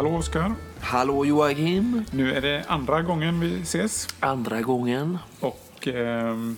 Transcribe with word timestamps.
Hallå 0.00 0.16
Oskar. 0.16 0.54
Hallå 0.80 1.24
Joakim. 1.24 2.04
Nu 2.10 2.32
är 2.32 2.40
det 2.40 2.64
andra 2.68 3.02
gången 3.02 3.40
vi 3.40 3.60
ses. 3.60 4.08
Andra 4.20 4.60
gången. 4.60 5.18
Och 5.40 5.88
ehm, 5.88 6.56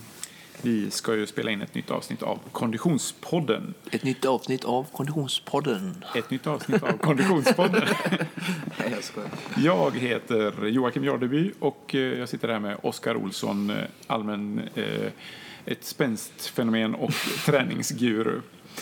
vi 0.61 0.91
ska 0.91 1.15
ju 1.15 1.27
spela 1.27 1.51
in 1.51 1.61
ett 1.61 1.75
nytt 1.75 1.91
avsnitt 1.91 2.23
av 2.23 2.39
Konditionspodden. 2.51 3.73
Ett 3.91 4.03
nytt 4.03 4.25
avsnitt 4.25 4.63
av 4.63 4.87
Konditionspodden. 4.91 6.03
Ett 6.15 6.29
nytt 6.29 6.47
avsnitt 6.47 6.83
av 6.83 6.97
Konditionspodden. 6.97 7.83
Nej, 8.79 8.95
jag 9.57 9.97
heter 9.97 10.65
Joakim 10.65 11.03
Jardeby 11.03 11.51
och 11.59 11.95
eh, 11.95 12.01
jag 12.01 12.29
sitter 12.29 12.47
här 12.47 12.59
med 12.59 12.77
Oskar 12.81 13.15
Olsson, 13.15 13.69
eh, 13.69 13.77
allmän, 14.07 14.61
eh, 14.75 15.11
ett 15.65 15.83
spänstfenomen 15.83 16.95
och 16.95 17.13
träningsguru. 17.45 18.41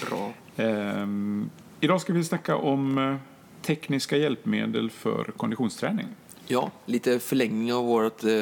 Bra. 0.09 0.31
Ehm, 0.55 1.49
idag 1.79 2.01
ska 2.01 2.13
vi 2.13 2.23
snacka 2.23 2.55
om 2.55 2.97
eh, 2.97 3.15
tekniska 3.61 4.17
hjälpmedel 4.17 4.89
för 4.89 5.23
konditionsträning. 5.37 6.07
Ja, 6.47 6.71
lite 6.85 7.19
förlängning 7.19 7.73
av 7.73 7.85
vårt 7.85 8.23
eh, 8.23 8.41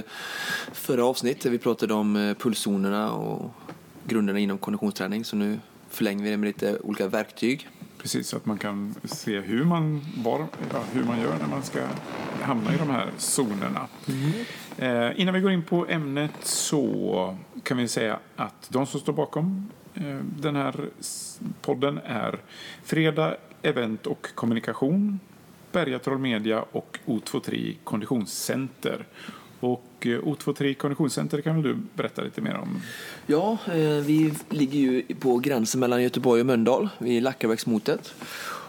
förra 0.74 1.06
avsnitt 1.06 1.42
där 1.42 1.50
vi 1.50 1.58
pratade 1.58 1.94
om 1.94 2.16
eh, 2.16 2.34
pulszonerna 2.34 3.12
och 3.12 3.52
grunderna 4.06 4.40
inom 4.40 4.58
konditionsträning. 4.58 5.26
Så 5.26 5.36
nu 5.36 5.60
förlänger 5.90 6.24
vi 6.24 6.30
det 6.30 6.38
med 6.38 6.48
lite 6.48 6.80
olika 6.80 7.08
verktyg. 7.08 7.70
Precis, 7.98 8.28
så 8.28 8.38
att 8.38 8.46
man 8.46 8.58
kan 8.58 8.96
se 9.04 9.40
hur 9.40 9.64
man, 9.64 10.02
var, 10.18 10.48
ja, 10.74 10.84
hur 10.94 11.04
man 11.04 11.22
gör 11.22 11.38
när 11.40 11.48
man 11.48 11.64
ska 11.64 11.80
hamna 12.42 12.74
i 12.74 12.78
de 12.78 12.90
här 12.90 13.10
zonerna. 13.18 13.88
Eh, 14.78 15.22
innan 15.22 15.34
vi 15.34 15.40
går 15.40 15.52
in 15.52 15.64
på 15.64 15.86
ämnet 15.90 16.32
så 16.44 17.38
kan 17.64 17.78
vi 17.78 17.88
säga 17.88 18.20
att 18.36 18.70
de 18.70 18.86
som 18.86 19.00
står 19.00 19.14
bakom 19.14 19.70
eh, 19.94 20.18
den 20.40 20.56
här 20.56 20.90
podden 21.62 21.98
är 21.98 22.40
Fredag 22.84 23.36
Event 23.62 24.08
och 24.08 24.28
Kommunikation, 24.36 25.20
Bergatroll 25.72 26.18
Media 26.18 26.66
och 26.72 27.00
O23 27.06 27.76
Konditionscenter. 27.84 29.06
Och 29.60 29.86
eh, 30.00 30.08
O23 30.08 30.74
Konditionscenter 30.74 31.42
kan 31.42 31.56
väl 31.56 31.64
du 31.64 31.78
berätta 31.96 32.22
lite 32.22 32.42
mer 32.42 32.56
om? 32.56 32.82
Ja, 33.28 33.58
eh, 33.68 34.04
vi 34.06 34.34
ligger 34.50 34.80
ju 34.80 35.04
på 35.20 35.38
gränsen 35.38 35.80
mellan 35.80 36.04
Göteborg 36.04 36.42
och 36.42 36.48
Mölndal 36.48 36.90
vid 36.98 37.24
Lackarbäcksmotet. 37.24 38.14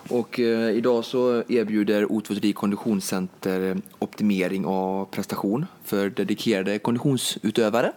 Och 0.09 0.41
eh, 0.41 0.71
idag 0.71 1.05
så 1.05 1.43
erbjuder 1.49 2.07
O23 2.07 2.53
Konditionscenter 2.53 3.77
optimering 3.99 4.67
av 4.67 5.05
prestation 5.05 5.67
för 5.85 6.11
dedikerade 6.11 6.79
konditionsutövare. 6.79 7.93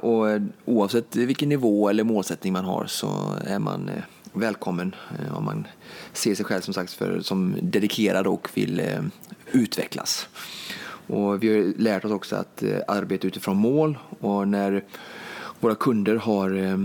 Och 0.00 0.26
oavsett 0.64 1.16
vilken 1.16 1.48
nivå 1.48 1.88
eller 1.88 2.04
målsättning 2.04 2.52
man 2.52 2.64
har 2.64 2.86
så 2.86 3.36
är 3.44 3.58
man 3.58 3.90
välkommen 4.32 4.94
eh, 5.18 5.36
om 5.36 5.44
man 5.44 5.66
ser 6.12 6.34
sig 6.34 6.44
själv 6.44 6.60
som 6.60 6.74
sagt 6.74 6.92
för, 6.92 7.20
som 7.20 7.56
dedikerad 7.62 8.26
och 8.26 8.48
vill 8.54 8.80
eh, 8.80 9.02
utvecklas. 9.52 10.28
Och 11.06 11.42
vi 11.42 11.56
har 11.56 11.78
lärt 11.78 12.04
oss 12.04 12.12
också 12.12 12.36
att 12.36 12.62
eh, 12.62 12.78
arbeta 12.88 13.26
utifrån 13.26 13.56
mål 13.56 13.98
och 14.20 14.48
när 14.48 14.84
våra 15.60 15.74
kunder 15.74 16.16
har 16.16 16.78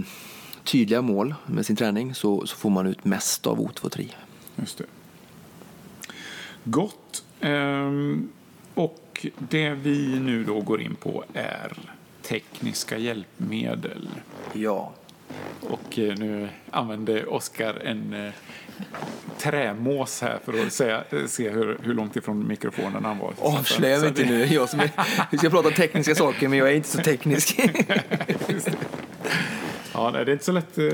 tydliga 0.63 1.01
mål 1.01 1.35
med 1.45 1.65
sin 1.65 1.75
träning 1.75 2.15
så, 2.15 2.47
så 2.47 2.55
får 2.55 2.69
man 2.69 2.87
ut 2.87 3.05
mest 3.05 3.47
av 3.47 3.59
O23. 3.59 4.09
Just 4.55 4.77
det. 4.77 4.85
Gott. 6.63 7.23
Ehm, 7.41 8.29
och 8.73 9.25
det 9.37 9.69
vi 9.69 10.19
nu 10.19 10.43
då 10.43 10.61
går 10.61 10.81
in 10.81 10.95
på 10.95 11.23
är 11.33 11.77
tekniska 12.21 12.97
hjälpmedel. 12.97 14.09
Ja. 14.53 14.93
Och 15.61 15.99
eh, 15.99 16.15
nu 16.17 16.49
använder 16.71 17.33
Oskar 17.33 17.73
en 17.85 18.13
eh, 18.25 18.31
trämås 19.37 20.21
här 20.21 20.39
för 20.45 20.65
att 20.65 20.73
säga, 20.73 21.03
se 21.27 21.49
hur, 21.49 21.77
hur 21.83 21.93
långt 21.93 22.15
ifrån 22.15 22.47
mikrofonen 22.47 23.05
han 23.05 23.17
var. 23.19 23.33
Avslöja 23.39 23.99
mig 23.99 24.07
inte 24.07 24.23
det- 24.23 24.29
nu. 24.29 24.45
Jag 24.45 24.69
som 24.69 24.79
är, 24.79 24.89
vi 25.31 25.37
ska 25.37 25.49
prata 25.49 25.69
tekniska 25.69 26.15
saker 26.15 26.47
men 26.47 26.59
jag 26.59 26.69
är 26.69 26.75
inte 26.75 26.89
så 26.89 26.97
teknisk. 26.97 27.59
Ja, 29.97 30.09
nej, 30.13 30.25
det 30.25 30.31
är 30.31 30.33
inte 30.33 30.45
så 30.45 30.51
lätt. 30.51 30.77
eh, 30.77 30.85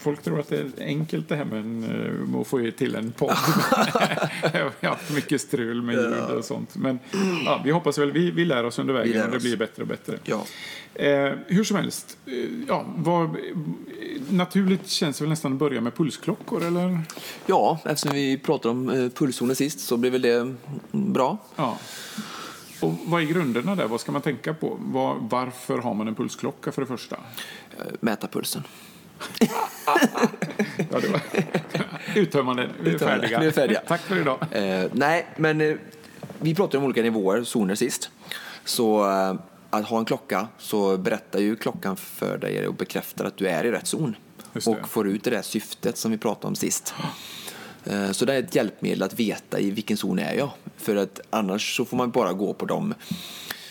Folk 0.00 0.22
tror 0.22 0.40
att 0.40 0.48
det 0.48 0.56
är 0.58 0.70
enkelt 0.78 1.28
det 1.28 1.36
här 1.36 1.44
med, 1.44 1.84
eh, 2.34 2.40
att 2.40 2.46
få 2.46 2.70
till 2.78 2.94
en 2.94 3.12
podd. 3.12 3.30
Jag 4.52 4.70
har 4.80 4.88
haft 4.88 5.10
mycket 5.14 5.40
strul 5.40 5.82
med 5.82 5.94
ljud 5.94 6.36
och 6.38 6.44
sånt. 6.44 6.76
Men 6.76 6.98
ja, 7.44 7.60
vi 7.64 7.70
hoppas 7.70 7.98
väl, 7.98 8.12
vi, 8.12 8.30
vi 8.30 8.44
lär 8.44 8.64
oss 8.64 8.78
under 8.78 8.94
Vi 8.94 9.00
vägen 9.00 9.24
och 9.26 9.30
det 9.30 9.38
blir 9.38 9.56
bättre 9.56 9.82
och 9.82 9.88
bättre. 9.88 10.18
ja. 10.24 10.44
Eh, 10.94 11.32
hur 11.46 11.64
som 11.64 11.76
helst, 11.76 12.18
eh, 12.26 12.32
ja, 12.68 12.84
vad, 12.96 13.36
naturligt 14.30 14.88
känns 14.88 15.18
det 15.18 15.24
väl 15.24 15.30
nästan 15.30 15.52
att 15.52 15.58
börja 15.58 15.80
med 15.80 15.94
pulsklockor, 15.96 16.64
eller? 16.64 17.00
ja, 17.46 17.78
eftersom 17.84 18.16
vi 18.16 18.38
pratade 18.38 18.72
om 18.72 19.10
pulszoner 19.14 19.54
sist 19.54 19.80
så 19.80 19.96
blir 19.96 20.10
väl 20.10 20.22
det 20.22 20.54
bra. 20.92 21.38
Ja. 21.56 21.78
Och 22.82 22.92
vad 23.04 23.22
är 23.22 23.26
grunderna 23.26 23.74
där? 23.74 23.86
Vad 23.88 24.00
ska 24.00 24.12
man 24.12 24.22
tänka 24.22 24.54
på? 24.54 24.76
Vad, 24.80 25.16
varför 25.20 25.78
har 25.78 25.94
man 25.94 26.08
en 26.08 26.14
pulsklocka 26.14 26.72
för 26.72 26.82
det 26.82 26.86
första? 26.88 27.16
Eh, 27.78 27.84
Mäta 28.00 28.28
pulsen. 28.28 28.62
Ja, 30.90 31.00
det 31.00 31.08
var 31.08 31.20
uttömmande. 32.14 32.68
Vi 32.80 32.90
är 32.90 32.94
Uttömmande. 32.94 33.20
färdiga. 33.22 33.40
Vi 33.40 33.46
är 33.46 33.50
färdiga. 33.50 33.80
Tack 33.86 34.00
för 34.00 34.16
idag. 34.20 34.38
Eh, 34.50 34.84
nej, 34.92 35.26
men 35.36 35.60
eh, 35.60 35.76
vi 36.40 36.54
pratade 36.54 36.78
om 36.78 36.84
olika 36.84 37.02
nivåer, 37.02 37.44
zoner 37.44 37.74
sist. 37.74 38.10
Så 38.64 39.10
eh, 39.10 39.34
att 39.70 39.84
ha 39.84 39.98
en 39.98 40.04
klocka 40.04 40.48
så 40.58 40.96
berättar 40.98 41.38
ju 41.40 41.56
klockan 41.56 41.96
för 41.96 42.38
dig 42.38 42.68
och 42.68 42.74
bekräftar 42.74 43.24
att 43.24 43.36
du 43.36 43.48
är 43.48 43.64
i 43.64 43.70
rätt 43.70 43.86
zon. 43.86 44.16
Och 44.66 44.88
får 44.88 45.08
ut 45.08 45.24
det 45.24 45.30
där 45.30 45.42
syftet 45.42 45.96
som 45.96 46.10
vi 46.10 46.18
pratade 46.18 46.46
om 46.46 46.54
sist. 46.54 46.94
Eh, 47.84 48.10
Så 48.12 48.24
det 48.24 48.34
är 48.34 48.38
ett 48.42 48.54
hjälpmedel 48.54 49.02
att 49.02 49.20
veta 49.20 49.60
i 49.60 49.70
vilken 49.70 49.96
zon 49.96 50.18
är 50.18 50.34
jag. 50.34 50.50
För 50.76 50.96
att 50.96 51.20
annars 51.30 51.76
så 51.76 51.84
får 51.84 51.96
man 51.96 52.10
bara 52.10 52.32
gå 52.32 52.54
på 52.54 52.66
de 52.66 52.94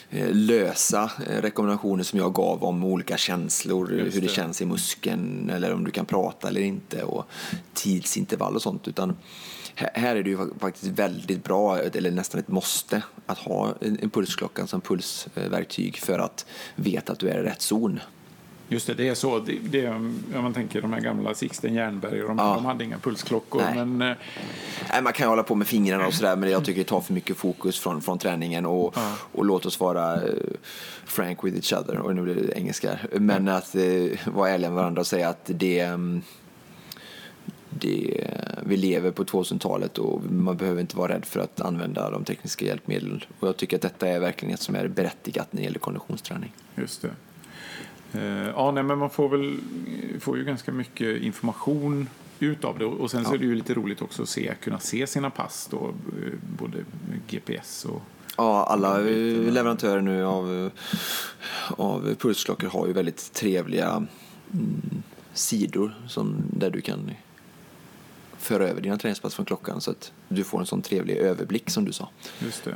eh, 0.10 0.30
lösa 0.32 1.12
eh, 1.30 1.42
rekommendationer 1.42 2.04
som 2.04 2.20
jag 2.20 2.34
gav 2.34 2.64
om 2.64 2.84
olika 2.84 3.18
känslor, 3.18 3.94
Just 3.94 4.16
hur 4.16 4.22
det 4.22 4.28
det. 4.28 4.34
känns 4.34 4.62
i 4.62 4.66
muskeln 4.66 5.50
eller 5.50 5.74
om 5.74 5.84
du 5.84 5.92
kan 5.92 6.06
prata 6.06 6.48
eller 6.48 6.62
inte 6.62 7.04
och 7.04 7.26
tidsintervall 7.74 8.56
och 8.56 8.62
sånt. 8.62 8.88
Utan 8.88 9.18
här 9.76 10.16
är 10.16 10.24
det 10.24 10.30
ju 10.30 10.38
faktiskt 10.60 10.88
väldigt 10.88 11.44
bra, 11.44 11.80
eller 11.80 12.12
nästan 12.12 12.40
ett 12.40 12.48
måste, 12.48 13.02
att 13.26 13.38
ha 13.38 13.74
en 13.82 14.10
pulsklocka 14.10 14.68
som 14.68 14.82
pulsverktyg 14.82 15.98
för 15.98 16.20
att 16.20 16.46
veta 16.76 17.12
att 17.14 17.20
du 17.20 17.30
är 17.30 17.40
i 17.40 17.44
rätt 17.44 17.62
zon. 17.62 18.00
Just 18.72 18.88
det, 18.88 18.94
det 18.94 19.08
är 19.08 19.16
så. 19.16 19.40
Det, 19.40 19.58
det, 19.62 19.88
om 19.90 20.24
man 20.34 20.54
tänker 20.54 20.82
de 20.82 20.94
här 20.94 21.00
gamla 21.02 21.34
Sixten 21.34 21.74
Jernberg, 21.74 22.20
de, 22.20 22.38
Ja. 22.38 22.54
de 22.56 22.66
hade 22.66 22.84
inga 22.84 22.98
pulsklockor. 22.98 23.62
Nej. 23.62 23.86
Men 23.86 24.02
eh, 24.12 24.18
Nej, 24.92 25.02
man 25.02 25.14
kan 25.14 25.26
ju 25.26 25.30
hålla 25.30 25.44
på 25.44 25.56
med 25.56 25.68
fingrarna 25.68 26.08
och 26.08 26.14
sådär, 26.14 26.36
men 26.36 26.50
jag 26.52 26.66
tycker 26.66 26.80
det 26.82 26.88
tar 26.88 27.02
för 27.02 27.14
mycket 27.14 27.38
fokus 27.38 27.80
från, 27.80 28.02
från 28.02 28.18
träningen. 28.18 28.66
Och, 28.66 28.94
Ja. 28.96 29.16
och 29.32 29.46
låt 29.46 29.66
oss 29.66 29.80
vara 29.80 30.14
eh, 30.16 30.22
frank 31.06 31.44
with 31.44 31.56
each 31.56 31.74
other, 31.74 31.98
och 32.00 32.16
nu 32.16 32.22
blir 32.22 32.36
det 32.36 32.58
engelska. 32.58 33.00
Men 33.14 33.48
att 33.48 33.76
eh, 33.76 33.84
vara 34.34 34.50
ärliga 34.50 34.70
med 34.70 34.78
varandra 34.78 35.00
och 35.00 35.08
säga 35.08 35.30
att 35.30 35.46
det, 35.46 35.80
mm, 35.80 36.22
det, 37.70 38.28
vi 38.66 38.78
lever 38.78 39.12
på 39.12 39.24
2000-talet 39.24 39.98
och 39.98 40.22
man 40.32 40.58
behöver 40.58 40.82
inte 40.82 40.98
vara 40.98 41.14
rädd 41.14 41.26
för 41.26 41.40
att 41.40 41.62
använda 41.62 42.10
de 42.10 42.24
tekniska 42.24 42.66
hjälpmedlen. 42.66 43.24
Och 43.40 43.48
jag 43.48 43.58
tycker 43.58 43.76
att 43.76 43.82
detta 43.82 44.08
är 44.08 44.20
verkligen 44.20 44.54
ett 44.54 44.62
som 44.62 44.76
är 44.76 44.88
berättigat 44.88 45.48
när 45.54 45.62
det 45.62 45.66
gäller 45.66 45.80
konditionsträning. 45.80 46.54
just 46.76 47.02
det. 47.02 47.10
Eh, 48.14 48.48
ja, 48.50 48.72
nej, 48.72 48.84
men 48.84 48.98
man 48.98 49.10
får 49.10 49.30
väl 49.30 49.58
får 50.20 50.38
ju 50.38 50.44
ganska 50.44 50.72
mycket 50.72 51.22
information 51.22 52.10
ut 52.40 52.64
av 52.66 52.80
det. 52.80 52.86
Och 52.86 53.12
sen 53.12 53.26
så 53.26 53.32
Ja. 53.32 53.36
är 53.36 53.40
det 53.40 53.46
ju 53.46 53.56
lite 53.56 53.74
roligt 53.74 54.02
också 54.02 54.24
att 54.24 54.30
se, 54.30 54.54
kunna 54.62 54.80
se 54.80 55.08
sina 55.08 55.30
pass 55.30 55.68
då, 55.72 55.88
eh, 55.88 56.34
både 56.58 56.78
GPS 57.28 57.86
och 57.86 58.02
Ja, 58.38 58.66
alla 58.70 59.00
eh, 59.00 59.06
leverantörer 59.52 60.02
nu 60.02 60.26
av, 60.26 60.66
eh, 60.66 60.72
av 61.78 62.16
pulsklockor 62.16 62.68
har 62.68 62.88
ju 62.88 62.94
väldigt 62.94 63.34
trevliga 63.34 63.88
mm, 64.54 64.82
sidor 65.34 65.96
som, 66.08 66.36
där 66.50 66.70
du 66.70 66.82
kan 66.82 67.12
föra 68.38 68.68
över 68.68 68.82
dina 68.82 68.98
träningspass 68.98 69.36
från 69.36 69.46
klockan 69.46 69.82
så 69.82 69.92
att 69.92 70.12
du 70.28 70.44
får 70.44 70.60
en 70.60 70.66
sån 70.66 70.82
trevlig 70.82 71.16
överblick 71.18 71.70
som 71.70 71.86
du 71.86 71.92
sa. 71.92 72.10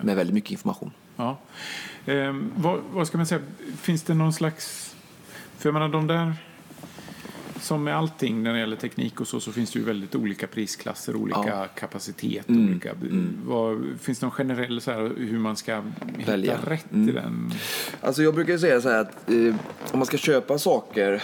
Med 0.01 0.15
väldigt 0.15 0.33
mycket 0.33 0.51
information. 0.51 0.91
Ja. 1.15 1.37
Eh, 2.05 2.35
vad, 2.55 2.79
vad 2.93 3.07
ska 3.07 3.17
man 3.17 3.25
säga, 3.27 3.41
finns 3.81 4.03
det 4.03 4.13
någon 4.13 4.33
slags... 4.33 4.94
För 5.57 5.69
jag 5.69 5.73
menar 5.73 5.89
de 5.89 6.07
där... 6.07 6.33
Som 7.61 7.83
med 7.83 7.95
allting 7.97 8.43
när 8.43 8.53
det 8.53 8.59
gäller 8.59 8.75
teknik 8.75 9.21
och 9.21 9.27
så, 9.27 9.39
så 9.39 9.51
finns 9.51 9.71
det 9.71 9.79
ju 9.79 9.85
väldigt 9.85 10.15
olika 10.15 10.47
prisklasser, 10.47 11.15
olika 11.15 11.39
Ja. 11.47 11.67
kapacitet. 11.75 12.49
Mm, 12.49 12.69
Olika, 12.69 12.93
vad, 13.45 13.85
finns 14.01 14.19
det 14.19 14.25
någon 14.25 14.31
generell 14.31 14.81
så 14.81 14.91
här, 14.91 15.11
hur 15.17 15.39
man 15.39 15.55
ska 15.55 15.81
hitta 16.17 16.31
Välja. 16.31 16.57
rätt 16.65 16.85
i 16.91 16.95
Mm. 16.95 17.15
den? 17.15 17.51
Alltså 18.01 18.23
jag 18.23 18.33
brukar 18.35 18.57
säga 18.57 18.81
så 18.81 18.89
här 18.89 19.01
att 19.01 19.29
eh, 19.31 19.55
om 19.91 19.99
man 19.99 20.05
ska 20.05 20.17
köpa 20.17 20.57
saker 20.57 21.23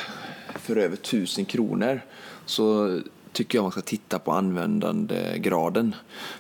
för 0.55 0.75
över 0.75 0.93
1000 0.95 1.45
kronor 1.45 2.01
så 2.45 2.99
tycker 3.31 3.57
jag 3.57 3.63
man 3.63 3.71
ska 3.71 3.81
titta 3.81 4.19
på 4.19 4.31
användandegraden. 4.31 5.95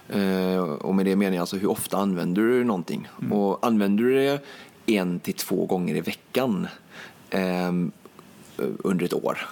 Eh, 0.09 0.57
och 0.63 0.95
med 0.95 1.05
det 1.05 1.15
menar 1.15 1.33
jag 1.35 1.41
alltså 1.41 1.57
hur 1.57 1.69
ofta 1.69 1.97
använder 1.97 2.41
du 2.41 2.63
någonting? 2.63 3.07
Och 3.31 3.65
använder 3.65 4.03
du 4.03 4.13
det 4.15 4.39
en 4.85 5.19
till 5.19 5.33
två 5.33 5.65
gånger 5.65 5.95
i 5.95 6.01
veckan 6.01 6.67
Ehm, 7.31 7.91
under 8.57 9.05
ett 9.05 9.13
år 9.13 9.47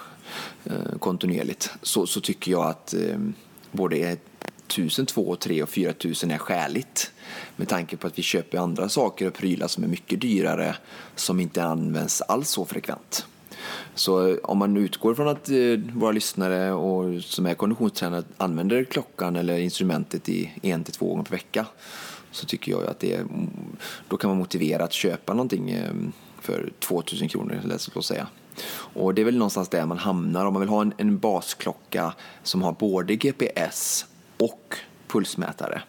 eh, 0.64 0.98
kontinuerligt 0.98 1.70
så, 1.82 2.06
så 2.06 2.20
tycker 2.20 2.50
jag 2.50 2.66
att 2.66 2.94
eh, 2.94 3.18
både 3.72 4.16
1000, 4.68 5.06
2, 5.06 5.36
3 5.36 5.62
och 5.62 5.68
4000 5.68 6.30
är 6.30 6.38
skäligt. 6.38 7.12
Med 7.56 7.68
tanke 7.68 7.96
på 7.96 8.06
att 8.06 8.18
vi 8.18 8.22
köper 8.22 8.58
andra 8.58 8.88
saker 8.88 9.26
och 9.26 9.34
prylar 9.34 9.68
som 9.68 9.84
är 9.84 9.88
mycket 9.88 10.20
dyrare 10.20 10.76
som 11.14 11.40
inte 11.40 11.64
används 11.64 12.22
alls 12.22 12.50
så 12.50 12.64
frekvent. 12.64 13.26
Så 13.94 14.28
eh, 14.28 14.36
om 14.42 14.58
man 14.58 14.76
utgår 14.76 15.14
från 15.14 15.28
att 15.28 15.48
eh, 15.48 15.56
våra 15.94 16.12
lyssnare 16.12 16.72
och 16.72 17.22
som 17.22 17.46
är 17.46 17.54
konditionstränare 17.54 18.22
använder 18.36 18.84
klockan 18.84 19.36
eller 19.36 19.58
instrumentet 19.58 20.28
i 20.28 20.52
en 20.62 20.84
till 20.84 20.94
två 20.94 21.08
gånger 21.08 21.24
per 21.24 21.30
vecka 21.30 21.66
så 22.32 22.46
tycker 22.46 22.72
jag 22.72 22.86
att 22.86 23.00
det 23.00 23.14
är, 23.14 23.24
då 24.08 24.16
kan 24.16 24.30
man 24.30 24.38
motivera 24.38 24.84
att 24.84 24.92
köpa 24.92 25.34
någonting 25.34 25.70
ehm, 25.70 26.12
för 26.40 26.72
2000 26.78 27.28
kronor, 27.28 27.60
låt 27.64 27.96
oss 27.96 28.06
säga. 28.06 28.26
Och 28.72 29.14
det 29.14 29.22
är 29.22 29.24
väl 29.24 29.36
någonstans 29.36 29.68
där 29.68 29.86
man 29.86 29.98
hamnar 29.98 30.44
om 30.44 30.52
man 30.52 30.60
vill 30.60 30.68
ha 30.68 30.82
en, 30.82 30.92
en 30.96 31.18
basklocka 31.18 32.14
som 32.42 32.62
har 32.62 32.72
både 32.72 33.16
GPS 33.16 34.06
och 34.38 34.76
pulsmätare. 35.08 35.82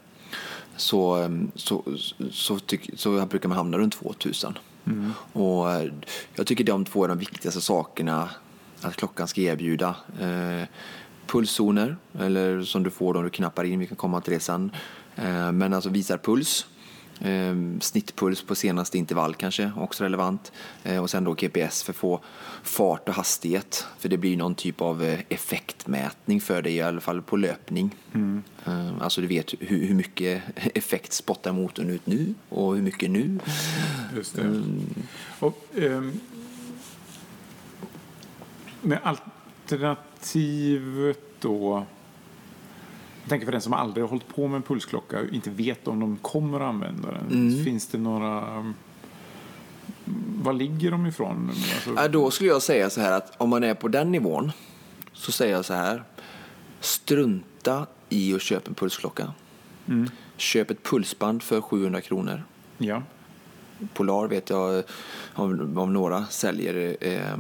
Så, 0.75 1.15
ehm, 1.15 1.51
så, 1.56 1.83
så, 2.31 2.59
tyck, 2.59 2.89
så 2.95 3.25
brukar 3.25 3.50
man 3.50 3.57
hamna 3.57 3.77
runt 3.77 3.94
2000. 3.94 4.57
Mm. 4.86 5.13
Och 5.33 5.71
eh, 5.71 5.92
jag 6.36 6.48
tycker 6.48 6.63
de 6.63 6.86
två 6.86 7.04
är 7.04 7.07
de 7.07 7.18
viktigaste 7.18 7.62
sakerna 7.62 8.30
att 8.81 8.95
klockan 8.95 9.27
ska 9.27 9.42
erbjuda. 9.42 9.95
Eh, 10.19 10.68
pulszoner, 11.27 11.97
eller 12.19 12.63
som 12.63 12.83
du 12.83 12.89
får 12.89 13.18
om 13.18 13.24
du 13.24 13.30
knappar 13.30 13.63
in, 13.63 13.80
vi 13.80 13.88
kan 13.88 13.97
komma 13.97 14.21
till 14.21 14.33
det 14.33 14.39
sen. 14.39 14.71
Eh, 15.15 15.51
men 15.51 15.74
alltså 15.74 15.89
visar 15.89 16.18
puls 16.18 16.65
snittpuls 17.79 18.44
på 18.44 18.56
senaste 18.56 18.97
intervall 18.97 19.35
kanske, 19.35 19.71
också 19.77 20.03
relevant. 20.03 20.51
Eh, 20.83 21.01
och 21.01 21.09
sen 21.09 21.23
då 21.23 21.33
GPS 21.33 21.83
för 21.83 21.94
att 21.94 21.97
få 21.97 22.19
fart 22.63 23.09
och 23.09 23.15
hastighet. 23.15 23.88
För 24.00 24.09
det 24.09 24.18
blir 24.18 24.38
någon 24.38 24.56
typ 24.56 24.81
av 24.81 25.03
eh, 25.03 25.19
effektmätning 25.29 26.41
för 26.41 26.62
dig, 26.62 26.75
i 26.75 26.81
alla 26.81 27.01
fall 27.01 27.21
på 27.21 27.38
löpning. 27.38 27.95
Mm. 28.13 28.44
Eh, 28.65 29.01
alltså 29.01 29.21
du 29.21 29.27
vet 29.27 29.53
hur, 29.59 29.94
mycket 29.94 30.44
effekt 30.56 31.13
spottar 31.13 31.51
motorn 31.51 31.89
ut 31.89 32.07
nu 32.07 32.33
och 32.50 32.75
hur 32.75 32.81
mycket 32.81 33.12
nu. 33.12 33.39
Just 34.15 34.35
det. 34.35 34.63
Och, 35.39 35.65
ehm, 35.75 36.19
med 38.81 39.00
alternativet 39.03 41.19
då 41.39 41.85
jag 43.21 43.29
tänker 43.29 43.45
för 43.45 43.51
den 43.51 43.62
som 43.62 43.73
aldrig 43.73 44.03
har 44.03 44.09
hållit 44.09 44.27
på 44.27 44.47
med 44.47 44.56
en 44.56 44.62
pulsklocka 44.62 45.19
och 45.19 45.27
inte 45.27 45.50
vet 45.50 45.88
om 45.88 46.00
de 46.00 46.18
kommer 46.18 46.59
att 46.59 46.65
använda 46.65 47.12
den. 47.12 47.27
Mm. 47.31 47.63
Finns 47.63 47.88
det 47.88 47.97
några... 47.97 48.73
Var 50.44 50.53
ligger 50.53 50.91
de 50.91 51.06
ifrån? 51.06 51.50
Alltså... 51.50 52.07
Då 52.07 52.31
skulle 52.31 52.50
jag 52.50 52.62
säga 52.62 52.89
så 52.89 53.01
här 53.01 53.12
att 53.12 53.33
om 53.38 53.50
man 53.50 53.63
är 53.63 53.73
på 53.73 53.88
den 53.88 54.12
nivån 54.12 54.51
så 55.13 55.31
säger 55.31 55.53
jag 55.53 55.65
så 55.65 55.73
här. 55.73 56.03
Strunta 56.79 57.85
i 58.09 58.33
att 58.35 58.41
köpa 58.41 58.69
en 58.69 58.75
pulsklocka. 58.75 59.33
Mm. 59.88 60.09
Köp 60.38 60.71
ett 60.71 60.83
pulsband 60.83 61.44
för 61.44 61.62
700 61.62 62.01
kronor. 62.01 62.44
Ja. 62.77 63.03
Polar 63.94 64.27
vet 64.27 64.50
jag 64.50 64.83
om, 65.33 65.77
om 65.77 65.94
några 65.94 66.25
säljer 66.25 66.97
eh, 67.01 67.33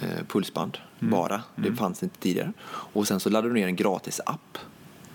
eh, 0.00 0.24
pulsband 0.28 0.78
mm. 1.00 1.10
bara. 1.10 1.42
Det 1.56 1.66
mm. 1.66 1.76
fanns 1.76 2.02
inte 2.02 2.18
tidigare. 2.18 2.52
Och 2.66 3.08
sen 3.08 3.20
så 3.20 3.30
laddar 3.30 3.48
du 3.48 3.54
ner 3.54 3.66
en 3.66 3.76
gratis 3.76 4.20
app 4.26 4.58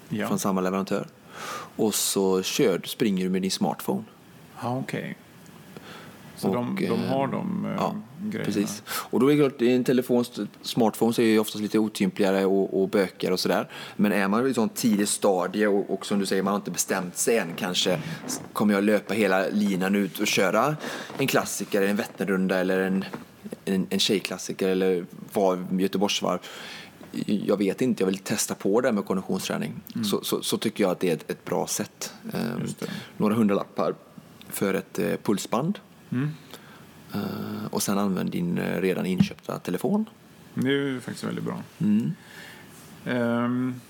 ja. 0.10 0.28
från 0.28 0.40
samma 0.40 0.62
leverantör. 0.62 1.08
Och 1.76 1.96
så 1.96 2.44
kör, 2.44 2.82
springer 2.86 3.24
du 3.24 3.30
med 3.30 3.42
din 3.42 3.52
smartphone. 3.52 4.04
Ja, 4.62 4.78
okej. 4.78 5.00
Okay. 5.00 5.14
Så 6.38 6.48
och, 6.48 6.56
de, 6.56 6.76
de, 6.76 7.04
har 7.04 7.28
de 7.28 7.66
äh, 7.66 7.72
ja, 7.78 7.96
grejerna? 8.20 8.46
precis. 8.46 8.84
Och 8.88 9.20
då 9.20 9.32
är 9.32 9.36
det 9.36 9.50
klart, 9.50 9.62
i 9.62 9.72
en 9.72 9.84
telefon, 9.84 10.26
smartphone 10.62 11.14
så 11.14 11.22
är 11.22 11.26
det 11.26 11.40
oftast 11.40 11.62
lite 11.62 11.80
otympligare 11.80 12.46
och, 12.46 12.82
och 12.82 12.90
bökigare 12.90 13.34
och 13.34 13.40
sådär. 13.40 13.70
Men 13.96 14.12
är 14.12 14.28
man 14.28 14.48
i 14.48 14.54
sånt 14.54 14.76
tidigt 14.76 15.10
stadie 15.10 15.68
och, 15.68 15.94
och, 15.94 16.06
som 16.06 16.20
du 16.20 16.26
säger, 16.26 16.44
man 16.44 16.52
har 16.52 16.60
inte 16.60 16.72
bestämt 16.72 17.18
sig 17.18 17.38
än 17.38 17.54
kanske. 17.56 18.00
Kommer 18.54 18.74
jag 18.74 18.84
löpa 18.84 19.14
hela 19.14 19.48
linan 19.48 19.96
ut 19.96 20.20
och 20.20 20.28
köra 20.28 20.76
en 21.18 21.28
klassiker, 21.28 21.82
en 21.82 21.96
Vätternrunda 21.96 22.60
eller 22.60 22.80
en, 22.80 23.06
en, 23.66 23.88
en 23.90 24.00
tjejklassiker 24.00 24.68
eller 24.68 25.06
var 25.34 25.66
Göteborgsvarv 25.72 26.40
jag 27.26 27.58
vet 27.58 27.82
inte, 27.82 28.04
jag 28.04 28.08
vill 28.08 28.18
testa 28.18 28.56
på 28.56 28.82
det 28.82 28.92
med 28.92 29.06
konditionsträning. 29.06 29.74
Mm. 29.96 30.06
Så, 30.06 30.24
så, 30.24 30.42
så, 30.42 30.58
tycker 30.58 30.84
jag 30.84 30.92
att 30.92 31.00
det 31.00 31.10
är 31.10 31.14
ett, 31.14 31.32
ett 31.32 31.46
bra 31.46 31.68
sätt. 31.68 32.14
Eh, 32.34 32.42
några 33.18 33.36
hundralappar 33.36 33.96
för 34.50 34.74
ett 34.74 35.00
eh, 35.00 35.14
pulsband. 35.24 35.80
Mm. 36.10 36.30
Eh, 37.14 37.66
och 37.72 37.84
sen 37.84 37.98
använd 37.98 38.32
din 38.32 38.58
eh, 38.58 38.82
redan 38.82 39.06
inköpta 39.06 39.60
telefon. 39.60 40.06
Det 40.54 40.70
är 40.70 41.00
faktiskt 41.00 41.24
väldigt 41.24 41.44
bra. 41.44 41.62
Mm. 41.80 42.14
Um, 43.06 43.82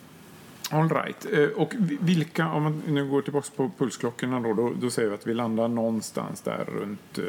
all 0.71 0.89
right. 0.89 1.25
Uh, 1.33 1.49
och 1.49 1.73
vilka, 1.99 2.51
om 2.51 2.63
man 2.63 2.81
nu 2.87 3.09
går 3.09 3.21
tillbaka 3.21 3.47
på 3.55 3.71
pulsklockorna 3.77 4.39
då, 4.39 4.53
då, 4.53 4.73
då 4.81 4.89
säger 4.89 5.09
vi 5.09 5.15
att 5.15 5.27
vi 5.27 5.33
landar 5.33 5.67
någonstans 5.67 6.41
där 6.41 6.65
runt 6.65 7.19
uh, 7.19 7.25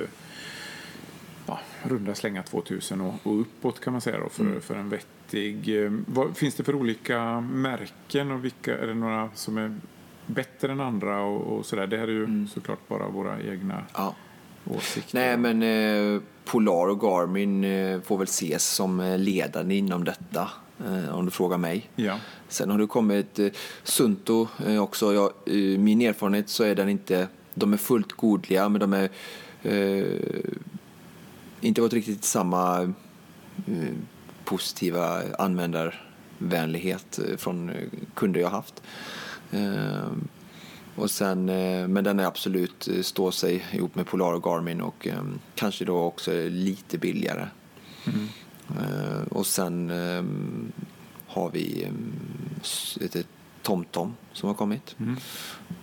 runda 1.82 2.14
slänga 2.14 2.42
2000 2.42 3.00
och, 3.00 3.14
och 3.22 3.40
uppåt 3.40 3.80
kan 3.80 3.92
man 3.92 4.00
säga 4.00 4.18
då 4.18 4.28
för, 4.28 4.44
mm. 4.44 4.60
för 4.60 4.74
en 4.74 4.88
vettig. 4.88 5.84
Eh, 5.84 5.92
vad 6.06 6.36
finns 6.36 6.54
det 6.54 6.64
för 6.64 6.74
olika 6.74 7.40
märken 7.40 8.30
och 8.30 8.44
vilka 8.44 8.78
är 8.78 8.86
det 8.86 8.94
några 8.94 9.30
som 9.34 9.58
är 9.58 9.76
bättre 10.26 10.72
än 10.72 10.80
andra 10.80 11.20
och, 11.20 11.58
och 11.58 11.66
sådär? 11.66 11.86
Det 11.86 11.96
här 11.96 12.08
är 12.08 12.12
ju 12.12 12.24
mm. 12.24 12.48
såklart 12.48 12.88
bara 12.88 13.08
våra 13.08 13.42
egna 13.42 13.82
ja. 13.94 14.14
åsikter. 14.64 15.18
Nej 15.18 15.36
men 15.36 15.62
eh, 15.62 16.22
Polar 16.44 16.88
och 16.88 17.00
Garmin 17.00 17.64
eh, 17.64 18.00
får 18.00 18.18
väl 18.18 18.24
ses 18.24 18.66
som 18.66 19.00
eh, 19.00 19.18
ledande 19.18 19.74
inom 19.74 20.04
detta 20.04 20.50
eh, 20.86 21.18
om 21.18 21.24
du 21.24 21.30
frågar 21.30 21.58
mig. 21.58 21.90
Ja. 21.96 22.18
Sen 22.48 22.70
har 22.70 22.78
det 22.78 22.86
kommit 22.86 23.38
eh, 23.38 23.48
Sunto 23.82 24.48
också. 24.80 25.14
Jag, 25.14 25.32
min 25.78 26.00
erfarenhet 26.00 26.48
så 26.48 26.64
är 26.64 26.74
den 26.74 26.88
inte, 26.88 27.28
de 27.54 27.72
är 27.72 27.76
fullt 27.76 28.12
godliga 28.12 28.68
men 28.68 28.80
de 28.80 28.92
är 28.92 29.08
inte 31.60 31.80
varit 31.80 31.92
riktigt 31.92 32.24
samma 32.24 32.82
eh, 33.66 33.94
positiva 34.44 35.22
användarvänlighet 35.38 37.18
eh, 37.18 37.36
från 37.36 37.70
eh, 37.70 37.88
kunder 38.14 38.40
jag 38.40 38.50
haft. 38.50 38.82
Och 40.94 41.10
sen, 41.10 41.44
men 41.92 42.04
den 42.04 42.20
är 42.20 42.24
absolut 42.24 42.88
står 43.02 43.30
sig 43.30 43.64
ihop 43.72 43.94
med 43.94 44.06
Polar 44.06 44.32
och 44.32 44.42
Garmin 44.42 44.80
och 44.80 45.08
kanske 45.54 45.84
då 45.84 45.98
också 45.98 46.32
lite 46.48 46.98
billigare. 46.98 47.46
Mm. 48.06 48.28
Och 49.30 49.46
sen 49.46 49.90
har 51.26 51.50
vi 51.50 51.88
ett 53.00 53.16
TomTom 53.68 54.14
som 54.32 54.46
har 54.46 54.54
kommit. 54.54 54.96
Mm. 54.98 55.16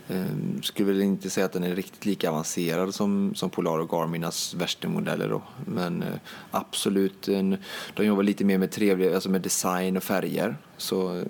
Um, 0.07 0.63
skulle 0.63 0.87
väl 0.93 1.01
inte 1.01 1.29
säga 1.29 1.45
att 1.45 1.53
den 1.53 1.63
är 1.63 1.75
riktigt 1.75 2.05
lika 2.05 2.29
avancerad 2.29 2.95
som, 2.95 3.35
som 3.35 3.49
Polar 3.49 3.79
och 3.79 3.89
Garminas 3.89 4.53
värsta 4.53 4.87
modeller 4.87 5.29
då. 5.29 5.41
Men 5.65 6.03
uh, 6.03 6.09
absolut, 6.51 7.27
en, 7.27 7.57
de 7.93 8.05
jobbar 8.05 8.23
lite 8.23 8.45
mer 8.45 8.57
med 8.57 8.71
trevliga, 8.71 9.15
alltså 9.15 9.29
med 9.29 9.41
design 9.41 9.97
och 9.97 10.03
färger. 10.03 10.57
Så 10.77 11.13
uh, 11.13 11.23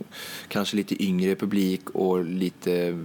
kanske 0.48 0.76
lite 0.78 1.04
yngre 1.04 1.36
publik 1.36 1.90
och 1.90 2.26
lite 2.26 3.04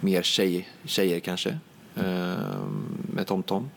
mer 0.00 0.22
tjej, 0.22 0.68
tjejer 0.84 1.20
kanske 1.20 1.58
uh, 1.98 2.66
med 3.12 3.26
TomTom. 3.26 3.70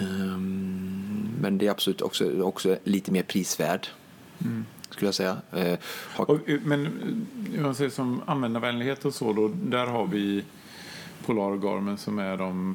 Um, 0.00 1.28
men 1.40 1.58
det 1.58 1.66
är 1.66 1.70
absolut 1.70 2.02
också, 2.02 2.42
också 2.42 2.76
lite 2.84 3.12
mer 3.12 3.22
prisvärd. 3.22 3.86
Mm 4.44 4.64
skulle 4.92 5.06
jag 5.06 5.14
säga. 5.14 5.36
Eh, 5.52 5.78
har... 6.14 6.30
och, 6.30 6.48
eh, 6.48 6.60
men 6.64 6.86
eh, 7.54 7.62
man 7.62 7.74
säger 7.74 7.90
som 7.90 8.22
användarvänlighet 8.26 9.04
och 9.04 9.14
så, 9.14 9.32
då, 9.32 9.48
där 9.48 9.86
har 9.86 10.06
vi 10.06 10.44
Polar 11.26 11.50
och 11.50 11.62
Garmin 11.62 11.98
som 11.98 12.18
är 12.18 12.36
de... 12.36 12.74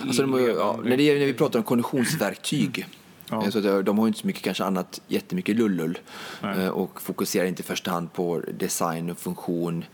Alltså 0.00 0.26
de 0.26 0.46
ja, 0.46 0.80
när, 0.84 0.96
det, 0.96 1.18
när 1.18 1.26
vi 1.26 1.34
pratar 1.34 1.58
om 1.58 1.64
konditionsverktyg 1.64 2.86
Ja. 3.30 3.50
Så 3.50 3.82
de 3.82 3.98
har 3.98 4.06
inte 4.06 4.20
så 4.20 4.26
mycket 4.26 4.42
kanske 4.42 4.64
annat 4.64 5.00
jättemycket 5.08 5.56
lullull 5.56 5.98
Nej. 6.42 6.68
och 6.68 7.02
fokuserar 7.02 7.46
inte 7.46 7.62
i 7.62 7.64
första 7.64 7.90
hand 7.90 8.12
på 8.12 8.42
design 8.58 9.10
och 9.10 9.18
funktion. 9.18 9.84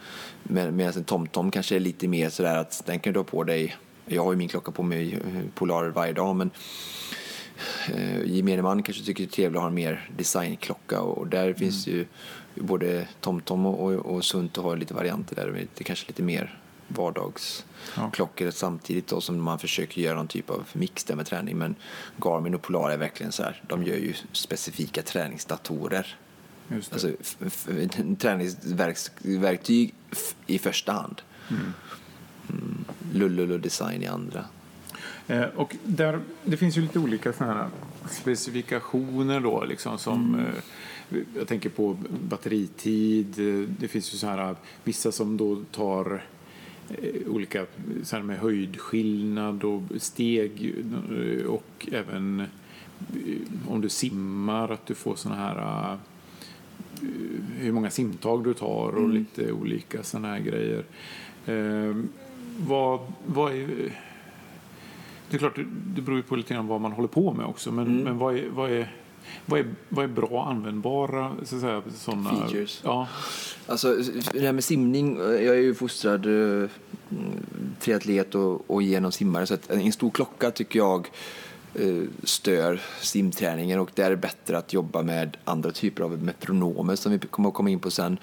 Medan 0.42 0.80
en 0.80 1.04
TomTom 1.04 1.50
kanske 1.50 1.76
är 1.76 1.80
lite 1.80 2.08
mer 2.08 2.30
sådär 2.30 2.56
att 2.56 2.82
den 2.86 3.00
kan 3.00 3.12
du 3.12 3.18
ha 3.18 3.24
på 3.24 3.44
dig. 3.44 3.76
Jag 4.06 4.24
har 4.24 4.32
ju 4.32 4.38
min 4.38 4.48
klocka 4.48 4.72
på 4.72 4.82
mig 4.82 5.18
Polar 5.54 5.88
varje 5.88 6.12
dag 6.12 6.36
men 6.36 6.50
eh, 7.94 8.24
gemene 8.24 8.62
man 8.62 8.82
kanske 8.82 9.04
tycker 9.04 9.24
det 9.24 9.28
är 9.28 9.32
trevligt 9.32 9.56
att 9.56 9.62
ha 9.62 9.68
en 9.68 9.74
mer 9.74 10.10
designklocka 10.16 11.00
och 11.00 11.26
där 11.26 11.44
mm. 11.44 11.54
finns 11.54 11.86
ju 11.86 12.06
både 12.54 13.08
TomTom 13.20 13.66
och, 13.66 13.92
och 13.92 14.24
Sunto 14.24 14.62
har 14.62 14.76
lite 14.76 14.94
varianter 14.94 15.36
där. 15.36 15.66
Det 15.74 15.80
är 15.80 15.84
kanske 15.84 16.06
lite 16.06 16.22
mer 16.22 16.60
vardagsklockor 16.88 18.46
ja. 18.46 18.52
samtidigt 18.52 19.06
då 19.06 19.20
som 19.20 19.42
man 19.42 19.58
försöker 19.58 20.00
göra 20.00 20.16
någon 20.16 20.28
typ 20.28 20.50
av 20.50 20.68
mix 20.72 21.04
där 21.04 21.14
med 21.14 21.26
träning. 21.26 21.58
Men 21.58 21.74
Garmin 22.16 22.54
och 22.54 22.62
Polar 22.62 22.90
är 22.90 22.96
verkligen 22.96 23.32
så 23.32 23.42
här, 23.42 23.62
de 23.68 23.84
gör 23.84 23.96
ju 23.96 24.14
specifika 24.32 25.02
träningsdatorer. 25.02 26.16
Alltså 26.92 27.10
träningsverktyg 28.18 29.94
i 30.46 30.58
första 30.58 30.92
hand. 30.92 31.22
Mm. 31.50 31.72
Mm, 32.48 32.84
Lullull 33.12 33.52
och 33.52 33.60
design 33.60 34.02
i 34.02 34.06
andra. 34.06 34.44
Eh, 35.30 35.44
och 35.56 35.76
där, 35.84 36.20
det 36.44 36.56
finns 36.56 36.78
ju 36.78 36.82
lite 36.82 36.98
olika 36.98 37.32
såna 37.32 37.54
här 37.54 37.68
specifikationer 38.10 39.40
då, 39.40 39.64
liksom, 39.64 39.98
som 39.98 40.34
mm. 40.34 41.24
jag 41.36 41.48
tänker 41.48 41.68
på 41.68 41.96
batteritid. 42.28 43.34
Det 43.80 43.88
finns 43.88 44.14
ju 44.14 44.18
så 44.18 44.26
här, 44.26 44.56
vissa 44.84 45.12
som 45.12 45.36
då 45.36 45.62
tar 45.70 46.22
eh, 46.88 47.28
olika 47.28 47.66
så 48.02 48.16
här 48.16 48.22
med 48.22 48.38
höjdskillnad 48.38 49.64
och 49.64 49.82
steg 49.98 50.74
eh, 51.10 51.46
och 51.46 51.88
även 51.92 52.40
eh, 52.40 52.46
om 53.68 53.80
du 53.80 53.88
simmar 53.88 54.72
att 54.72 54.86
du 54.86 54.94
får 54.94 55.16
såna 55.16 55.34
här 55.34 55.98
hur 57.58 57.72
många 57.72 57.90
simtag 57.90 58.44
du 58.44 58.54
tar 58.54 58.88
och 58.88 59.04
mm. 59.04 59.10
lite 59.10 59.52
olika 59.52 60.02
såna 60.02 60.28
här 60.28 60.38
grejer. 60.38 60.84
Eh, 61.46 61.96
vad, 62.66 63.00
vad 63.26 63.52
är... 63.52 63.92
Det 65.30 65.36
är 65.36 65.38
klart, 65.38 65.58
det 65.94 66.02
beror 66.02 66.16
ju 66.16 66.22
på 66.22 66.36
lite 66.36 66.54
grann 66.54 66.66
vad 66.66 66.80
man 66.80 66.92
håller 66.92 67.08
på 67.08 67.32
med 67.32 67.46
också, 67.46 67.72
men, 67.72 67.86
mm. 67.86 68.04
men 68.04 68.18
vad, 68.18 68.36
är, 68.36 68.48
vad, 68.48 68.70
är, 68.70 68.94
vad, 69.46 69.60
är, 69.60 69.66
vad 69.88 70.04
är 70.04 70.08
bra 70.08 70.46
användbara 70.46 71.32
så 71.44 71.54
att 71.54 71.60
säga, 71.60 71.82
sådana... 71.94 72.30
Features? 72.30 72.80
Ja. 72.84 73.08
Alltså, 73.66 73.96
det 74.32 74.40
här 74.40 74.52
med 74.52 74.64
simning, 74.64 75.16
jag 75.18 75.56
är 75.56 75.62
ju 75.62 75.74
fostrad 75.74 76.26
uh, 76.26 76.68
triatlet 77.80 78.34
och, 78.34 78.70
och 78.70 78.82
genom 78.82 79.12
simmare, 79.12 79.46
så 79.46 79.54
att 79.54 79.70
en 79.70 79.92
stor 79.92 80.10
klocka 80.10 80.50
tycker 80.50 80.78
jag 80.78 81.08
Eh, 81.08 81.49
Eh, 81.74 82.02
stör 82.24 82.80
simträningen 83.00 83.80
och 83.80 83.90
där 83.94 84.04
är 84.04 84.10
det 84.10 84.16
bättre 84.16 84.58
att 84.58 84.72
jobba 84.72 85.02
med 85.02 85.36
andra 85.44 85.70
typer 85.70 86.02
av 86.02 86.22
metronomer 86.22 86.96
som 86.96 87.12
vi 87.12 87.18
kommer 87.18 87.48
att 87.48 87.54
komma 87.54 87.70
in 87.70 87.80
på 87.80 87.90
sen 87.90 88.18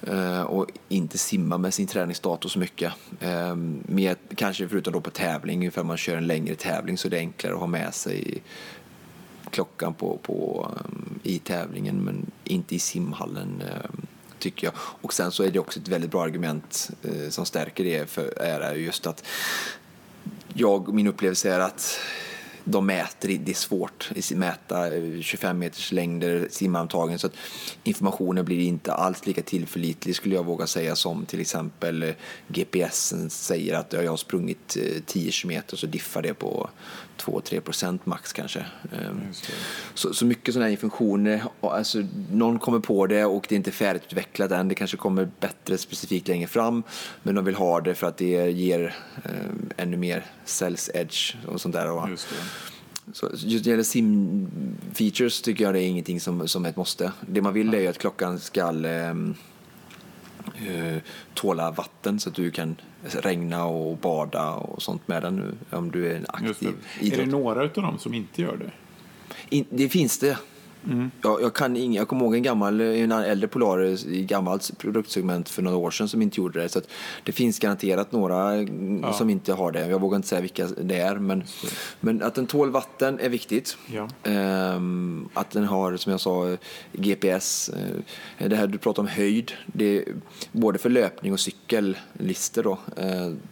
eh, 0.00 0.42
och 0.42 0.66
inte 0.88 1.18
simma 1.18 1.58
med 1.58 1.74
sin 1.74 1.86
träningsdator 1.86 2.48
så 2.48 2.58
mycket. 2.58 2.92
Eh, 3.20 3.54
mer, 3.86 4.16
kanske 4.34 4.68
förutom 4.68 4.92
då 4.92 5.00
på 5.00 5.10
tävling, 5.10 5.64
ifall 5.64 5.84
man 5.84 5.96
kör 5.96 6.16
en 6.16 6.26
längre 6.26 6.54
tävling 6.54 6.98
så 6.98 7.08
är 7.08 7.10
det 7.10 7.18
enklare 7.18 7.54
att 7.54 7.60
ha 7.60 7.66
med 7.66 7.94
sig 7.94 8.42
klockan 9.50 9.94
på, 9.94 10.18
på, 10.22 10.68
i 11.22 11.38
tävlingen 11.38 12.04
men 12.04 12.30
inte 12.44 12.74
i 12.74 12.78
simhallen 12.78 13.62
tycker 14.38 14.66
jag. 14.66 14.74
Och 14.76 15.12
sen 15.12 15.32
så 15.32 15.42
är 15.42 15.50
det 15.50 15.58
också 15.58 15.80
ett 15.80 15.88
väldigt 15.88 16.10
bra 16.10 16.22
argument 16.22 16.90
som 17.28 17.46
stärker 17.46 17.84
det 17.84 18.10
för 18.10 18.42
är 18.42 18.74
just 18.74 19.06
att 19.06 19.24
jag, 20.54 20.94
min 20.94 21.06
upplevelse 21.06 21.50
är 21.50 21.60
att 21.60 22.00
de 22.64 22.86
mäter, 22.86 23.38
det 23.44 23.52
är 23.52 23.54
svårt 23.54 24.10
att 24.16 24.30
mäta 24.30 24.96
eh, 24.96 25.20
25 25.20 25.58
meters 25.58 25.92
längder, 25.92 26.48
simantagen 26.50 27.18
så 27.18 27.26
att 27.26 27.36
informationen 27.84 28.44
blir 28.44 28.60
inte 28.60 28.92
alls 28.92 29.26
lika 29.26 29.42
tillförlitlig 29.42 30.16
skulle 30.16 30.34
jag 30.34 30.44
våga 30.44 30.66
säga 30.66 30.96
som 30.96 31.26
till 31.26 31.40
exempel 31.40 32.02
eh, 32.02 32.14
GPSen 32.48 33.30
säger 33.30 33.74
att 33.74 33.92
jag 33.92 34.10
har 34.10 34.16
sprungit 34.16 34.76
eh, 34.76 35.02
10 35.06 35.32
km 35.32 35.62
så 35.72 35.86
diffar 35.86 36.22
det 36.22 36.34
på 36.34 36.70
2-3 37.26 37.60
procent 37.60 38.06
max 38.06 38.32
kanske. 38.32 38.66
Ehm, 38.92 39.20
så, 39.94 40.14
så 40.14 40.26
mycket 40.26 40.54
sådana 40.54 40.70
här 40.70 40.76
funktioner, 40.76 41.42
alltså, 41.60 41.98
någon 42.32 42.58
kommer 42.58 42.78
på 42.78 43.06
det 43.06 43.24
och 43.24 43.46
det 43.48 43.54
är 43.54 43.56
inte 43.56 43.70
färdigutvecklat 43.70 44.50
än, 44.50 44.68
det 44.68 44.74
kanske 44.74 44.96
kommer 44.96 45.30
bättre 45.40 45.78
specifikt 45.78 46.28
längre 46.28 46.46
fram 46.46 46.82
men 47.22 47.34
de 47.34 47.44
vill 47.44 47.54
ha 47.54 47.80
det 47.80 47.94
för 47.94 48.06
att 48.06 48.16
det 48.16 48.50
ger 48.50 48.94
eh, 49.24 49.30
ännu 49.76 49.96
mer 49.96 50.26
sales 50.44 50.90
edge 50.94 51.36
och 51.46 51.60
sånt 51.60 51.74
där. 51.74 52.08
Just 52.08 52.28
det. 52.28 52.36
Så 53.12 53.30
just 53.32 53.44
när 53.44 53.58
det 53.64 53.70
gäller 53.70 53.82
sim-features 53.82 55.44
tycker 55.44 55.64
jag 55.64 55.74
det 55.74 55.82
är 55.82 55.86
ingenting 55.86 56.20
som, 56.20 56.48
som 56.48 56.64
ett 56.64 56.76
måste. 56.76 57.12
Det 57.20 57.42
man 57.42 57.54
vill 57.54 57.74
är 57.74 57.80
ju 57.80 57.86
att 57.86 57.98
klockan 57.98 58.38
ska 58.38 58.86
eh, 58.86 59.14
tåla 61.34 61.70
vatten 61.70 62.20
så 62.20 62.28
att 62.28 62.34
du 62.34 62.50
kan 62.50 62.76
regna 63.02 63.64
och 63.64 63.96
bada 63.96 64.50
och 64.50 64.82
sånt 64.82 65.08
med 65.08 65.22
den 65.22 65.36
nu 65.36 65.76
om 65.76 65.90
du 65.90 66.12
är 66.12 66.16
en 66.16 66.26
aktiv 66.28 66.74
idrott. 67.00 67.20
Är 67.20 67.24
det 67.24 67.30
några 67.30 67.62
av 67.62 67.68
dem 67.68 67.98
som 67.98 68.14
inte 68.14 68.42
gör 68.42 68.56
det? 68.56 68.70
In, 69.56 69.64
det 69.70 69.88
finns 69.88 70.18
det. 70.18 70.38
Mm. 70.84 71.10
Jag, 71.22 71.42
jag, 71.42 71.54
kan 71.54 71.76
ing, 71.76 71.94
jag 71.94 72.08
kommer 72.08 72.24
ihåg 72.24 72.34
en 72.34 72.42
gammal, 72.42 72.80
en 72.80 73.12
äldre 73.12 73.48
Polaris 73.48 74.06
i 74.06 74.22
gammalt 74.22 74.78
produktsegment 74.78 75.48
för 75.48 75.62
några 75.62 75.76
år 75.76 75.90
sedan 75.90 76.08
som 76.08 76.22
inte 76.22 76.40
gjorde 76.40 76.62
det. 76.62 76.68
Så 76.68 76.80
det 77.24 77.32
finns 77.32 77.58
garanterat 77.58 78.12
några 78.12 78.62
ja. 79.02 79.12
som 79.12 79.30
inte 79.30 79.52
har 79.52 79.72
det. 79.72 79.88
Jag 79.88 80.00
vågar 80.00 80.16
inte 80.16 80.28
säga 80.28 80.40
vilka 80.40 80.66
det 80.66 80.98
är. 80.98 81.14
Men, 81.14 81.44
men 82.00 82.22
att 82.22 82.34
den 82.34 82.46
tål 82.46 82.70
vatten 82.70 83.20
är 83.20 83.28
viktigt. 83.28 83.76
Ja. 83.86 84.08
Ehm, 84.30 85.28
att 85.34 85.50
den 85.50 85.64
har, 85.64 85.96
som 85.96 86.12
jag 86.12 86.20
sa, 86.20 86.56
GPS. 86.92 87.68
Ehm, 87.68 88.48
det 88.48 88.56
här 88.56 88.66
du 88.66 88.78
pratar 88.78 89.02
om 89.02 89.08
höjd. 89.08 89.52
Det, 89.66 90.04
både 90.52 90.78
för 90.78 90.90
löpning 90.90 91.32
och 91.32 91.40
cykellister 91.40 92.62
då, 92.62 92.78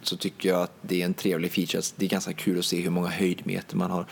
så 0.01 0.17
tycker 0.17 0.49
jag 0.49 0.61
att 0.61 0.73
det 0.81 1.01
är 1.01 1.05
en 1.05 1.13
trevlig 1.13 1.51
feature. 1.51 1.81
Det 1.95 2.05
är 2.05 2.09
ganska 2.09 2.33
kul 2.33 2.59
att 2.59 2.65
se 2.65 2.81
hur 2.81 2.89
många 2.89 3.07
höjdmeter 3.07 3.77
man 3.77 3.91
har 3.91 4.05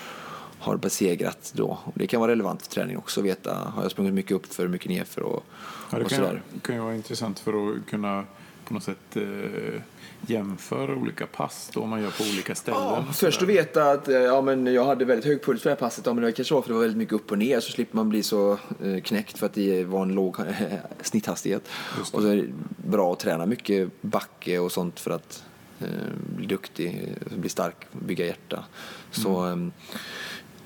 har 0.59 0.77
besegrat 0.77 1.51
då. 1.55 1.79
Det 1.93 2.07
kan 2.07 2.19
vara 2.19 2.31
relevant 2.31 2.61
för 2.61 2.69
träning 2.69 2.97
också, 2.97 3.21
veta 3.21 3.55
har 3.55 3.81
jag 3.81 3.91
sprungit 3.91 4.13
mycket 4.13 4.31
upp 4.31 4.53
för 4.53 4.67
mycket 4.67 4.91
nerför 4.91 5.21
och, 5.21 5.43
ja, 5.91 5.97
det 5.97 6.03
och 6.03 6.09
kan 6.09 6.17
sådär. 6.17 6.41
Det 6.53 6.59
kan 6.59 6.75
ju 6.75 6.81
vara 6.81 6.95
intressant 6.95 7.39
för 7.39 7.51
att 7.69 7.85
kunna 7.89 8.25
på 8.69 8.73
något 8.73 8.83
sätt 8.83 9.15
eh, 9.15 9.81
jämföra 10.27 10.95
olika 10.95 11.27
pass 11.27 11.71
då 11.73 11.85
man 11.85 12.01
gör 12.01 12.11
på 12.11 12.23
olika 12.23 12.55
ställen. 12.55 12.81
Ja, 12.81 13.05
först 13.13 13.41
att 13.41 13.47
veta 13.47 13.91
att 13.91 14.07
eh, 14.07 14.15
ja, 14.15 14.41
men 14.41 14.73
jag 14.73 14.85
hade 14.85 15.05
väldigt 15.05 15.25
hög 15.25 15.43
puls 15.43 15.61
för 15.61 15.69
det 15.69 15.75
här 15.75 15.79
passet, 15.79 16.05
ja, 16.05 16.13
men 16.13 16.23
det 16.23 16.31
kanske 16.31 16.53
var 16.53 16.61
för 16.61 16.69
det 16.69 16.73
var 16.73 16.81
väldigt 16.81 16.97
mycket 16.97 17.13
upp 17.13 17.31
och 17.31 17.37
ner 17.37 17.59
så 17.59 17.71
slipper 17.71 17.95
man 17.95 18.09
bli 18.09 18.23
så 18.23 18.51
eh, 18.83 19.01
knäckt 19.03 19.37
för 19.37 19.45
att 19.45 19.53
det 19.53 19.83
var 19.83 20.01
en 20.01 20.13
låg 20.13 20.37
snitthastighet. 21.01 21.69
Och 22.11 22.21
så 22.21 22.27
är 22.27 22.35
det 22.35 22.47
bra 22.77 23.13
att 23.13 23.19
träna 23.19 23.45
mycket 23.45 24.01
backe 24.01 24.59
och 24.59 24.71
sånt 24.71 24.99
för 24.99 25.11
att 25.11 25.43
eh, 25.79 25.87
bli 26.35 26.45
duktig, 26.45 27.15
bli 27.35 27.49
stark, 27.49 27.87
bygga 27.91 28.25
hjärta. 28.25 28.63
Så 29.11 29.39
mm. 29.39 29.71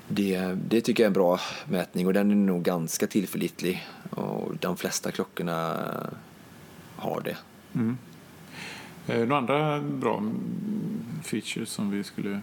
Det, 0.08 0.58
det 0.68 0.80
tycker 0.80 1.02
jag 1.02 1.06
är 1.06 1.10
en 1.10 1.12
bra 1.12 1.40
mätning 1.68 2.06
och 2.06 2.12
den 2.12 2.30
är 2.30 2.34
nog 2.34 2.62
ganska 2.62 3.06
tillförlitlig 3.06 3.86
och 4.10 4.56
de 4.60 4.76
flesta 4.76 5.10
klockorna 5.10 5.86
har 6.96 7.20
det. 7.20 7.36
Mm. 7.74 7.98
Eh, 9.06 9.18
några 9.18 9.36
andra 9.36 9.80
bra 9.80 10.22
features 11.22 11.70
som 11.70 11.90
vi 11.90 12.04
skulle 12.04 12.40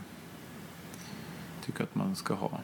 tycka 1.65 1.83
att 1.83 1.95
man 1.95 2.15
ska 2.15 2.33
ha? 2.33 2.59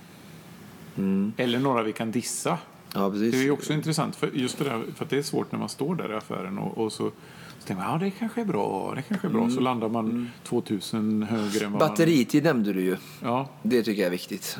Mm. 0.97 1.33
Eller 1.37 1.59
några 1.59 1.83
vi 1.83 1.93
kan 1.93 2.11
dissa? 2.11 2.57
Ja. 2.93 3.09
Det 3.09 3.45
är 3.45 3.51
också 3.51 3.73
intressant, 3.73 4.15
för 4.15 4.31
just 4.33 4.57
det 4.57 4.63
där, 4.63 4.83
för 4.95 5.05
det 5.09 5.17
är 5.17 5.21
svårt 5.21 5.51
när 5.51 5.59
man 5.59 5.69
står 5.69 5.95
där 5.95 6.11
i 6.11 6.15
affären 6.15 6.57
och, 6.57 6.77
och 6.77 6.91
så 6.93 7.11
så 7.59 7.67
tänker 7.67 7.83
man, 7.83 7.91
ja 7.91 7.97
det 8.05 8.11
kanske 8.11 8.41
är 8.41 8.45
bra, 8.45 8.93
det 8.95 9.01
kanske 9.01 9.27
är 9.27 9.31
bra. 9.31 9.41
Mm. 9.41 9.53
Så 9.53 9.59
landar 9.59 9.89
man 9.89 10.05
mm. 10.05 10.27
2000 10.43 11.23
högre 11.23 11.65
än 11.65 11.71
vad 11.71 11.79
Batteritid 11.79 12.43
man... 12.43 12.53
nämnde 12.55 12.73
du 12.73 12.81
ju. 12.81 12.97
Ja. 13.21 13.49
Det 13.63 13.83
tycker 13.83 14.01
jag 14.01 14.07
är 14.07 14.11
viktigt. 14.11 14.57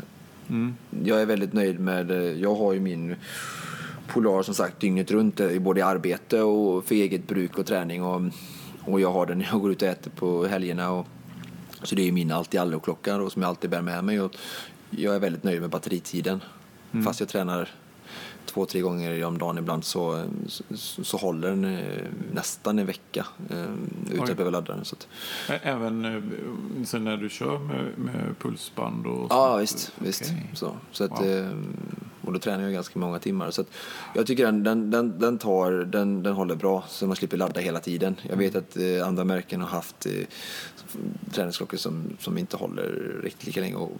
Mm. 0.50 0.76
Jag 1.04 1.22
är 1.22 1.26
väldigt 1.26 1.54
nöjd 1.54 1.80
med, 1.80 2.12
jag 2.38 2.56
har 2.56 2.74
ju 2.74 2.80
min 2.80 3.16
Polar 4.08 4.44
som 4.44 4.54
sagt 4.54 4.80
dygnet 4.80 5.12
runt, 5.12 5.42
både 5.60 5.80
i 5.80 5.84
arbete 5.84 6.42
och 6.42 6.86
för 6.86 6.96
eget 6.96 7.28
bruk 7.28 7.58
och 7.58 7.66
träning. 7.66 8.04
Och, 8.04 8.22
och 8.86 9.02
jag 9.02 9.12
har 9.12 9.26
den 9.26 9.38
när 9.38 9.46
jag 9.52 9.62
går 9.62 9.72
ut 9.72 9.82
och 9.82 9.88
äter 9.88 10.12
på 10.12 10.46
helgerna. 10.46 10.92
Och, 10.92 11.08
så 11.84 11.96
det 11.96 12.08
är 12.08 12.12
min 12.12 12.32
allt 12.32 12.54
i 12.54 12.58
allo-klocka 12.58 13.30
som 13.30 13.42
jag 13.42 13.50
alltid 13.50 13.70
bär 13.70 13.82
med 13.82 14.04
mig. 14.04 14.22
Och 14.22 14.36
jag 14.90 15.16
är 15.16 15.20
väldigt 15.20 15.44
nöjd 15.44 15.62
med 15.62 15.70
batteritiden. 15.70 16.44
Mm. 16.92 17.06
Fast 17.06 17.20
jag 17.20 17.30
tränar 17.30 17.70
två, 18.46 18.66
tre 18.66 18.82
gånger 18.82 19.26
om 19.26 19.38
dagen 19.38 19.58
ibland 19.58 19.84
så, 19.84 20.24
så, 20.76 21.04
så 21.04 21.18
håller 21.18 21.50
den 21.50 21.66
eh, 21.66 22.04
nästan 22.34 22.80
en 22.80 22.86
vecka 22.86 23.26
eh, 23.50 23.66
utan 24.12 24.24
att 24.24 24.38
behöva 24.38 24.50
ladda 24.50 24.76
den. 24.76 24.86
Så 24.86 24.96
att. 24.96 25.08
Även 25.64 26.06
eh, 26.06 26.24
sen 26.86 27.04
när 27.04 27.18
du 27.18 27.30
kör 27.30 27.60
med, 27.60 27.98
med 27.98 28.36
pulsband? 28.40 29.08
Och 29.08 29.28
ja, 29.30 29.56
visst. 29.56 29.92
Okay. 29.98 30.08
visst. 30.08 30.34
Så, 30.54 30.76
så 30.92 31.04
att, 31.04 31.12
wow. 31.12 31.64
Och 32.28 32.34
då 32.34 32.40
tränar 32.40 32.64
jag 32.64 32.74
ganska 32.74 33.00
många 33.00 33.20
timmar. 33.20 33.52
Så 33.52 33.64
jag 34.16 34.28
tycker 34.28 34.46
den, 34.46 34.64
den, 34.64 34.92
den, 34.92 35.20
den, 35.20 35.38
tar, 35.38 35.72
den, 35.72 36.24
den 36.24 36.34
håller 36.34 36.56
bra 36.56 36.84
så 36.90 37.08
man 37.08 37.16
slipper 37.16 37.38
ladda 37.38 37.60
hela 37.60 37.80
tiden. 37.80 38.16
Jag 38.30 38.38
vet 38.38 38.56
att 38.56 38.78
eh, 38.78 39.08
andra 39.08 39.24
märken 39.24 39.62
har 39.62 39.68
haft 39.68 40.06
eh, 40.06 40.12
träningsklockor 41.32 41.78
som, 41.78 42.04
som 42.20 42.38
inte 42.38 42.58
håller 42.58 43.20
riktigt 43.24 43.46
lika 43.46 43.60
länge. 43.62 43.76
Och, 43.76 43.92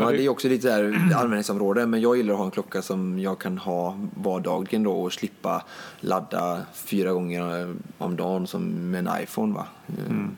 ja, 0.00 0.10
det 0.10 0.24
är 0.24 0.28
också 0.28 0.48
lite 0.48 0.68
där 0.68 0.84
användningsområde 0.94 1.86
men 1.86 2.00
jag 2.00 2.16
gillar 2.16 2.32
att 2.32 2.38
ha 2.38 2.44
en 2.44 2.50
klocka 2.50 2.82
som 2.82 3.18
jag 3.18 3.38
kan 3.38 3.58
ha 3.58 3.98
vardagligen 4.14 4.82
då 4.82 4.92
och 4.92 5.12
slippa 5.12 5.64
ladda 6.00 6.62
fyra 6.74 7.12
gånger 7.12 7.74
om 7.98 8.16
dagen 8.16 8.46
som 8.46 8.90
med 8.90 9.08
en 9.08 9.22
iPhone. 9.22 9.54
Va? 9.54 9.66
Mm. 10.08 10.36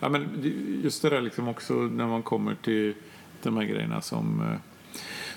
Ja, 0.00 0.08
men 0.08 0.28
just 0.84 1.02
det 1.02 1.10
där 1.10 1.20
liksom 1.20 1.48
också 1.48 1.74
när 1.74 2.06
man 2.06 2.22
kommer 2.22 2.54
till 2.54 2.94
de 3.42 3.56
här 3.56 3.64
grejerna 3.64 4.00
som 4.00 4.40
eh, 4.40 4.58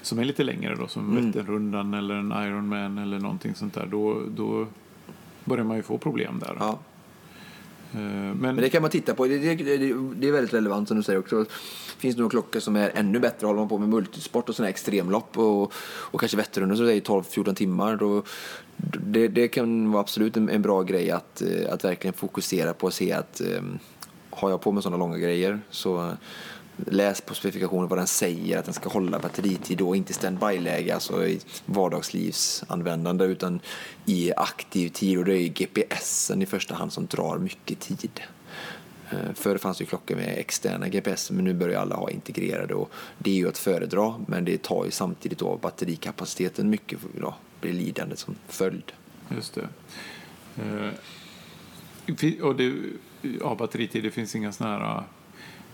som 0.01 0.19
är 0.19 0.25
lite 0.25 0.43
längre 0.43 0.75
då, 0.75 0.87
som 0.87 1.11
mm. 1.11 1.25
Vätternrundan 1.25 1.93
eller 1.93 2.15
en 2.15 2.31
Ironman 2.31 2.97
eller 2.97 3.19
någonting 3.19 3.55
sånt 3.55 3.73
där, 3.73 3.85
då, 3.85 4.21
då 4.35 4.67
börjar 5.45 5.63
man 5.63 5.77
ju 5.77 5.83
få 5.83 5.97
problem 5.97 6.39
där. 6.39 6.55
Ja. 6.59 6.79
Eh, 7.95 8.01
men... 8.01 8.37
Men, 8.39 8.55
det 8.55 8.69
kan 8.69 8.81
man 8.81 8.91
titta 8.91 9.13
på. 9.13 9.27
Det, 9.27 9.37
det, 9.37 9.55
det, 9.55 9.93
det 10.15 10.27
är 10.27 10.31
väldigt 10.31 10.53
relevant 10.53 10.87
som 10.87 10.97
du 10.97 11.03
säger 11.03 11.19
också. 11.19 11.45
Finns 11.97 12.15
det 12.15 12.21
några 12.21 12.29
klockor 12.29 12.59
som 12.59 12.75
är 12.75 12.91
ännu 12.95 13.19
bättre? 13.19 13.47
Håller 13.47 13.59
man 13.59 13.69
på 13.69 13.77
med 13.77 13.89
multisport 13.89 14.49
och 14.49 14.55
sådana 14.55 14.69
extremlopp 14.69 15.37
och, 15.37 15.73
och 16.11 16.19
kanske 16.19 16.37
Vätternrundan 16.37 16.77
så 16.77 16.83
är 16.83 16.99
12-14 16.99 17.53
timmar. 17.53 17.95
Då, 17.95 18.23
det, 18.77 19.27
det 19.27 19.47
kan 19.47 19.91
vara 19.91 20.01
absolut 20.01 20.37
en, 20.37 20.49
en, 20.49 20.61
bra 20.61 20.81
grej 20.81 21.11
att, 21.11 21.41
eh, 21.41 21.73
att 21.73 21.85
verkligen 21.85 22.13
fokusera 22.13 22.73
på 22.73 22.87
och 22.87 22.93
se 22.93 23.11
att 23.11 23.41
um, 23.57 23.79
har 24.29 24.49
jag 24.49 24.61
på 24.61 24.71
mig 24.71 24.83
sådana 24.83 24.97
långa 24.97 25.17
grejer 25.17 25.59
så 25.69 26.11
läs 26.77 27.21
på 27.21 27.33
specifikationen 27.33 27.87
vad 27.87 27.99
den 27.99 28.07
säger 28.07 28.57
att 28.57 28.65
den 28.65 28.73
ska 28.73 28.89
hålla 28.89 29.19
batteritid 29.19 29.81
och 29.81 29.95
inte 29.95 30.13
standby-läge, 30.13 30.93
alltså 30.93 31.27
i 31.27 31.39
vardagslivsanvändande 31.65 33.25
utan 33.25 33.59
i 34.05 34.33
aktiv 34.33 34.89
tid 34.89 35.17
och 35.17 35.25
det 35.25 35.37
är 35.37 35.47
GPSen 35.47 36.41
i 36.41 36.45
första 36.45 36.75
hand 36.75 36.93
som 36.93 37.05
drar 37.05 37.37
mycket 37.37 37.79
tid. 37.79 38.21
Eh, 39.09 39.33
förr 39.33 39.57
fanns 39.57 39.77
det 39.77 39.85
klockor 39.85 40.15
med 40.15 40.37
externa 40.37 40.87
GPS 40.87 41.31
men 41.31 41.45
nu 41.45 41.53
börjar 41.53 41.81
alla 41.81 41.95
ha 41.95 42.09
integrerade 42.09 42.73
och 42.73 42.91
det 43.17 43.31
är 43.31 43.35
ju 43.35 43.47
att 43.47 43.57
föredra 43.57 44.13
men 44.27 44.45
det 44.45 44.61
tar 44.61 44.85
ju 44.85 44.91
samtidigt 44.91 45.41
av 45.41 45.59
batterikapaciteten 45.59 46.69
mycket 46.69 46.99
då 47.19 47.35
blir 47.61 47.73
lidande 47.73 48.15
som 48.15 48.35
följd. 48.47 48.91
Just 49.35 49.55
det. 49.55 49.67
Eh, 50.63 50.91
och 52.41 52.55
det, 52.55 52.73
ja, 53.39 53.55
batteritid, 53.55 54.03
det 54.03 54.11
finns 54.11 54.35
inga 54.35 54.51
sådana 54.51 54.77
här 54.77 55.03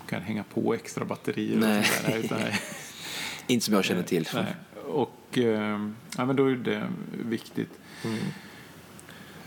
kan 0.10 0.22
hänga 0.22 0.44
på 0.44 0.74
extra 0.74 1.06
batterier 1.06 1.58
Nej. 1.58 1.80
och 1.80 1.86
sådär. 1.86 2.20
Utan, 2.24 2.40
Inte 3.48 3.66
som 3.66 3.74
jag 3.74 3.86
känner 3.86 4.04
till. 4.04 4.28
Nej. 4.34 4.56
Och 4.88 5.38
eh, 5.38 5.90
ja, 6.18 6.26
men 6.26 6.36
då 6.36 6.46
är 6.46 6.56
det 6.56 6.88
viktigt. 7.12 7.70
Mm. 8.06 8.18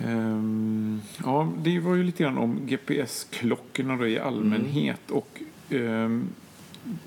Um, 0.05 1.03
ja, 1.25 1.53
det 1.59 1.81
var 1.81 1.95
ju 1.95 2.05
lite 2.05 2.23
grann 2.23 2.39
om 2.39 2.67
GPS-klockorna 2.67 3.97
då 3.97 4.09
i 4.09 4.19
allmänhet. 4.19 5.01
Mm. 5.11 5.19
Och 5.19 5.43
um, 5.71 6.29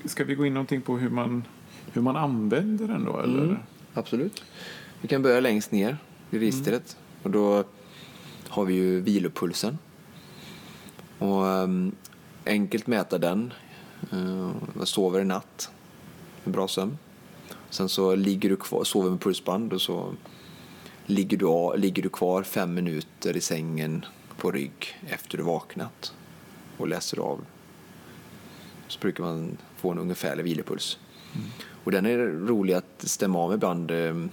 Ska 0.04 0.24
vi 0.24 0.34
gå 0.34 0.46
in 0.46 0.54
någonting 0.54 0.80
på 0.80 0.98
hur 0.98 1.10
man, 1.10 1.44
hur 1.92 2.02
man 2.02 2.16
använder 2.16 2.88
den 2.88 3.04
då? 3.04 3.20
Eller? 3.20 3.42
Mm, 3.42 3.56
absolut. 3.94 4.44
Vi 5.00 5.08
kan 5.08 5.22
börja 5.22 5.40
längst 5.40 5.72
ner 5.72 5.96
i 6.30 6.38
registret. 6.38 6.96
Och 7.22 7.30
då 7.30 7.64
har 8.48 8.64
vi 8.64 8.74
ju 8.74 9.00
vilopulsen. 9.00 9.78
Och 11.18 11.42
um, 11.44 11.92
enkelt 12.48 12.86
mäta 12.86 13.18
den. 13.18 13.52
Uh, 14.12 14.84
sover 14.84 15.20
i 15.20 15.24
natt. 15.24 15.70
En 16.44 16.52
bra 16.52 16.68
sömn. 16.68 16.98
Sen 17.70 17.88
så 17.88 18.14
ligger 18.14 18.48
du 18.48 18.56
kvar, 18.56 18.84
sover 18.84 19.10
med 19.10 19.20
pulsband 19.20 19.72
och 19.72 19.80
så 19.80 20.14
ligger 21.06 21.36
du, 21.36 21.80
ligger 21.80 22.02
du 22.02 22.08
kvar 22.08 22.42
fem 22.42 22.74
minuter 22.74 23.36
i 23.36 23.40
sängen 23.40 24.04
på 24.36 24.50
rygg 24.50 24.98
efter 25.08 25.38
du 25.38 25.44
vaknat 25.44 26.12
och 26.76 26.88
läser 26.88 27.18
av. 27.18 27.40
Så 28.88 28.98
brukar 29.00 29.24
man 29.24 29.56
få 29.76 29.90
en 29.90 29.98
ungefärlig 29.98 30.44
vilopuls. 30.44 30.98
Mm. 31.34 31.46
Och 31.84 31.92
den 31.92 32.06
är 32.06 32.18
rolig 32.18 32.74
att 32.74 32.94
stämma 32.98 33.38
av 33.38 33.54
ibland, 33.54 33.90
eh, 33.90 34.24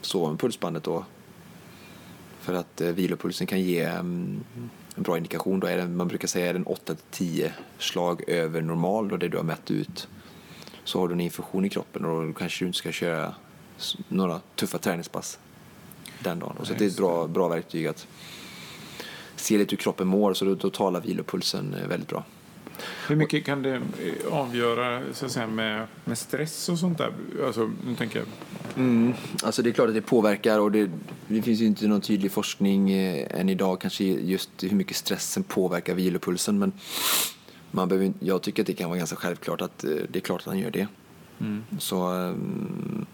sova 0.00 0.30
med 0.30 0.40
pulsbandet 0.40 0.84
då. 0.84 1.04
För 2.40 2.54
att 2.54 2.80
eh, 2.80 2.88
vilopulsen 2.88 3.46
kan 3.46 3.60
ge 3.60 3.82
mm, 3.82 4.44
en 4.96 5.02
bra 5.02 5.16
indikation. 5.16 5.60
Då 5.60 5.66
är 5.66 5.76
den, 5.76 5.96
man 5.96 6.08
brukar 6.08 6.28
säga 6.28 6.46
är 6.46 6.52
den 6.52 6.66
8-10 6.66 7.50
slag 7.78 8.28
över 8.28 8.62
normal, 8.62 9.08
då 9.08 9.16
det 9.16 9.28
du 9.28 9.36
har 9.36 9.44
mätt 9.44 9.70
ut. 9.70 10.08
Så 10.84 11.00
har 11.00 11.08
du 11.08 11.14
en 11.14 11.20
infektion 11.20 11.64
i 11.64 11.68
kroppen 11.68 12.04
och 12.04 12.26
då 12.26 12.32
kanske 12.32 12.64
du 12.64 12.66
inte 12.66 12.78
ska 12.78 12.92
köra 12.92 13.34
några 14.08 14.40
tuffa 14.54 14.78
träningspass 14.78 15.38
den 16.18 16.38
dagen. 16.38 16.56
Och 16.56 16.66
så 16.66 16.74
det 16.74 16.84
är 16.84 16.88
ett 16.88 16.96
bra, 16.96 17.26
bra 17.26 17.48
verktyg 17.48 17.86
att 17.86 18.06
se 19.36 19.58
lite 19.58 19.70
hur 19.70 19.76
kroppen 19.76 20.08
mår, 20.08 20.34
så 20.34 20.44
då, 20.44 20.54
då 20.54 20.70
talar 20.70 21.00
vilopulsen 21.00 21.74
eh, 21.74 21.88
väldigt 21.88 22.08
bra. 22.08 22.24
Hur 23.08 23.16
mycket 23.16 23.44
kan 23.44 23.62
det 23.62 23.80
avgöra 24.30 25.02
så 25.12 25.26
att 25.26 25.32
säga, 25.32 25.46
med, 25.46 25.86
med 26.04 26.18
stress 26.18 26.68
och 26.68 26.78
sånt 26.78 26.98
där? 26.98 27.12
Alltså, 27.46 27.70
nu 27.86 27.94
tänker 27.94 28.18
jag... 28.18 28.28
Mm, 28.76 29.14
alltså 29.42 29.62
det 29.62 29.70
är 29.70 29.72
klart 29.72 29.88
att 29.88 29.94
det 29.94 30.02
påverkar 30.02 30.58
och 30.58 30.72
det, 30.72 30.90
det 31.28 31.42
finns 31.42 31.60
ju 31.60 31.66
inte 31.66 31.86
någon 31.86 32.00
tydlig 32.00 32.32
forskning 32.32 32.90
eh, 32.90 33.40
än 33.40 33.48
idag 33.48 33.80
kanske 33.80 34.04
just 34.04 34.50
hur 34.62 34.76
mycket 34.76 34.96
stressen 34.96 35.42
påverkar 35.42 35.94
vilopulsen 35.94 36.58
men 36.58 36.72
man 37.70 37.88
behöver, 37.88 38.12
jag 38.20 38.42
tycker 38.42 38.62
att 38.62 38.66
det 38.66 38.72
kan 38.72 38.88
vara 38.88 38.98
ganska 38.98 39.16
självklart 39.16 39.60
att 39.60 39.84
eh, 39.84 39.90
det 40.10 40.18
är 40.18 40.20
klart 40.20 40.40
att 40.40 40.46
han 40.46 40.58
gör 40.58 40.70
det. 40.70 40.86
Mm. 41.40 41.64
Så, 41.78 42.08
um, 42.08 43.06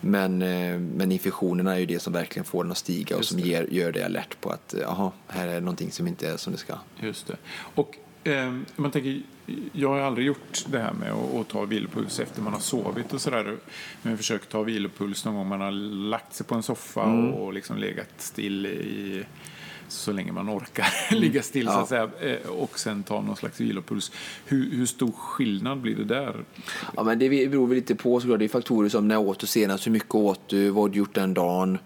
men, 0.00 0.42
eh, 0.42 0.78
men 0.78 1.12
infektionerna 1.12 1.74
är 1.74 1.78
ju 1.78 1.86
det 1.86 2.00
som 2.00 2.12
verkligen 2.12 2.44
får 2.44 2.64
den 2.64 2.70
att 2.70 2.78
stiga 2.78 3.16
och 3.16 3.24
som 3.24 3.38
ger, 3.38 3.66
gör 3.70 3.92
det 3.92 4.04
alert 4.04 4.40
på 4.40 4.50
att 4.50 4.74
jaha, 4.80 5.12
här 5.28 5.48
är 5.48 5.60
någonting 5.60 5.90
som 5.90 6.06
inte 6.06 6.28
är 6.28 6.36
som 6.36 6.52
det 6.52 6.58
ska. 6.58 6.74
Just 7.00 7.26
det. 7.26 7.36
Och 7.74 7.96
eh, 8.24 8.54
man 8.76 8.90
tänker, 8.90 9.22
jag 9.72 9.88
har 9.88 10.00
aldrig 10.00 10.26
gjort 10.26 10.64
det 10.66 10.78
här 10.78 10.92
med 10.92 11.12
att, 11.12 11.34
att 11.34 11.48
ta 11.48 11.64
vilopuls 11.64 12.20
efter 12.20 12.42
man 12.42 12.52
har 12.52 12.60
sovit 12.60 13.12
och 13.12 13.20
sådär. 13.20 13.56
Men 14.02 14.18
jag 14.28 14.48
ta 14.48 14.62
vilopuls 14.62 15.24
någon 15.24 15.34
gång 15.34 15.48
man 15.48 15.60
har 15.60 15.70
lagt 16.10 16.34
sig 16.34 16.46
på 16.46 16.54
en 16.54 16.62
soffa 16.62 17.02
mm. 17.02 17.34
och 17.34 17.52
liksom 17.52 17.78
legat 17.78 18.08
still 18.18 18.66
i 18.66 19.24
så 19.92 20.12
länge 20.12 20.32
man 20.32 20.50
orkar 20.50 20.86
ligga 21.14 21.42
still 21.42 21.66
ja. 21.66 21.72
så 21.72 21.78
att 21.78 21.88
säga 21.88 22.10
eh, 22.20 22.48
och 22.48 22.78
sen 22.78 23.02
ta 23.02 23.20
någon 23.20 23.36
slags 23.36 23.60
vilopuls. 23.60 24.12
Hur, 24.46 24.70
hur 24.70 24.86
stor 24.86 25.12
skillnad 25.12 25.80
blir 25.80 25.96
det 25.96 26.04
där? 26.04 26.44
Ja, 26.96 27.02
men 27.02 27.18
det 27.18 27.28
beror 27.28 27.66
väl 27.66 27.76
lite 27.76 27.94
på 27.94 28.20
såklart. 28.20 28.38
Det 28.38 28.44
är 28.44 28.48
faktorer 28.48 28.88
som 28.88 29.08
när 29.08 29.18
åt 29.18 29.38
du 29.38 29.46
senast, 29.46 29.86
hur 29.86 29.92
mycket 29.92 30.14
åt 30.14 30.48
du, 30.48 30.70
vad 30.70 30.92
du 30.92 30.98
gjort 30.98 31.14
den 31.14 31.34
dagen? 31.34 31.78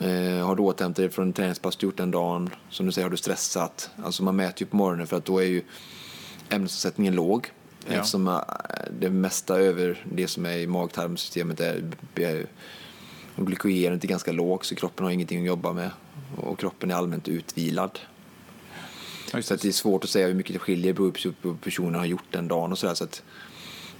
Eh, 0.00 0.46
har 0.46 0.56
du 0.56 0.62
återhämtat 0.62 0.96
dig 0.96 1.10
från 1.10 1.32
träningspass 1.32 1.76
du 1.76 1.86
gjort 1.86 1.96
den 1.96 2.10
dagen? 2.10 2.50
Som 2.70 2.86
du 2.86 2.92
säger, 2.92 3.04
har 3.04 3.10
du 3.10 3.16
stressat? 3.16 3.90
Alltså 4.04 4.22
man 4.22 4.36
mäter 4.36 4.62
ju 4.62 4.66
på 4.66 4.76
morgonen 4.76 5.06
för 5.06 5.16
att 5.16 5.24
då 5.24 5.38
är 5.38 5.46
ju 5.46 5.62
ämnesomsättningen 6.48 7.14
låg. 7.14 7.52
Ja. 7.86 7.92
Eftersom 7.92 8.28
eh, 8.28 8.40
det 9.00 9.10
mesta 9.10 9.58
över 9.58 10.04
det 10.12 10.28
som 10.28 10.46
är 10.46 10.56
i 10.56 10.66
mag-tarmsystemet 10.66 11.60
är, 11.60 11.90
är 12.14 12.46
glykogenet 13.36 14.04
är 14.04 14.08
ganska 14.08 14.32
lågt 14.32 14.64
så 14.64 14.74
kroppen 14.74 15.04
har 15.04 15.12
ingenting 15.12 15.40
att 15.40 15.46
jobba 15.46 15.72
med 15.72 15.90
och 16.36 16.58
kroppen 16.58 16.90
är 16.90 16.94
allmänt 16.94 17.28
utvilad. 17.28 17.98
Så 19.42 19.54
att 19.54 19.60
det 19.60 19.68
är 19.68 19.72
svårt 19.72 20.04
att 20.04 20.10
säga 20.10 20.26
hur 20.26 20.34
mycket 20.34 20.52
det 20.52 20.58
skiljer 20.58 20.92
beroende 20.92 21.32
på 21.42 21.48
hur 21.48 21.56
personen 21.56 21.94
har 21.94 22.06
gjort 22.06 22.24
den 22.30 22.48
dagen 22.48 22.72
och 22.72 22.78
sådär. 22.78 22.94
Så 22.94 23.04
att 23.04 23.22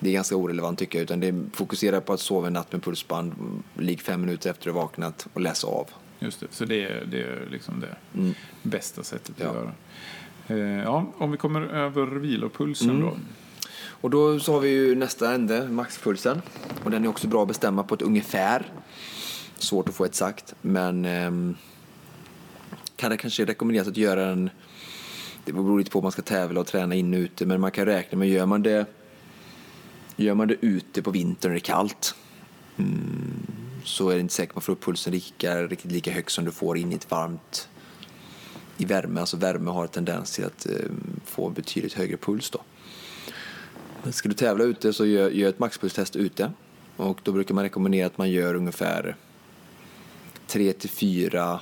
det 0.00 0.08
är 0.08 0.12
ganska 0.12 0.36
orelevant 0.36 0.78
tycker 0.78 0.98
jag. 0.98 1.02
Utan 1.02 1.20
det 1.20 1.34
fokuserar 1.52 2.00
på 2.00 2.12
att 2.12 2.20
sova 2.20 2.46
en 2.46 2.52
natt 2.52 2.72
med 2.72 2.82
pulsband, 2.82 3.32
ligg 3.74 4.00
fem 4.00 4.20
minuter 4.20 4.50
efter 4.50 4.64
du 4.64 4.72
vaknat 4.72 5.26
och 5.32 5.40
läsa 5.40 5.66
av. 5.66 5.90
Just 6.18 6.40
det, 6.40 6.46
så 6.50 6.64
det 6.64 6.84
är, 6.84 7.04
det 7.10 7.22
är 7.22 7.48
liksom 7.50 7.80
det 7.80 7.96
mm. 8.20 8.34
bästa 8.62 9.02
sättet 9.02 9.30
att 9.30 9.44
ja. 9.44 9.54
göra. 9.54 9.72
Eh, 10.46 10.82
ja, 10.82 11.12
om 11.18 11.30
vi 11.30 11.36
kommer 11.36 11.60
över 11.60 12.06
vilopulsen 12.06 12.90
mm. 12.90 13.02
då. 13.02 13.16
Och 13.86 14.10
då 14.10 14.40
så 14.40 14.52
har 14.52 14.60
vi 14.60 14.68
ju 14.68 14.94
nästa 14.94 15.34
ände, 15.34 15.68
maxpulsen. 15.68 16.42
Och 16.84 16.90
den 16.90 17.04
är 17.04 17.08
också 17.08 17.28
bra 17.28 17.42
att 17.42 17.48
bestämma 17.48 17.82
på 17.82 17.94
ett 17.94 18.02
ungefär. 18.02 18.72
Svårt 19.56 19.88
att 19.88 19.94
få 19.94 20.04
ett 20.04 20.14
sagt, 20.14 20.54
men 20.60 21.04
ehm, 21.04 21.56
kan 22.96 23.10
det 23.10 23.16
kanske 23.16 23.44
rekommenderas 23.44 23.88
att 23.88 23.96
göra 23.96 24.26
en 24.26 24.50
det 25.44 25.52
beror 25.52 25.78
lite 25.78 25.90
på 25.90 25.98
om 25.98 26.02
man 26.02 26.12
ska 26.12 26.22
tävla 26.22 26.60
och 26.60 26.66
träna 26.66 26.94
in 26.94 27.14
och 27.14 27.18
ute, 27.18 27.46
men 27.46 27.60
man 27.60 27.70
kan 27.70 27.86
räkna 27.86 28.18
med, 28.18 28.28
gör 28.28 28.46
man 28.46 28.62
det, 28.62 28.86
gör 30.16 30.34
man 30.34 30.48
det 30.48 30.56
ute 30.60 31.02
på 31.02 31.10
vintern 31.10 31.50
och 31.50 31.54
det 31.54 31.58
är 31.58 31.60
kallt, 31.60 32.14
mm, 32.76 33.46
så 33.84 34.08
är 34.08 34.14
det 34.14 34.20
inte 34.20 34.34
säkert 34.34 34.50
att 34.50 34.56
man 34.56 34.62
får 34.62 34.72
upp 34.72 34.84
pulsen 34.84 35.12
lika, 35.12 35.62
riktigt 35.62 35.92
lika 35.92 36.12
högt 36.12 36.32
som 36.32 36.44
du 36.44 36.50
får 36.50 36.78
in 36.78 36.92
i 36.92 36.94
ett 36.94 37.10
varmt, 37.10 37.68
i 38.76 38.84
värme. 38.84 39.20
Alltså 39.20 39.36
värme 39.36 39.70
har 39.70 39.82
en 39.82 39.88
tendens 39.88 40.32
till 40.32 40.44
att 40.44 40.66
eh, 40.66 40.76
få 41.24 41.50
betydligt 41.50 41.94
högre 41.94 42.16
puls 42.16 42.50
då. 42.50 42.60
Men 44.02 44.12
ska 44.12 44.28
du 44.28 44.34
tävla 44.34 44.64
ute 44.64 44.92
så 44.92 45.06
gör, 45.06 45.30
gör 45.30 45.48
ett 45.48 45.58
maxpulstest 45.58 46.16
ute. 46.16 46.52
Och 46.96 47.20
då 47.22 47.32
brukar 47.32 47.54
man 47.54 47.64
rekommendera 47.64 48.06
att 48.06 48.18
man 48.18 48.30
gör 48.30 48.54
ungefär 48.54 49.16
3 50.46 50.72
till 50.72 50.90
4 50.90 51.60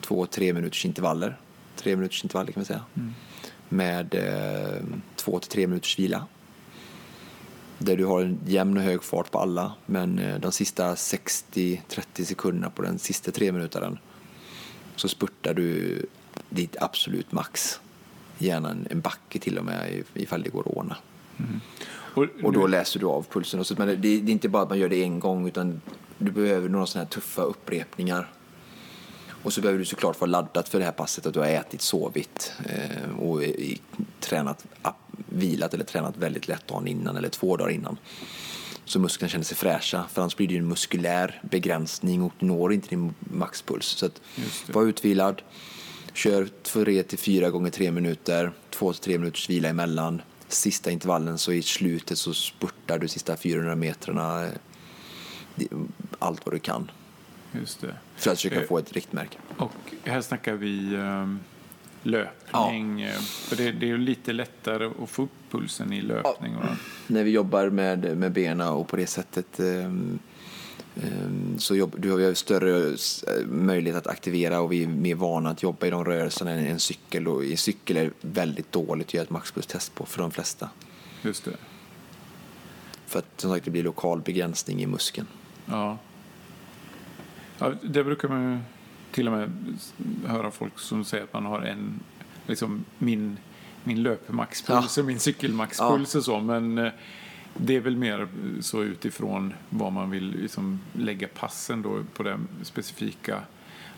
2-3 0.00 0.52
minuters 0.52 0.84
intervaller. 0.84 1.40
3 1.76 1.96
minuters 1.96 2.24
intervaller 2.24 2.52
kan 2.52 2.60
man 2.60 2.64
säga. 2.64 2.84
Mm. 2.94 3.14
Med 3.68 4.14
eh, 4.14 4.82
2 5.16 5.38
till 5.38 5.50
3 5.50 5.66
minuters 5.66 5.98
vila. 5.98 6.26
Där 7.78 7.96
du 7.96 8.04
har 8.04 8.22
en 8.22 8.38
jämn 8.46 8.76
och 8.76 8.82
hög 8.82 9.02
fart 9.02 9.30
på 9.30 9.38
alla 9.38 9.72
men 9.86 10.18
eh, 10.18 10.40
de 10.40 10.52
sista 10.52 10.94
60-30 10.94 11.78
sekunderna 12.24 12.70
på 12.70 12.82
den 12.82 12.98
sista 12.98 13.30
3 13.30 13.52
minutaren 13.52 13.98
så 14.96 15.08
spurtar 15.08 15.54
du 15.54 16.06
ditt 16.50 16.76
absolut 16.80 17.32
max. 17.32 17.80
Gärna 18.38 18.76
en, 18.90 19.00
backe 19.00 19.38
till 19.38 19.58
och 19.58 19.64
med 19.64 20.04
ifall 20.14 20.42
det 20.42 20.50
går 20.50 20.60
att 20.60 20.76
ordna. 20.76 20.96
Mm. 21.38 21.60
Och, 22.14 22.44
och, 22.44 22.52
då 22.52 22.66
läser 22.66 23.00
du 23.00 23.06
av 23.06 23.26
pulsen. 23.30 23.60
Och 23.60 23.66
så, 23.66 23.74
men 23.78 23.88
det, 23.88 23.96
det, 23.96 24.08
är 24.08 24.30
inte 24.30 24.48
bara 24.48 24.62
att 24.62 24.68
man 24.68 24.78
gör 24.78 24.88
det 24.88 25.02
en 25.02 25.20
gång 25.20 25.48
utan 25.48 25.80
du 26.18 26.30
behöver 26.30 26.68
några 26.68 26.86
sådana 26.86 27.04
här 27.04 27.10
tuffa 27.10 27.42
upprepningar 27.42 28.28
och 29.42 29.52
så 29.52 29.60
behöver 29.60 29.78
du 29.78 29.84
såklart 29.84 30.20
vara 30.20 30.30
laddat 30.30 30.68
för 30.68 30.78
det 30.78 30.84
här 30.84 30.92
passet, 30.92 31.26
att 31.26 31.34
du 31.34 31.40
har 31.40 31.46
ätit, 31.46 31.80
sovit 31.80 32.52
eh, 32.66 33.18
och 33.18 33.42
tränat, 34.20 34.66
vilat 35.28 35.74
eller 35.74 35.84
tränat 35.84 36.16
väldigt 36.16 36.48
lätt 36.48 36.68
dagen 36.68 36.88
innan 36.88 37.16
eller 37.16 37.28
två 37.28 37.56
dagar 37.56 37.70
innan. 37.70 37.96
Så 38.84 39.00
musklerna 39.00 39.28
känner 39.28 39.44
sig 39.44 39.56
fräscha, 39.56 40.04
för 40.12 40.22
annars 40.22 40.36
blir 40.36 40.48
det 40.48 40.56
en 40.56 40.68
muskulär 40.68 41.42
begränsning 41.50 42.22
och 42.22 42.32
du 42.38 42.46
når 42.46 42.72
inte 42.72 42.88
din 42.88 43.14
maxpuls. 43.20 43.86
Så 43.86 44.06
att 44.06 44.20
var 44.66 44.82
utvilad, 44.82 45.42
kör 46.12 46.48
3 46.62 47.02
till 47.02 47.18
4 47.18 47.50
gånger 47.50 47.70
3 47.70 47.90
minuter, 47.90 48.52
2 48.70 48.92
till 48.92 49.02
3 49.02 49.18
minuters 49.18 49.50
vila 49.50 49.68
emellan. 49.68 50.22
Sista 50.48 50.90
intervallen 50.90 51.38
så 51.38 51.52
i 51.52 51.62
slutet 51.62 52.18
så 52.18 52.34
spurtar 52.34 52.98
du 52.98 53.08
sista 53.08 53.36
400 53.36 53.76
metrarna 53.76 54.46
eh, 54.46 55.66
allt 56.18 56.46
vad 56.46 56.54
du 56.54 56.58
kan. 56.58 56.90
Just 57.52 57.80
det. 57.80 57.94
För 58.16 58.30
att 58.30 58.36
försöka 58.36 58.66
få 58.66 58.78
ett 58.78 58.92
riktmärke. 58.92 59.38
Och 59.56 59.72
här 60.04 60.20
snackar 60.20 60.54
vi 60.54 60.96
um, 60.96 61.40
löpning? 62.02 63.02
Eh, 63.02 63.14
För 63.20 63.56
det, 63.56 63.72
det 63.72 63.86
är 63.86 63.88
ju 63.88 63.98
lite 63.98 64.32
lättare 64.32 64.90
att 65.02 65.10
få 65.10 65.22
upp 65.22 65.30
pulsen 65.50 65.92
i 65.92 66.00
löpning. 66.00 66.56
Och, 66.56 66.64
när 67.06 67.24
vi 67.24 67.30
jobbar 67.30 67.70
med, 67.70 68.16
med 68.18 68.32
benen 68.32 68.68
och 68.68 68.88
på 68.88 68.96
det 68.96 69.06
sättet 69.06 69.60
ehm, 69.60 70.18
så 71.58 71.76
jobb, 71.76 71.94
du 71.98 72.10
har 72.10 72.18
ju 72.18 72.34
större 72.34 72.94
s- 72.94 73.24
möjlighet 73.46 73.96
att 73.98 74.06
aktivera 74.06 74.60
och 74.60 74.72
vi 74.72 74.82
är 74.82 74.88
mer 74.88 75.14
vana 75.14 75.50
att 75.50 75.62
jobba 75.62 75.86
i 75.86 75.90
de 75.90 76.04
rörelserna 76.04 76.50
än 76.50 76.66
en 76.66 76.80
cykel. 76.80 77.28
Och 77.28 77.44
i 77.44 77.56
cykel 77.56 77.96
är 77.96 78.04
det 78.04 78.10
väldigt 78.20 78.72
dåligt 78.72 79.06
att 79.06 79.14
göra 79.14 79.24
ett 79.24 79.30
maxpulstest 79.30 79.94
på 79.94 80.06
för 80.06 80.20
de 80.22 80.30
flesta. 80.30 80.70
just 81.22 81.44
det. 81.44 81.56
För 83.06 83.18
att 83.18 83.26
som 83.40 83.50
sagt 83.50 83.64
det 83.64 83.70
blir 83.70 83.82
lokal 83.82 84.20
begränsning 84.20 84.82
i 84.82 84.86
muskeln. 84.86 85.26
Ja. 85.66 85.98
Ja. 87.58 87.72
Det 87.82 88.04
brukar 88.04 88.28
man 88.28 88.52
ju 88.52 88.58
till 89.12 89.28
och 89.28 89.32
med 89.32 89.50
höra 90.26 90.50
folk 90.50 90.78
som 90.78 91.04
säger 91.04 91.24
att 91.24 91.32
man 91.32 91.44
har 91.46 91.60
en, 91.60 92.00
liksom 92.46 92.84
min, 92.98 93.36
min 93.84 94.02
löpmaxpuls 94.02 94.96
Ja. 94.96 95.02
och 95.02 95.06
min 95.06 95.18
cykelmaxpuls 95.18 96.14
och 96.14 96.24
så. 96.24 96.40
Men 96.40 96.78
eh, 96.78 96.92
det 97.56 97.76
är 97.76 97.80
väl 97.80 97.96
mer 97.96 98.28
så 98.60 98.82
utifrån 98.82 99.54
vad 99.70 99.92
man 99.92 100.10
vill 100.10 100.30
liksom 100.40 100.80
lägga 100.92 101.28
passen 101.28 101.82
då 101.82 102.02
på 102.14 102.22
det 102.22 102.38
specifika 102.62 103.42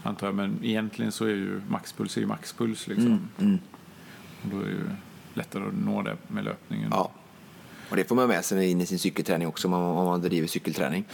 antar 0.03 0.27
jag. 0.27 0.35
Men 0.35 0.59
egentligen 0.63 1.13
så 1.13 1.25
är 1.25 1.29
ju 1.31 1.61
maxpuls 1.69 2.17
är 2.17 2.21
ju 2.21 2.27
maxpuls 2.27 2.87
liksom. 2.89 3.29
Mm. 3.39 3.59
Och 4.43 4.49
då 4.49 4.61
är 4.61 4.65
det 4.65 4.71
ju 4.71 4.91
lättare 5.35 5.65
att 5.69 5.75
nå 5.75 6.03
det 6.03 6.17
med 6.29 6.45
löpningen. 6.45 6.89
Ja. 6.91 7.11
Och 7.91 7.97
det 7.97 8.05
får 8.05 8.15
man 8.15 8.29
med 8.29 8.45
sig 8.45 8.71
in 8.71 8.81
i 8.81 8.87
sin 8.87 8.99
cykelträning 8.99 9.49
också 9.49 9.69
om 9.69 9.71
man, 9.71 9.83
om 9.83 10.07
man 10.07 10.21
driver 10.21 10.49
cykelträning. 10.49 11.05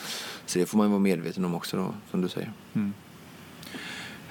Så 0.46 0.58
det 0.58 0.66
får 0.66 0.78
man 0.78 0.90
vara 0.90 1.00
medveten 1.00 1.44
om 1.44 1.54
också 1.54 1.76
då, 1.76 1.94
som 2.10 2.22
du 2.22 2.28
säger. 2.28 2.52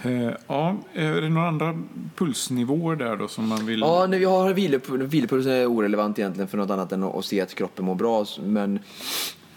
Eh, 0.06 0.32
ja, 0.48 0.78
är 0.94 1.22
det 1.22 1.30
några 1.30 1.48
andra 1.48 1.84
pulsnivåer 2.16 2.96
där 2.96 3.16
då 3.16 3.28
som 3.28 3.48
man 3.48 3.66
vill? 3.66 3.80
Ja, 3.80 4.08
när 4.08 4.20
vi 4.20 4.26
har 4.26 4.54
vilopuls, 4.54 5.14
vilopulsen 5.14 5.52
är 5.52 5.66
orelevant 5.66 6.20
egentligen 6.20 6.48
för 6.48 6.58
något 6.58 6.70
annat 6.70 6.92
än 6.92 7.04
att, 7.04 7.26
se 7.26 7.42
att 7.42 7.56
kroppen 7.56 7.86
mår 7.86 7.96
bra. 7.96 8.26
Men 8.44 8.80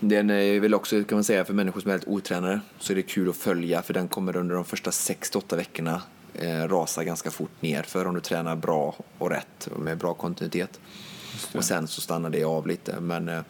den 0.00 0.30
är 0.30 0.60
väl 0.60 0.74
också, 0.74 1.04
kan 1.04 1.16
man 1.16 1.24
säga, 1.24 1.44
för 1.44 1.54
människor 1.54 1.80
som 1.80 1.90
är 1.90 1.94
helt 1.94 2.08
otränade 2.08 2.60
så 2.78 2.92
är 2.92 2.96
det 2.96 3.02
kul 3.02 3.28
att 3.28 3.36
följa 3.36 3.82
för 3.82 3.94
den 3.94 4.08
kommer 4.08 4.36
under 4.36 4.54
de 4.54 4.64
första 4.64 4.90
6-8 4.90 5.56
veckorna 5.56 6.02
eh, 6.34 6.68
rasa 6.68 7.04
ganska 7.04 7.30
fort 7.30 7.62
ner 7.62 7.82
för 7.82 8.06
om 8.06 8.14
du 8.14 8.20
tränar 8.20 8.56
bra 8.56 8.94
och 9.18 9.30
rätt 9.30 9.68
och 9.74 9.80
med 9.80 9.98
bra 9.98 10.14
kontinuitet. 10.14 10.80
Och 11.54 11.64
sen 11.64 11.88
så 11.88 12.00
stannar 12.00 12.30
det 12.30 12.44
av 12.44 12.66
lite. 12.66 13.00
Men 13.00 13.28
eh, 13.28 13.40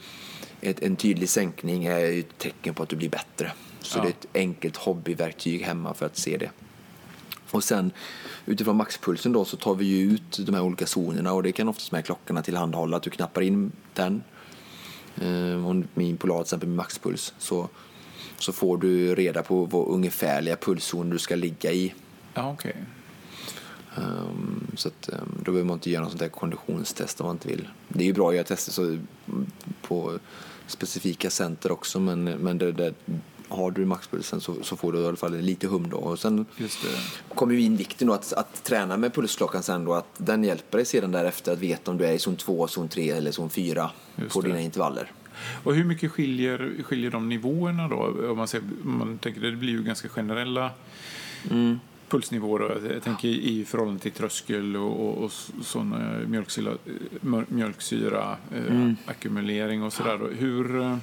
ett, 0.61 0.83
en 0.83 0.97
tydlig 0.97 1.29
sänkning 1.29 1.85
är 1.85 1.99
ju 1.99 2.21
ett 2.21 2.39
tecken 2.39 2.75
på 2.75 2.83
att 2.83 2.89
du 2.89 2.97
blir 2.97 3.09
bättre. 3.09 3.53
Så 3.81 3.99
Ja. 3.99 4.03
det 4.03 4.09
är 4.09 4.11
ett 4.11 4.27
enkelt 4.35 4.77
hobbyverktyg 4.77 5.63
hemma 5.63 5.95
för 5.95 6.07
att 6.07 6.17
se 6.17 6.37
det. 6.37 6.51
Och 7.51 7.65
sen 7.65 7.91
utifrån 8.47 8.77
maxpulsen 8.77 9.33
då 9.33 9.45
så 9.45 9.57
tar 9.57 9.75
vi 9.75 9.85
ju 9.85 10.11
ut 10.13 10.39
de 10.47 10.55
här 10.55 10.63
olika 10.63 10.85
zonerna 10.87 11.33
och 11.33 11.43
det 11.43 11.53
kan 11.53 11.69
oftast 11.69 11.93
med 11.93 12.05
klockorna 12.05 12.43
tillhandahålla 12.43 12.97
att 12.97 13.03
du 13.03 13.11
knappar 13.11 13.41
in 13.43 13.73
den. 13.95 14.23
Eh, 15.21 15.67
Om 15.67 15.89
min 15.95 16.17
Polar 16.17 16.35
till 16.37 16.43
exempel 16.43 16.69
med 16.69 16.77
maxpuls 16.77 17.35
så, 17.39 17.69
så 18.39 18.53
får 18.53 18.77
du 18.79 19.15
reda 19.15 19.43
på 19.43 19.65
vad 19.65 19.89
ungefärliga 19.89 20.57
pulszon 20.57 21.11
du 21.11 21.19
ska 21.19 21.35
ligga 21.37 21.73
i. 21.73 21.95
Ja, 22.35 22.53
okej. 22.53 22.75
Um, 23.99 24.67
så 24.77 24.89
att, 24.89 25.09
um, 25.13 25.43
då 25.45 25.53
behöver 25.53 25.69
man 25.69 25.75
inte 25.75 25.91
göra 25.91 26.03
något 26.03 26.11
sånt 26.11 26.21
där 26.21 26.29
konditionstest 26.29 27.21
om 27.21 27.27
man 27.27 27.37
inte 27.37 27.49
vill. 27.49 27.69
Det 27.89 28.03
är 28.03 28.07
ju 28.07 28.13
bra 28.13 28.29
att 28.29 28.35
göra 28.35 28.45
tester 28.45 28.73
så, 28.73 28.83
mm, 28.83 29.07
på 29.83 30.19
specifika 30.67 31.31
center 31.31 31.73
också 31.73 32.01
men, 32.01 32.25
men 32.25 32.59
det, 32.59 32.73
det, 32.73 32.95
har 33.49 33.71
du 33.71 33.85
maxpulsen 33.85 34.41
så, 34.41 34.57
så 34.63 34.77
får 34.77 34.93
du 34.93 35.01
i 35.01 35.07
alla 35.07 35.17
fall 35.17 35.37
lite 35.37 35.67
hum 35.67 35.91
då. 35.91 35.97
Och 35.97 36.19
sen 36.19 36.47
kommer 37.35 37.55
vi 37.55 37.63
in 37.63 37.77
vikten 37.77 38.09
då 38.09 38.15
att, 38.15 38.33
att 38.33 38.65
träna 38.65 38.97
med 38.97 39.15
pulsklockan 39.15 39.63
sen 39.63 39.85
då 39.85 39.95
att 39.95 40.15
den 40.17 40.45
hjälper 40.45 40.79
dig 40.79 40.87
sedan 40.87 41.13
därefter 41.13 41.53
att 41.53 41.59
veta 41.59 41.91
om 41.91 41.99
du 41.99 42.05
är 42.07 42.13
i 42.13 42.19
zon 42.19 42.37
2, 42.37 42.69
zon 42.69 42.89
3 42.89 43.11
eller 43.11 43.33
zon 43.33 43.51
4 43.51 43.91
Just 44.17 44.33
på 44.33 44.41
det. 44.41 44.49
dina 44.49 44.61
intervaller. 44.61 45.13
Och 45.65 45.75
hur 45.75 45.85
mycket 45.85 46.11
skiljer, 46.11 46.83
skiljer 46.85 47.11
de 47.11 47.29
nivåerna 47.29 47.89
då? 47.89 48.31
Om 48.31 48.37
man, 48.37 48.49
ser, 48.49 48.63
man 48.83 49.19
tänker 49.19 49.41
det 49.41 49.53
blir 49.53 49.73
ju 49.73 49.83
ganska 49.83 50.09
generella 50.09 50.71
Mm. 51.51 51.81
Pulsnivåer. 52.09 52.59
då. 52.61 52.93
Jag 52.95 53.03
tänker 53.03 53.29
i 53.29 53.65
förhållande 53.65 54.01
till 54.01 54.13
tröskel 54.13 54.77
och, 54.77 55.01
och, 55.09 55.25
och 55.25 55.33
sån 55.63 55.95
mjölksyra, 56.31 56.73
mör- 57.21 57.47
mjölksyra 57.49 58.37
eh, 58.55 58.67
Mm. 58.67 58.97
ackumulering 59.07 59.83
och 59.83 59.93
sådär. 59.93 60.19
Hur... 60.39 60.81
eh, 60.83 60.97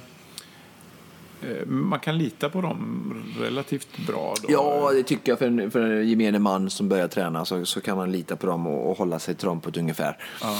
Man 1.66 2.00
kan 2.00 2.18
lita 2.18 2.48
på 2.48 2.60
dem 2.60 3.12
relativt 3.40 4.06
bra 4.06 4.34
då? 4.42 4.48
Ja, 4.52 4.90
det 4.92 5.02
tycker 5.02 5.32
jag 5.32 5.38
för 5.38 5.46
en, 5.46 5.70
för 5.70 5.80
en 5.80 6.08
gemene 6.08 6.38
man 6.38 6.70
som 6.70 6.88
börjar 6.88 7.08
träna 7.08 7.44
så, 7.44 7.64
så 7.66 7.80
kan 7.80 7.96
man 7.96 8.12
lita 8.12 8.36
på 8.36 8.46
dem 8.46 8.66
och, 8.66 8.90
och 8.90 8.98
hålla 8.98 9.18
sig 9.18 9.34
till 9.34 9.46
dem 9.46 9.60
på 9.60 9.68
ett 9.68 9.76
ungefär. 9.76 10.18
Ja. 10.42 10.58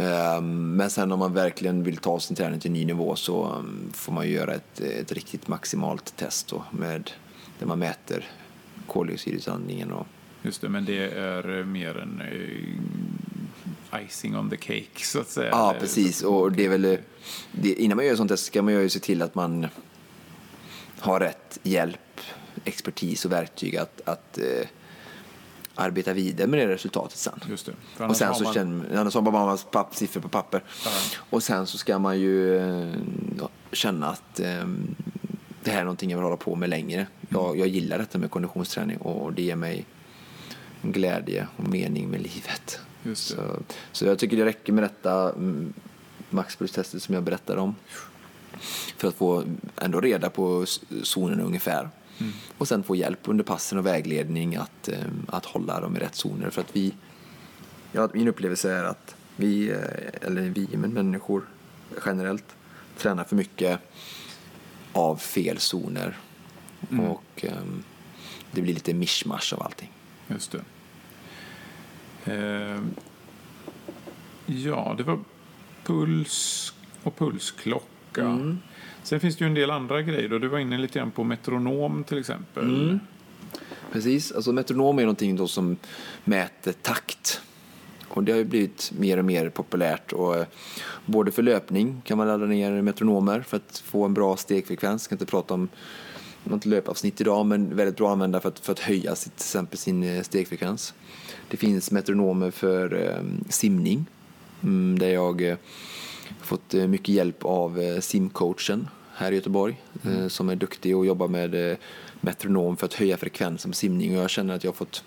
Ehm, 0.00 0.76
Men 0.76 0.90
sen 0.90 1.12
om 1.12 1.18
man 1.18 1.34
verkligen 1.34 1.82
vill 1.82 1.96
ta 1.96 2.20
sin 2.20 2.36
träning 2.36 2.60
till 2.60 2.68
en 2.68 2.72
ny 2.72 2.84
nivå 2.84 3.16
så 3.16 3.52
um, 3.58 3.90
får 3.92 4.12
man 4.12 4.26
ju 4.26 4.32
göra 4.32 4.54
ett, 4.54 4.80
ett 4.80 5.12
riktigt 5.12 5.48
maximalt 5.48 6.16
test 6.16 6.48
då 6.48 6.64
med, 6.70 7.10
där 7.58 7.66
man 7.66 7.78
mäter 7.78 8.24
koldioxidutandningen 8.86 9.92
och 9.92 10.06
Just 10.42 10.60
det, 10.60 10.68
men 10.68 10.84
det 10.84 11.10
är 11.10 11.58
eh, 11.58 11.64
mer 11.64 11.98
en 11.98 12.20
eh, 12.20 14.04
icing 14.06 14.36
on 14.36 14.50
the 14.50 14.56
cake 14.56 15.04
så 15.04 15.20
att 15.20 15.28
säga. 15.28 15.48
Ja, 15.50 15.74
precis. 15.80 16.22
Och 16.22 16.52
det 16.52 16.64
är 16.64 16.68
väl, 16.68 16.84
eh, 16.84 16.98
det, 17.52 17.74
innan 17.74 17.96
man 17.96 18.06
gör 18.06 18.16
sånt 18.16 18.30
test 18.30 18.44
ska 18.44 18.62
man 18.62 18.72
ju 18.72 18.88
se 18.88 18.98
till 18.98 19.22
att 19.22 19.34
man 19.34 19.66
har 20.98 21.20
rätt 21.20 21.58
hjälp, 21.62 22.20
expertis 22.64 23.24
och 23.24 23.32
verktyg 23.32 23.76
att, 23.76 24.00
att 24.04 24.38
eh, 24.38 24.68
arbeta 25.74 26.12
vidare 26.12 26.46
med 26.46 26.58
det 26.60 26.68
resultatet 26.68 27.18
sen. 27.18 27.40
Just 27.48 27.66
det. 27.96 28.04
Och 28.04 28.16
sen 28.16 28.34
så 28.34 28.44
man- 28.44 28.54
känner 28.54 28.96
annars 28.96 29.14
har 29.14 29.22
man 29.22 29.32
bara 29.32 29.56
papp, 29.56 29.94
siffror 29.94 30.20
på 30.20 30.28
papper. 30.28 30.62
Ja. 30.84 30.90
Och 31.30 31.42
sen 31.42 31.66
så 31.66 31.78
ska 31.78 31.98
man 31.98 32.20
ju 32.20 32.58
eh, 32.58 32.92
känna 33.72 34.06
att 34.08 34.40
eh, 34.40 34.64
det 35.64 35.70
här 35.70 35.80
är 35.80 35.84
någonting 35.84 36.10
jag 36.10 36.18
vill 36.18 36.24
hålla 36.24 36.36
på 36.36 36.54
med 36.54 36.68
längre. 36.68 37.06
Jag, 37.28 37.58
jag 37.58 37.68
gillar 37.68 37.98
detta 37.98 38.18
med 38.18 38.30
konditionsträning 38.30 38.96
och 38.96 39.32
det 39.32 39.42
ger 39.42 39.56
mig 39.56 39.84
glädje 40.82 41.46
och 41.56 41.68
mening 41.68 42.10
med 42.10 42.22
livet. 42.22 42.80
Så, 43.14 43.36
så 43.92 44.06
jag 44.06 44.18
tycker 44.18 44.36
det 44.36 44.44
räcker 44.44 44.72
med 44.72 44.84
detta 44.84 45.32
mm, 45.32 45.72
maxpulstestet 46.30 47.02
som 47.02 47.14
jag 47.14 47.24
berättade 47.24 47.60
om. 47.60 47.74
För 48.96 49.08
att 49.08 49.14
få 49.14 49.44
ändå 49.76 50.00
reda 50.00 50.30
på 50.30 50.66
zonerna 51.02 51.42
ungefär. 51.42 51.88
Mm. 52.18 52.32
Och 52.58 52.68
sen 52.68 52.82
få 52.82 52.96
hjälp 52.96 53.20
under 53.24 53.44
passen 53.44 53.78
och 53.78 53.86
vägledning 53.86 54.56
att, 54.56 54.88
eh, 54.88 54.98
att 55.28 55.44
hålla 55.44 55.80
dem 55.80 55.96
i 55.96 56.00
rätt 56.00 56.14
zoner. 56.14 56.50
För 56.50 56.60
att 56.60 56.76
vi, 56.76 56.94
ja, 57.92 58.08
min 58.14 58.28
upplevelse 58.28 58.72
är 58.72 58.84
att 58.84 59.16
vi, 59.36 59.70
eh, 59.70 60.26
eller 60.28 60.42
vi, 60.42 60.68
men 60.72 60.92
människor 60.92 61.44
generellt, 62.06 62.56
tränar 62.98 63.24
för 63.24 63.36
mycket 63.36 63.80
av 64.94 65.16
fel 65.16 65.58
zoner. 65.58 66.16
Mm. 66.90 67.04
Och 67.04 67.44
ehm, 67.44 67.82
det 68.50 68.62
blir 68.62 68.74
lite 68.74 68.94
mischmasch 68.94 69.52
av 69.52 69.62
allting. 69.62 69.90
Just 70.28 70.52
det. 70.52 70.64
Eh, 72.32 72.80
ja, 74.46 74.94
det 74.98 75.02
var 75.02 75.18
puls 75.84 76.72
och 77.02 77.16
pulsklocka. 77.16 78.22
Mm. 78.22 78.58
Sen 79.02 79.20
finns 79.20 79.36
det 79.36 79.44
ju 79.44 79.48
en 79.48 79.54
del 79.54 79.70
andra 79.70 80.02
grejer. 80.02 80.28
Då. 80.28 80.38
Du 80.38 80.48
var 80.48 80.58
inne 80.58 80.78
lite 80.78 80.98
grann 80.98 81.10
på 81.10 81.24
metronom 81.24 82.04
till 82.04 82.18
exempel. 82.18 82.64
Mm. 82.64 83.00
Precis, 83.92 84.32
alltså 84.32 84.52
metronom 84.52 84.98
är 84.98 85.02
någonting 85.02 85.36
då 85.36 85.48
som 85.48 85.76
mäter 86.24 86.72
takt. 86.72 87.40
Och 88.14 88.24
det 88.24 88.32
har 88.32 88.38
ju 88.38 88.44
blivit 88.44 88.92
mer 88.98 89.18
och 89.18 89.24
mer 89.24 89.48
populärt. 89.48 90.12
Och 90.12 90.36
eh, 90.36 90.46
både 91.06 91.32
för 91.32 91.42
löpning 91.42 92.02
kan 92.04 92.18
man 92.18 92.26
ladda 92.26 92.46
ner 92.46 92.82
metronomer 92.82 93.40
för 93.40 93.56
att 93.56 93.82
få 93.86 94.04
en 94.04 94.14
bra 94.14 94.36
stegfrekvens. 94.36 94.92
Jag 94.92 95.00
ska 95.00 95.14
inte 95.14 95.26
prata 95.26 95.54
om 95.54 95.68
något 96.44 96.66
löpavsnitt 96.66 97.20
idag, 97.20 97.46
men 97.46 97.76
väldigt 97.76 97.96
bra 97.96 98.08
att 98.08 98.12
använda 98.12 98.40
för 98.40 98.48
att, 98.48 98.58
för 98.58 98.72
att 98.72 98.78
höja 98.78 99.14
sitt, 99.14 99.36
till 99.36 99.44
exempel 99.44 99.78
sin 99.78 100.02
eh, 100.02 100.22
stegfrekvens. 100.22 100.94
Det 101.48 101.56
finns 101.56 101.90
metronomer 101.90 102.50
för 102.50 103.02
eh, 103.02 103.48
simning, 103.48 104.06
mm, 104.62 104.98
där 104.98 105.08
jag 105.08 105.42
eh, 105.42 105.56
fått 106.40 106.74
eh, 106.74 106.86
mycket 106.86 107.08
hjälp 107.08 107.44
av 107.44 107.80
eh, 107.80 108.00
simcoachen 108.00 108.88
här 109.14 109.32
i 109.32 109.34
Göteborg 109.34 109.80
eh, 110.02 110.28
som 110.28 110.48
är 110.48 110.56
duktig 110.56 110.96
och 110.96 111.06
jobbar 111.06 111.28
med 111.28 111.76
metronom 112.20 112.76
för 112.76 112.86
att 112.86 112.94
höja 112.94 113.16
frekvensen 113.16 113.70
på 113.70 113.76
simning 113.76 114.16
och 114.16 114.22
jag 114.22 114.30
känner 114.30 114.54
att 114.54 114.64
jag 114.64 114.70
har 114.70 114.76
fått 114.76 115.04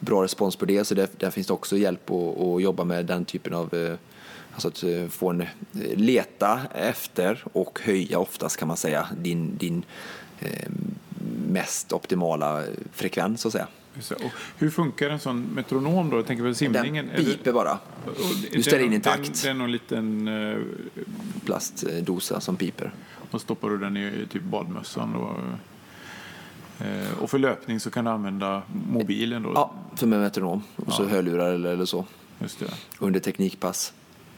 bra 0.00 0.22
respons 0.24 0.56
på 0.56 0.64
det 0.64 0.84
så 0.84 0.94
där, 0.94 1.08
där 1.18 1.30
finns 1.30 1.46
det 1.46 1.52
också 1.52 1.76
hjälp 1.76 2.10
att, 2.10 2.40
att 2.40 2.62
jobba 2.62 2.84
med 2.84 3.06
den 3.06 3.24
typen 3.24 3.54
av 3.54 3.74
eh, 3.74 3.94
Alltså 4.54 4.68
att 4.68 4.82
eh, 4.82 5.08
få 5.08 5.30
en, 5.30 5.40
eh, 5.40 5.46
leta 5.94 6.60
efter 6.74 7.44
och 7.52 7.80
höja 7.82 8.18
oftast 8.18 8.56
kan 8.56 8.68
man 8.68 8.76
säga 8.76 9.08
din, 9.20 9.56
din 9.56 9.82
eh, 10.40 10.68
mest 11.48 11.92
optimala 11.92 12.64
frekvens 12.92 13.40
så 13.40 13.48
att 13.48 13.52
säga. 13.52 13.66
Och 14.24 14.30
hur 14.58 14.70
funkar 14.70 15.10
en 15.10 15.20
sån 15.20 15.42
metronom 15.54 16.10
då? 16.10 16.16
Jag 16.16 16.26
tänker 16.26 16.44
på 16.48 16.54
simningen. 16.54 17.10
Den 17.16 17.24
piper 17.24 17.52
bara. 17.52 17.78
Du 18.52 18.62
ställer 18.62 18.84
in 18.84 18.90
någon- 18.92 19.00
takt. 19.00 19.42
Det 19.42 19.48
är 19.48 19.54
någon 19.54 19.72
liten... 19.72 20.28
eh, 20.28 20.58
Plastdosa 21.44 22.40
som 22.40 22.56
piper. 22.56 22.92
Och 23.30 23.40
stoppar 23.40 23.70
du 23.70 23.78
den 23.78 23.96
i 23.96 24.26
typ 24.30 24.42
badmössan 24.42 25.12
då? 25.12 25.36
Eh, 26.82 27.22
och 27.22 27.30
för 27.30 27.38
löpning 27.38 27.80
så 27.80 27.90
kan 27.90 28.04
du 28.04 28.10
använda 28.10 28.62
mobilen 28.90 29.42
då? 29.42 29.52
Ja, 29.54 29.72
för 29.96 30.06
med 30.06 30.20
metronom. 30.20 30.62
Och 30.76 30.92
så 30.92 31.04
hörlurar 31.04 31.52
eller, 31.52 31.70
eller 31.70 31.84
så. 31.84 32.04
Just 32.38 32.58
det. 32.58 32.74
Under 32.98 33.20
teknikpass. 33.20 33.92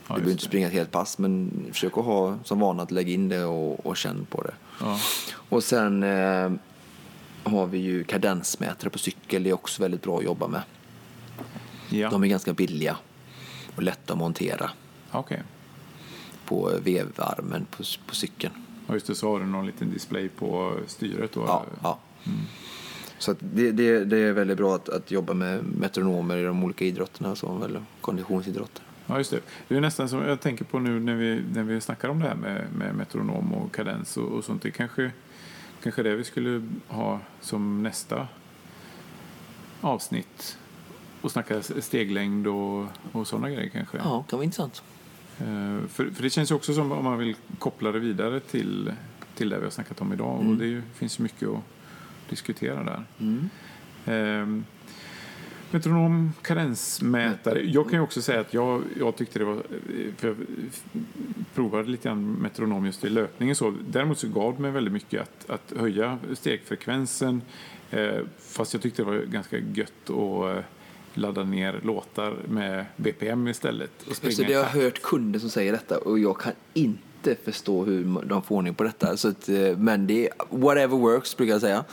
Ja, 0.07 0.14
du 0.14 0.14
behöver 0.14 0.33
inte 0.33 0.44
springa 0.44 0.66
ett 0.66 0.72
helt 0.72 0.90
pass, 0.90 1.18
men 1.18 1.50
försök 1.72 1.98
att 1.98 2.04
ha 2.04 2.38
som 2.44 2.61
vana 2.61 2.83
att 2.83 2.90
lägga 2.90 3.12
in 3.12 3.28
det 3.28 3.44
och, 3.44 3.87
och 3.87 3.96
känn 3.96 4.26
på 4.30 4.42
det. 4.42 4.54
Ja. 4.80 4.98
Och 5.48 5.64
sen 5.64 6.02
eh, 6.02 6.52
har 7.44 7.66
vi 7.66 7.78
ju 7.78 8.04
kadensmätare 8.04 8.90
på 8.90 8.98
cykel. 8.98 9.42
Det 9.42 9.50
är 9.50 9.54
också 9.54 9.83
väldigt 9.83 10.02
bra 10.02 10.18
att 10.18 10.24
jobba 10.24 10.48
med. 10.48 10.62
Ja. 11.88 12.11
De 12.11 12.22
är 12.24 12.26
ganska 12.26 12.52
billiga 12.52 12.96
och 13.76 13.83
lätta 13.83 14.12
att 14.12 14.18
montera 14.18 14.70
Okej. 15.11 15.42
på 16.44 16.72
vevarmen 16.83 17.66
på, 17.70 17.83
på 18.07 18.14
cykeln. 18.14 18.54
Ja, 18.87 18.94
just 18.94 19.07
det. 19.07 19.14
Så 19.14 19.33
har 19.33 19.40
du 19.40 19.46
någon 19.46 19.66
liten 19.66 19.90
display 19.90 20.28
på 20.28 20.72
styret 20.87 21.33
då? 21.33 21.44
Ja, 21.46 21.64
ja. 21.83 21.98
Så 23.18 23.30
att 23.30 23.38
det, 23.40 23.72
det, 23.72 24.04
det 24.04 24.18
är 24.18 24.32
väldigt 24.32 24.56
bra 24.56 24.74
att, 24.74 24.88
att 24.88 25.10
jobba 25.10 25.34
med 25.34 25.64
metronomer 25.64 26.37
i 26.37 26.44
de 26.44 26.64
olika 26.64 26.84
idrotterna, 26.84 27.37
så, 27.37 27.64
eller 27.64 27.82
konditionsidrotter. 28.00 28.82
Ja, 29.06 29.18
just 29.18 29.30
det. 29.30 29.40
Det 29.68 29.76
är 29.76 29.80
nästan 29.80 30.08
som 30.08 30.22
jag 30.22 30.40
tänker 30.40 30.64
på 30.64 30.78
nu 30.78 31.00
när 31.00 31.14
vi, 31.14 31.42
när 31.54 31.62
vi 31.62 31.80
snackar 31.80 32.08
om 32.08 32.18
det 32.18 32.28
här 32.28 32.34
med, 32.34 32.66
med 32.78 32.94
metronom 32.94 33.54
och 33.54 33.74
kadens 33.74 34.16
och, 34.16 34.28
och 34.28 34.44
sånt. 34.44 34.62
Det 34.62 34.70
kanske, 34.70 35.10
kanske 35.82 36.02
det 36.02 36.16
vi 36.16 36.24
skulle 36.24 36.68
ha 36.88 37.20
som 37.40 37.82
nästa 37.82 38.28
avsnitt. 39.80 40.58
Och 41.20 41.30
snacka 41.30 41.62
steglängd 41.62 42.46
och, 42.46 42.87
och 43.12 43.26
sådana 43.26 43.50
grejer 43.50 43.68
kanske. 43.68 43.98
Ja, 43.98 44.24
kan 44.28 44.37
vara 44.37 44.44
intressant. 44.44 44.82
Eh, 45.38 45.87
För, 45.88 46.10
för 46.10 46.22
det 46.22 46.30
känns 46.30 46.50
ju 46.50 46.54
också 46.54 46.74
som 46.74 46.92
om 46.92 47.04
man 47.04 47.18
vill 47.18 47.37
koppla 47.58 47.92
det 47.92 47.98
vidare 47.98 48.40
till, 48.40 48.92
till 49.34 49.48
det 49.48 49.58
vi 49.58 49.64
har 49.64 49.70
snackat 49.70 50.00
om 50.00 50.12
idag. 50.12 50.38
Och 50.38 50.56
det 50.56 50.66
är 50.66 50.82
finns 50.94 51.18
ju 51.18 51.22
mycket 51.22 51.48
att 51.48 51.58
diskutera 52.28 52.84
där. 52.84 53.04
Mm. 53.20 53.50
Ehm, 54.06 54.64
metronom, 55.70 56.32
kadensmätare. 56.42 57.62
Jag 57.62 57.84
kan 57.84 57.98
ju 57.98 58.00
också 58.00 58.22
säga 58.22 58.40
att 58.40 58.54
jag, 58.54 58.82
jag 58.98 59.16
tyckte 59.16 59.38
det 59.38 59.44
var... 59.44 59.62
För 60.16 60.28
jag 60.28 60.37
provade 61.54 61.88
lite 61.88 62.08
grann 62.08 62.32
metronom 62.32 62.87
just 62.87 63.04
i 63.04 63.08
löpningen. 63.08 63.56
Så. 63.56 63.74
Däremot 63.88 64.18
så 64.18 64.28
gav 64.28 64.54
det 64.54 64.62
mig 64.62 64.70
väldigt 64.70 64.92
mycket 64.92 65.22
att, 65.22 65.50
att 65.50 65.78
höja 65.80 66.18
stegfrekvensen. 66.34 67.42
Eh, 67.90 68.20
fast 68.38 68.72
jag 68.74 68.82
tyckte 68.82 69.02
det 69.02 69.06
var 69.06 69.16
ganska 69.16 69.58
gött 69.58 70.10
att 70.10 70.56
eh, 70.56 70.64
ladda 71.14 71.44
ner 71.44 71.80
låtar 71.82 72.37
med 72.48 72.84
BPM 72.96 73.48
istället. 73.48 74.02
Och 74.08 74.16
springa 74.16 74.48
i 74.48 74.52
jag 74.52 74.64
har 74.64 74.80
hört 74.82 75.02
kunder 75.02 75.38
som 75.38 75.50
säger 75.50 75.72
detta 75.72 75.98
och 75.98 76.18
jag 76.18 76.40
kan 76.40 76.52
inte 76.74 77.13
förstå 77.44 77.84
hur 77.84 78.22
de 78.26 78.42
får 78.42 78.56
ordning 78.56 78.74
på 78.74 78.84
detta. 78.84 79.16
Så 79.16 79.28
att, 79.28 79.48
eh, 79.48 79.76
men 79.76 80.06
det 80.06 80.26
är 80.28 80.32
whatever 80.50 80.96
works 80.96 81.37
brukar 81.37 81.52
jag 81.52 81.60
säga. 81.60 81.84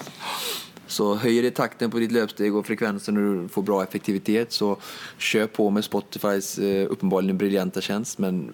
Så 0.87 1.15
höjer 1.15 1.43
det 1.43 1.51
takten 1.51 1.91
på 1.91 1.99
ditt 1.99 2.11
löpsteg 2.11 2.55
och 2.55 2.65
frekvensen 2.65 3.17
och 3.17 3.43
du 3.43 3.49
får 3.49 3.61
bra 3.61 3.83
effektivitet 3.83 4.51
så 4.51 4.77
kör 5.17 5.47
på 5.47 5.69
med 5.69 5.83
Spotifys 5.83 6.59
eh, 6.59 6.91
uppenbarligen 6.91 7.37
briljanta 7.37 7.81
tjänst 7.81 8.17
men 8.19 8.51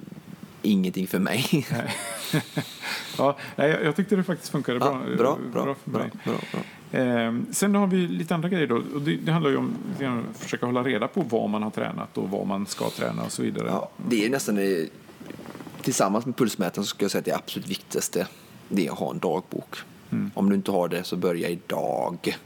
ingenting 0.61 1.07
för 1.07 1.19
mig. 1.19 1.45
ja, 3.17 3.37
jag, 3.55 3.95
tyckte 3.95 4.15
det 4.15 4.23
faktiskt 4.23 4.51
funkade 4.51 4.79
Ja, 4.79 5.01
bra. 5.17 5.37
bra, 5.53 5.63
bra, 5.63 5.75
för 5.83 5.91
bra, 5.91 5.99
mig. 5.99 6.11
bra, 6.25 6.35
bra. 6.51 6.61
Eh, 6.91 7.33
sen 7.51 7.75
har 7.75 7.87
vi 7.87 7.97
lite 7.97 8.35
andra 8.35 8.49
grejer 8.49 8.67
då. 8.67 8.75
Och 8.95 9.01
det, 9.01 9.15
det 9.15 9.31
handlar 9.31 9.51
ju 9.51 9.57
om 9.57 9.75
att 10.31 10.37
försöka 10.37 10.65
hålla 10.65 10.83
reda 10.83 11.07
på 11.07 11.21
vad 11.21 11.49
man 11.49 11.63
har 11.63 11.69
tränat 11.69 12.17
och 12.17 12.29
vad 12.29 12.47
man 12.47 12.65
ska 12.65 12.89
träna 12.89 13.23
och 13.23 13.31
så 13.31 13.41
vidare. 13.41 13.67
Ja, 13.67 13.89
det 14.09 14.25
är 14.25 14.29
nästan 14.29 14.57
tillsammans 15.87 16.25
med 16.25 16.37
pulsmätaren 16.37 16.85
så 16.85 16.89
ska 16.89 17.03
jag 17.03 17.11
säga 17.11 17.19
att 17.19 17.25
det 17.25 17.35
absolut 17.35 17.67
viktigaste 17.67 18.27
det 18.69 18.87
är 18.87 18.91
att 18.91 18.97
ha 18.99 19.11
en 19.11 19.19
dagbok. 19.19 19.75
Om 20.33 20.49
du 20.49 20.55
inte 20.55 20.71
har 20.71 20.87
det 20.87 21.03
så 21.03 21.15
börja 21.15 21.49
idag. 21.49 22.37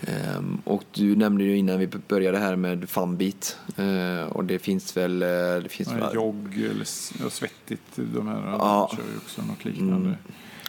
Ehm, 0.00 0.60
och 0.64 0.84
du 0.92 1.16
nämnde 1.16 1.44
ju 1.44 1.56
innan 1.56 1.78
vi 1.78 1.86
började 1.86 2.38
här 2.38 2.56
med 2.56 2.88
Funbeat 2.90 3.56
eh, 3.76 4.22
och 4.32 4.44
det 4.44 4.58
finns 4.58 4.96
väl... 4.96 5.22
eh, 5.22 5.28
Det 5.62 5.68
finns 5.68 5.88
Ja, 6.00 6.14
jogg 6.14 6.58
eller 6.70 7.30
svettigt. 7.30 7.82
De 7.96 8.28
här 8.28 8.42
Ja. 8.58 8.88
de 8.90 8.96
kör 8.96 9.04
ju 9.12 9.16
också 9.16 9.42
något 9.42 9.64
liknande. 9.64 9.94
Mm. 10.08 10.14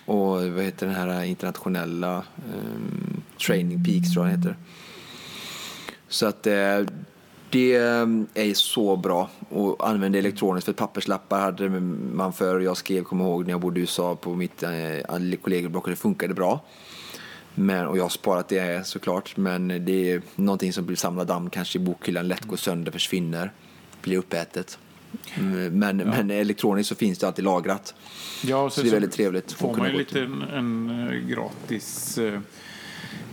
och 0.05 0.27
vad 0.53 0.63
heter 0.63 0.85
den 0.87 0.95
här 0.95 1.23
internationella 1.23 2.15
ehm, 2.53 3.21
Training 3.47 3.83
Peaks 3.83 4.13
tror 4.13 4.25
jag 4.27 4.33
den 4.33 4.41
heter. 4.41 4.55
Så 6.07 6.25
att 6.25 6.47
eh, 6.47 6.79
det 7.51 7.75
är 8.33 8.53
så 8.53 8.97
bra 8.97 9.29
och 9.49 9.89
använda 9.89 10.17
elektroniskt 10.17 10.65
för 10.65 10.73
papperslappar 10.73 11.39
hade 11.39 11.69
man 11.69 12.33
för 12.33 12.59
jag 12.59 12.77
skrev, 12.77 13.03
kommer 13.03 13.25
ihåg 13.25 13.43
när 13.45 13.51
jag 13.51 13.61
bodde 13.61 13.79
i 13.79 13.81
USA 13.81 14.15
på 14.15 14.35
mitt 14.35 14.63
eh, 14.63 14.69
kollegieblock 15.41 15.83
och 15.83 15.89
det 15.89 15.95
funkade 15.95 16.33
bra. 16.33 16.59
Men, 17.55 17.87
och 17.87 17.97
jag 17.97 18.03
har 18.03 18.09
sparat 18.09 18.47
det 18.47 18.87
såklart 18.87 19.37
men 19.37 19.67
det 19.67 20.11
är 20.11 20.21
någonting 20.35 20.73
som 20.73 20.85
blir 20.85 20.97
samlad 20.97 21.27
damm 21.27 21.49
kanske 21.49 21.79
i 21.79 21.81
bokhyllan, 21.81 22.27
lätt 22.27 22.45
går 22.45 22.57
sönder, 22.57 22.91
försvinner, 22.91 23.51
blir 24.01 24.17
uppätet. 24.17 24.77
Mm, 25.33 25.79
Men, 25.79 25.97
men 25.97 26.31
elektroniskt 26.31 26.89
så 26.89 26.95
finns 26.95 27.19
det 27.19 27.27
alltid 27.27 27.45
lagrat. 27.45 27.95
Ja, 28.43 28.69
Så 28.69 28.75
sen 28.75 28.83
det 28.83 28.89
är 28.89 28.91
väldigt 28.91 29.11
trevligt 29.11 29.45
att 29.45 29.53
får 29.53 29.75
man 29.77 29.91
ju 29.91 29.97
lite 29.97 30.21
en, 30.21 30.41
en 30.41 30.89
eh, 30.89 31.13
gratis 31.13 32.19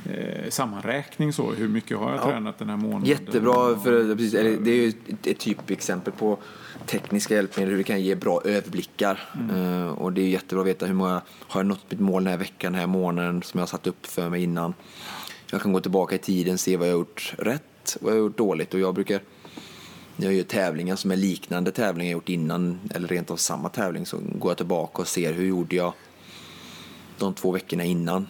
eh, 0.09 0.51
sammanräkning 0.51 1.33
så. 1.33 1.53
Hur 1.53 1.69
mycket 1.69 1.99
har 1.99 2.11
jag 2.11 2.19
Ja. 2.19 2.25
tränat 2.25 2.59
den 2.59 2.69
här 2.69 2.77
månaden? 2.77 3.05
Jättebra, 3.05 3.79
för 3.79 4.15
precis, 4.17 4.33
det 4.33 4.71
är 4.71 4.75
ju 4.77 4.93
ett, 5.25 5.39
typexempel 5.39 6.13
på 6.13 6.39
tekniska 6.87 7.35
hjälpmedel, 7.35 7.71
hur 7.71 7.79
det 7.79 7.85
kan 7.85 8.01
ge 8.01 8.15
bra 8.15 8.43
överblickar. 8.45 9.29
Eh, 9.57 9.89
och 9.89 10.13
det 10.13 10.23
är 10.23 10.29
jättebra 10.29 10.61
att 10.61 10.67
veta 10.69 10.87
hur 10.87 10.95
många, 10.95 11.21
har 11.41 11.61
jag 11.61 11.67
nått 11.67 11.85
mitt 11.91 12.01
mål 12.01 12.25
den 12.25 12.31
här 12.31 12.39
veckan, 12.39 12.73
den 12.73 12.81
här 12.81 12.87
månaden 12.87 13.43
som 13.43 13.59
jag 13.59 13.63
har 13.63 13.69
satt 13.69 13.87
upp 13.87 14.07
för 14.07 14.29
mig 14.31 14.43
innan. 14.43 14.75
Jag 15.51 15.63
kan 15.63 15.73
gå 15.73 15.81
tillbaka 15.81 16.15
i 16.15 16.19
tiden, 16.19 16.59
se 16.59 16.77
vad 16.77 16.89
jag 16.89 16.93
har 16.93 16.99
gjort 16.99 17.35
rätt, 17.39 17.97
vad 18.01 18.13
jag 18.13 18.17
har 18.17 18.23
gjort 18.23 18.39
dåligt. 18.39 18.75
Och 18.75 18.81
jag 18.81 18.95
brukar, 18.95 19.21
jag 20.17 20.35
gör 20.35 20.43
tävlingar 20.43 20.97
som 20.97 21.11
är 21.11 21.17
liknande 21.17 21.71
tävlingar 21.71 22.11
jag 22.11 22.17
gjort 22.17 22.29
innan, 22.29 22.81
eller 22.95 23.09
rent 23.09 23.31
av 23.31 23.37
samma 23.37 23.69
tävling, 23.69 24.07
så 24.07 24.17
går 24.39 24.51
jag 24.51 24.57
tillbaka 24.57 25.03
och 25.03 25.09
ser 25.09 25.33
hur 25.33 25.47
gjorde 25.47 25.77
jag 25.77 25.93
de 27.19 27.35
två 27.35 27.51
veckorna 27.53 27.85
innan. 27.85 28.27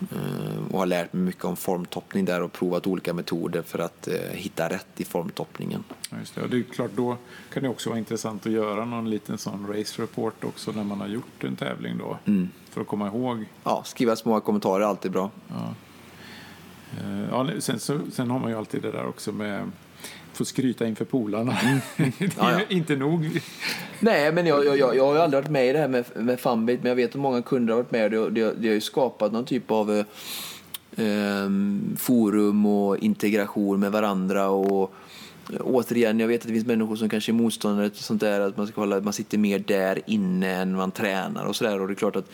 Eh, 0.00 0.72
och 0.72 0.78
har 0.78 0.86
lärt 0.86 1.12
mig 1.12 1.22
mycket 1.22 1.44
om 1.44 1.56
formtoppning 1.56 2.24
där 2.24 2.42
och 2.42 2.52
provat 2.52 2.86
olika 2.86 3.14
metoder 3.14 3.62
för 3.62 3.78
att 3.78 4.08
eh, 4.08 4.14
hitta 4.32 4.68
rätt 4.68 4.86
i 4.96 5.04
formtoppningen. 5.04 5.84
Just 6.18 6.34
det. 6.34 6.42
Och 6.42 6.50
det 6.50 6.56
är 6.56 6.62
klart, 6.62 6.90
då 6.96 7.16
kan 7.52 7.62
det 7.62 7.68
också 7.68 7.88
vara 7.90 7.98
intressant 7.98 8.46
att 8.46 8.52
göra 8.52 8.84
någon 8.84 9.10
liten 9.10 9.38
sån 9.38 9.66
race 9.66 10.02
report 10.02 10.44
också 10.44 10.72
när 10.72 10.84
man 10.84 11.00
har 11.00 11.08
gjort 11.08 11.44
en 11.44 11.56
tävling 11.56 11.98
då. 11.98 12.18
Mm. 12.24 12.48
För 12.70 12.80
att 12.80 12.86
komma 12.86 13.06
ihåg. 13.06 13.44
Ja, 13.64 13.82
skriva 13.84 14.16
små 14.16 14.40
kommentarer 14.40 14.84
är 14.84 14.88
alltid 14.88 15.12
bra. 15.12 15.30
Ja. 15.48 15.74
Eh, 17.00 17.28
Ja, 17.30 17.48
sen, 17.58 17.78
så, 17.78 17.98
sen 18.12 18.30
har 18.30 18.38
man 18.38 18.50
ju 18.50 18.56
alltid 18.56 18.82
det 18.82 18.92
där 18.92 19.06
också 19.06 19.32
med 19.32 19.70
få 20.36 20.44
skryta 20.44 20.86
inför 20.86 21.04
polarna. 21.04 21.58
det 21.96 22.02
är 22.02 22.12
Mm. 22.16 22.30
Ja, 22.38 22.60
inte 22.68 22.96
nog. 22.96 23.40
Nej, 24.00 24.32
men 24.32 24.46
jag, 24.46 24.66
jag, 24.66 24.96
jag, 24.96 25.06
har 25.06 25.16
aldrig 25.16 25.42
varit 25.42 25.50
med 25.50 25.68
i 25.68 25.72
det 25.72 25.78
här 25.78 25.88
med, 25.88 26.04
med 26.14 26.40
Funbit, 26.40 26.82
men 26.82 26.88
jag 26.88 26.96
vet 26.96 27.10
att 27.10 27.20
många 27.20 27.42
kunder 27.42 27.74
har 27.74 27.82
varit 27.82 27.92
med 27.92 28.14
och 28.14 28.32
det, 28.32 28.44
det, 28.44 28.54
det 28.58 28.68
har 28.68 28.74
ju 28.74 28.80
skapat 28.80 29.32
någon 29.32 29.44
typ 29.44 29.70
av 29.70 29.92
eh, 29.92 30.04
ehm, 30.96 31.96
forum 31.98 32.66
och 32.66 32.98
integration 32.98 33.80
med 33.80 33.92
varandra 33.92 34.48
och 34.48 34.94
Återigen, 35.60 36.20
jag 36.20 36.28
vet 36.28 36.40
att 36.40 36.46
det 36.46 36.52
finns 36.52 36.66
människor 36.66 36.96
som 36.96 37.08
kanske 37.08 37.32
är 37.32 37.34
motståndare 37.34 37.90
till 37.90 38.04
sånt 38.04 38.20
där, 38.20 38.40
att 38.40 38.56
man, 38.56 38.66
ska 38.66 38.80
hålla, 38.80 39.00
man 39.00 39.12
sitter 39.12 39.38
mer 39.38 39.58
där 39.58 40.00
inne 40.06 40.54
än 40.54 40.76
man 40.76 40.90
tränar 40.90 41.44
och 41.44 41.56
sådär. 41.56 41.80
Och 41.80 41.86
det 41.86 41.92
är 41.92 41.94
klart 41.94 42.16
att 42.16 42.30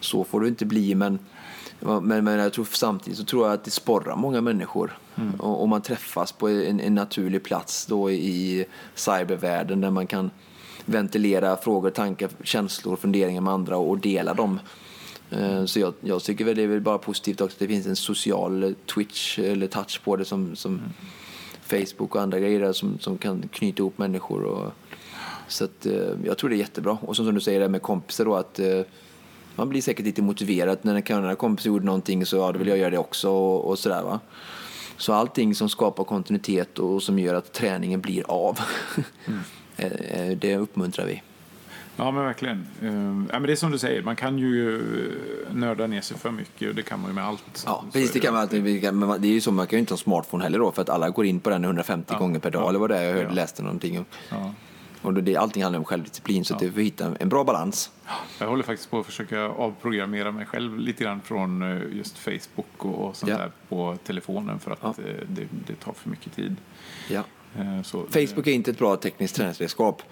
så 0.00 0.24
får 0.24 0.40
det 0.40 0.48
inte 0.48 0.64
bli, 0.66 0.94
men, 0.94 1.18
men, 1.80 2.24
men 2.24 2.38
jag 2.38 2.52
tror 2.52 2.68
samtidigt 2.72 3.18
så 3.18 3.24
tror 3.24 3.46
jag 3.46 3.54
att 3.54 3.64
det 3.64 3.70
sporrar 3.70 4.16
många 4.16 4.40
människor. 4.40 4.98
Och, 5.38 5.62
och 5.62 5.68
man 5.68 5.82
träffas 5.82 6.32
på 6.32 6.48
en, 6.48 6.80
en 6.80 6.94
naturlig 6.94 7.42
plats 7.42 7.86
då 7.86 8.10
i 8.10 8.64
cybervärlden 8.94 9.80
där 9.80 9.90
man 9.90 10.06
kan 10.06 10.30
ventilera 10.84 11.56
frågor, 11.56 11.90
tankar, 11.90 12.30
känslor 12.42 12.96
funderingar 12.96 13.40
med 13.40 13.52
andra 13.52 13.76
och 13.76 13.98
dela 13.98 14.34
dem. 14.34 14.60
Eh, 15.30 15.64
Så 15.64 15.80
jag, 15.80 15.94
jag 16.00 16.22
tycker 16.22 16.44
väl 16.44 16.56
det 16.56 16.62
är 16.62 16.66
väl 16.66 16.80
bara 16.80 16.98
positivt 16.98 17.40
också 17.40 17.54
att 17.54 17.58
det 17.58 17.68
finns 17.68 17.86
en 17.86 17.96
social 17.96 18.74
twitch 18.94 19.38
eller 19.38 19.66
touch 19.66 20.00
på 20.04 20.16
det 20.16 20.24
som, 20.24 20.56
som 20.56 20.80
Facebook 21.68 22.14
och 22.14 22.22
andra 22.22 22.38
grejer 22.38 22.72
som, 22.72 22.98
som 22.98 23.18
kan 23.18 23.48
knyta 23.52 23.82
ihop 23.82 23.98
människor. 23.98 24.42
Och, 24.42 24.72
så 25.48 25.64
att, 25.64 25.86
eh, 25.86 26.10
jag 26.24 26.38
tror 26.38 26.50
det 26.50 26.56
är 26.56 26.58
jättebra. 26.58 26.98
Och 27.00 27.16
som, 27.16 27.34
du 27.34 27.40
säger 27.40 27.60
det 27.60 27.68
med 27.68 27.82
kompisar 27.82 28.24
då 28.24 28.34
att 28.34 28.58
eh, 28.58 28.80
man 29.54 29.68
blir 29.68 29.82
säkert 29.82 30.06
lite 30.06 30.22
motiverad 30.22 30.78
när 30.82 31.28
en 31.28 31.36
kompis 31.36 31.66
gjorde 31.66 31.84
någonting 31.84 32.26
så 32.26 32.36
ja, 32.36 32.52
då 32.52 32.58
vill 32.58 32.68
jag 32.68 32.78
göra 32.78 32.90
det 32.90 32.98
också 32.98 33.30
och, 33.30 33.64
och 33.64 33.78
sådär 33.78 34.02
va. 34.02 34.20
Så 34.96 35.12
allting 35.12 35.54
som 35.54 35.68
skapar 35.68 36.04
kontinuitet 36.04 36.78
och 36.78 37.02
som 37.02 37.18
gör 37.18 37.34
att 37.34 37.52
träningen 37.52 38.00
blir 38.00 38.30
av, 38.30 38.60
eh, 39.76 39.86
eh, 39.86 40.38
det 40.38 40.56
uppmuntrar 40.56 41.06
vi. 41.06 41.22
Ja, 41.98 42.10
men 42.10 42.24
verkligen. 42.24 42.66
Eh, 42.82 42.88
Ja, 43.32 43.38
men 43.38 43.42
det 43.42 43.52
är 43.52 43.56
som 43.56 43.70
du 43.70 43.78
säger, 43.78 44.02
man 44.02 44.16
kan 44.16 44.38
ju 44.38 44.76
eh, 45.48 45.54
nörda 45.54 45.86
ner 45.86 46.00
sig 46.00 46.18
för 46.18 46.30
mycket 46.30 46.68
och 46.68 46.74
det 46.74 46.82
kan 46.82 47.00
man 47.00 47.10
ju 47.10 47.14
med 47.14 47.24
allt. 47.24 47.62
Ja, 47.66 47.84
precis. 47.92 48.12
Det, 48.12 48.20
kan 48.20 48.34
man, 48.34 48.48
vi 48.50 48.92
men 48.92 49.20
det 49.22 49.28
är 49.28 49.32
ju 49.32 49.40
så, 49.40 49.52
man 49.52 49.66
kan 49.66 49.76
ju 49.76 49.80
inte 49.80 49.92
ha 49.92 49.96
en 49.96 49.98
smartphone 49.98 50.44
heller 50.44 50.58
då 50.58 50.72
för 50.72 50.82
att 50.82 50.88
alla 50.88 51.10
går 51.10 51.26
in 51.26 51.40
på 51.40 51.50
den 51.50 51.64
150 51.64 52.12
Ja. 52.12 52.18
gånger 52.18 52.38
per 52.40 52.50
dag 52.50 52.68
eller 52.68 52.78
vad 52.78 52.90
det 52.90 52.98
är. 52.98 53.02
Jag 53.04 53.12
hörde, 53.14 53.22
Ja. 53.28 53.30
läste 53.34 53.62
någonting. 53.62 54.04
Ja. 54.30 54.54
Och 55.02 55.14
det, 55.14 55.36
allting 55.36 55.62
handlar 55.62 55.78
om 55.78 55.84
självdisciplin, 55.84 56.44
så 56.44 56.54
att 56.54 56.60
du 56.60 56.72
får 56.72 56.80
hitta 56.80 57.12
en, 57.20 57.28
bra 57.28 57.44
balans. 57.44 57.90
Jag 58.40 58.48
håller 58.48 58.62
faktiskt 58.62 58.90
på 58.90 58.98
att 59.00 59.06
försöka 59.06 59.40
avprogrammera 59.42 60.32
mig 60.32 60.46
själv 60.46 60.78
lite 60.78 61.04
grann 61.04 61.20
från 61.20 61.62
eh, 61.62 61.96
just 61.96 62.18
Facebook 62.18 62.66
och, 62.84 63.16
sånt 63.16 63.30
Ja. 63.32 63.38
där 63.38 63.52
på 63.68 63.96
telefonen 64.04 64.58
för 64.58 64.70
att 64.70 64.78
Ja. 64.82 64.88
eh, 64.98 65.14
det, 65.28 65.46
det 65.66 65.74
tar 65.74 65.92
för 65.92 66.10
mycket 66.10 66.32
tid. 66.36 66.56
Ja. 67.10 67.22
Så, 67.84 67.98
Facebook 68.06 68.46
är 68.46 68.52
inte 68.52 68.70
ett 68.70 68.78
bra 68.78 68.96
tekniskt 68.96 69.36
träningsredskap. 69.36 70.02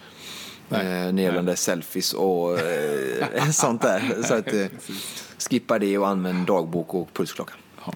Nej. 0.68 0.80
Eh, 0.80 1.12
när 1.12 1.12
det 1.12 1.22
gäller 1.22 1.54
selfies 1.54 2.12
och 2.12 2.58
eh, 2.60 3.48
sånt 3.50 3.82
där. 3.82 4.22
Så 4.22 4.34
att, 4.34 4.52
eh, 4.52 4.66
skippa 5.50 5.78
det 5.78 5.98
och 5.98 6.08
använd 6.08 6.46
dagbok 6.46 6.94
och 6.94 7.14
pulsklocka. 7.14 7.54
Ja. 7.84 7.92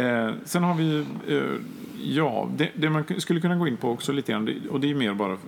Eh, 0.00 0.30
sen 0.44 0.62
har 0.62 0.74
vi, 0.74 1.04
eh, 1.28 1.42
ja, 2.02 2.48
det, 2.56 2.70
det 2.74 2.90
man 2.90 3.04
skulle 3.18 3.40
kunna 3.40 3.56
gå 3.56 3.68
in 3.68 3.76
på 3.76 3.90
också 3.90 4.12
lite 4.12 4.32
grann, 4.32 4.68
och 4.70 4.80
det 4.80 4.90
är 4.90 4.94
mer 4.94 5.14
bara 5.14 5.38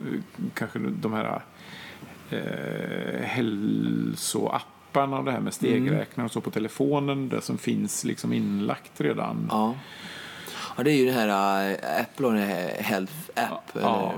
kanske 0.55 0.79
de 0.79 1.12
här 1.12 1.42
eh, 2.31 3.20
hälsoapparna 3.22 5.18
och 5.18 5.25
det 5.25 5.33
här 5.33 5.40
med 5.40 5.55
stegräknare 5.55 6.25
och 6.25 6.33
så 6.33 6.40
på 6.40 6.51
telefonen, 6.51 7.29
det 7.29 7.40
som 7.40 7.59
finns 7.59 8.05
liksom 8.05 8.33
inlagt 8.33 9.01
redan. 9.01 9.49
Ja. 9.51 9.75
ja, 10.77 10.83
det 10.83 10.90
är 10.90 10.96
ju 10.96 11.07
den 11.07 11.14
här 11.14 11.77
Apple 12.01 12.27
och 12.27 12.33
den 12.33 12.42
här 12.42 12.68
Health 12.81 13.14
App. 13.35 13.70
Ja. 13.72 13.81
Eller, 13.81 14.12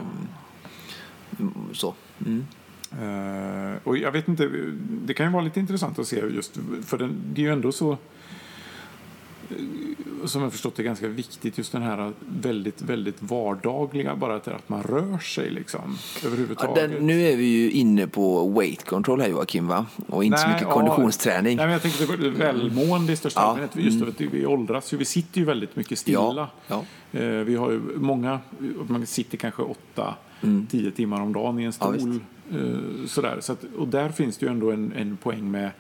mm, 1.39 1.75
så. 1.75 1.95
Mm. 2.27 2.47
Eh, 2.93 3.79
och 3.85 3.99
jag 3.99 4.13
vet 4.13 4.29
inte, 4.29 4.51
det 5.05 5.15
kan 5.15 5.27
ju 5.27 5.33
vara 5.33 5.43
lite 5.43 5.61
intressant 5.61 5.99
att 5.99 6.07
se 6.07 6.17
just, 6.17 6.59
för 6.87 6.99
den, 6.99 7.21
det 7.35 7.41
är 7.41 7.47
ju 7.47 7.53
ändå 7.53 7.73
så, 7.73 7.93
eh, 7.93 7.99
som 10.25 10.43
jag 10.43 10.53
förstått 10.53 10.77
det 10.77 10.83
ganska 10.83 11.09
viktigt, 11.09 11.59
just 11.59 11.73
den 11.73 11.83
här 11.83 12.13
väldigt, 12.29 12.83
väldigt 12.83 13.23
vardagliga, 13.23 14.17
bara 14.17 14.35
att, 14.37 14.69
man 14.69 14.83
rör 14.83 15.19
sig 15.19 15.51
liksom, 15.51 15.99
Ja, 16.23 16.27
överhuvudtaget. 16.29 16.91
den, 16.91 17.07
nu 17.07 17.23
är 17.23 17.37
vi 17.37 17.45
ju 17.45 17.71
inne 17.71 18.07
på 18.07 18.49
weight 18.49 18.85
control 18.85 19.21
här 19.21 19.29
Joakim 19.29 19.67
va? 19.69 19.87
Och 20.07 20.25
inte 20.25 20.39
så 20.39 20.45
Nej, 20.47 20.55
mycket 20.55 20.69
ja. 20.69 20.75
konditionsträning. 20.75 21.57
Nej, 21.57 21.67
men 21.67 21.73
jag 21.73 21.83
tänkte 21.83 22.07
på 22.07 22.13
välmående 22.39 23.13
i 23.13 23.17
största 23.17 23.41
Ja. 23.41 23.45
allmänhet. 23.47 23.77
Just 23.77 24.01
för 24.01 24.09
att 24.09 24.21
vi 24.21 24.47
åldras 24.47 24.93
ju, 24.93 24.97
vi 24.97 25.05
sitter 25.05 25.39
ju 25.39 25.45
väldigt 25.45 25.77
mycket 25.77 25.99
stilla. 25.99 26.49
Ja, 26.69 26.85
Eh, 27.13 27.21
Vi 27.29 27.57
har 27.57 27.71
ju 27.71 27.81
många, 27.97 28.41
man 28.89 29.07
sitter 29.07 29.37
kanske 29.39 29.63
åtta, 29.63 30.15
tio 30.71 30.91
timmar 30.91 31.21
om 31.21 31.33
dagen 31.33 31.59
i 31.59 31.63
en 31.65 31.73
Mm. 31.81 31.95
Ja, 31.95 31.99
stol. 32.01 32.21
eh, 32.61 33.07
sådär. 33.07 33.37
Så 33.41 33.53
att, 33.53 33.65
och 33.79 33.89
där 33.89 34.09
finns 34.09 34.37
det 34.39 34.47
ju 34.47 34.53
ändå 34.53 34.71
en, 34.71 34.93
en 34.97 35.17
poäng 35.17 35.51
med 35.51 35.71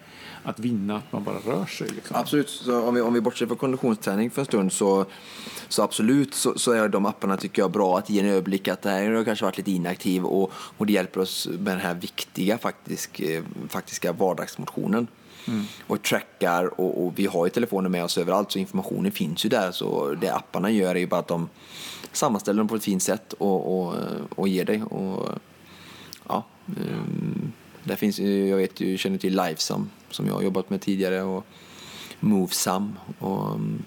att 0.49 0.59
vinna, 0.59 0.97
att 0.97 1.13
man 1.13 1.25
bara 1.25 1.39
rör 1.39 1.67
sig. 1.67 1.89
Liksom. 1.89 2.17
Absolut, 2.17 2.49
så 2.49 2.83
om 2.83 2.95
vi, 2.95 3.01
om 3.01 3.15
vi 3.15 3.21
bortser 3.21 3.47
från 3.47 3.57
konditionsträning 3.57 4.31
för 4.31 4.43
en 4.43 4.47
stund 4.47 4.73
så, 4.73 5.07
så 5.69 5.83
absolut 5.83 6.35
så, 6.35 6.59
så 6.59 6.73
är 6.73 6.89
de 6.89 7.07
apparna 7.07 7.37
tycker 7.37 7.63
jag 7.63 7.71
bra 7.71 7.99
att 7.99 8.11
ge 8.11 8.21
en 8.21 8.27
överblick 8.27 8.69
att 8.69 8.83
det 8.83 8.91
här 8.91 9.11
har 9.11 9.25
kanske 9.25 9.45
varit 9.45 9.57
lite 9.57 9.71
inaktiv 9.71 10.25
och, 10.25 10.53
och 10.53 10.87
det 10.87 10.93
hjälper 10.93 11.21
oss 11.21 11.49
med 11.51 11.73
den 11.73 11.81
här 11.81 11.95
viktiga 11.95 12.59
faktisk, 12.59 13.21
eh, 13.21 13.43
faktiska 13.69 14.13
vardagsmotionen. 14.13 15.07
Och 15.87 16.03
trackar 16.03 16.81
och, 16.81 17.05
och 17.05 17.19
vi 17.19 17.27
har 17.27 17.47
ju 17.47 17.51
telefonen 17.51 17.93
med 17.93 18.05
oss 18.05 18.19
överallt 18.19 18.53
så 18.53 18.59
informationen 18.59 19.13
finns 19.13 19.45
ju 19.45 19.49
där 19.49 19.73
så 19.73 20.15
det 20.15 20.35
apparna 20.35 20.71
gör 20.71 20.95
är 20.95 20.99
ju 20.99 21.07
bara 21.07 21.21
att 21.21 21.29
de 21.29 21.49
sammanställer 22.13 22.59
dem 22.59 22.69
på 22.69 22.75
ett 22.75 22.85
fint 22.85 23.03
sätt 23.03 23.33
och, 23.33 23.81
och, 23.81 23.95
och 24.37 24.49
ger 24.49 24.65
dig. 24.65 24.83
Och, 24.83 25.29
ja, 26.29 26.45
ehm, 26.67 27.53
där 27.85 27.97
finns 27.97 28.19
ju, 28.19 28.49
jag 28.49 28.57
vet 28.57 28.81
ju, 28.81 28.99
känner 28.99 29.19
till 29.19 29.37
Livesum 29.37 29.91
som 30.11 30.27
jag 30.27 30.35
har 30.35 30.43
jobbat 30.43 30.71
med 30.71 30.81
tidigare 30.81 31.23
och 31.23 31.47
Movesum 32.21 32.99
och 33.19 33.55
um, 33.55 33.83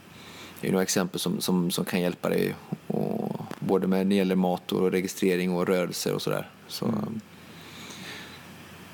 det 0.62 0.68
är 0.68 0.72
några 0.72 0.84
exempel 0.84 1.20
som, 1.20 1.42
som, 1.42 1.72
som 1.72 1.86
kan 1.86 2.02
hjälpa 2.02 2.30
dig 2.30 2.56
och, 2.88 3.42
både 3.60 3.88
med 3.88 4.08
när 4.08 4.10
det 4.10 4.16
gäller 4.16 4.36
mat 4.36 4.72
och 4.72 4.92
registrering 4.92 5.52
och 5.52 5.68
rörelser 5.68 6.14
och 6.14 6.22
sådär. 6.22 6.50
Så, 6.68 6.86
um, 6.86 7.22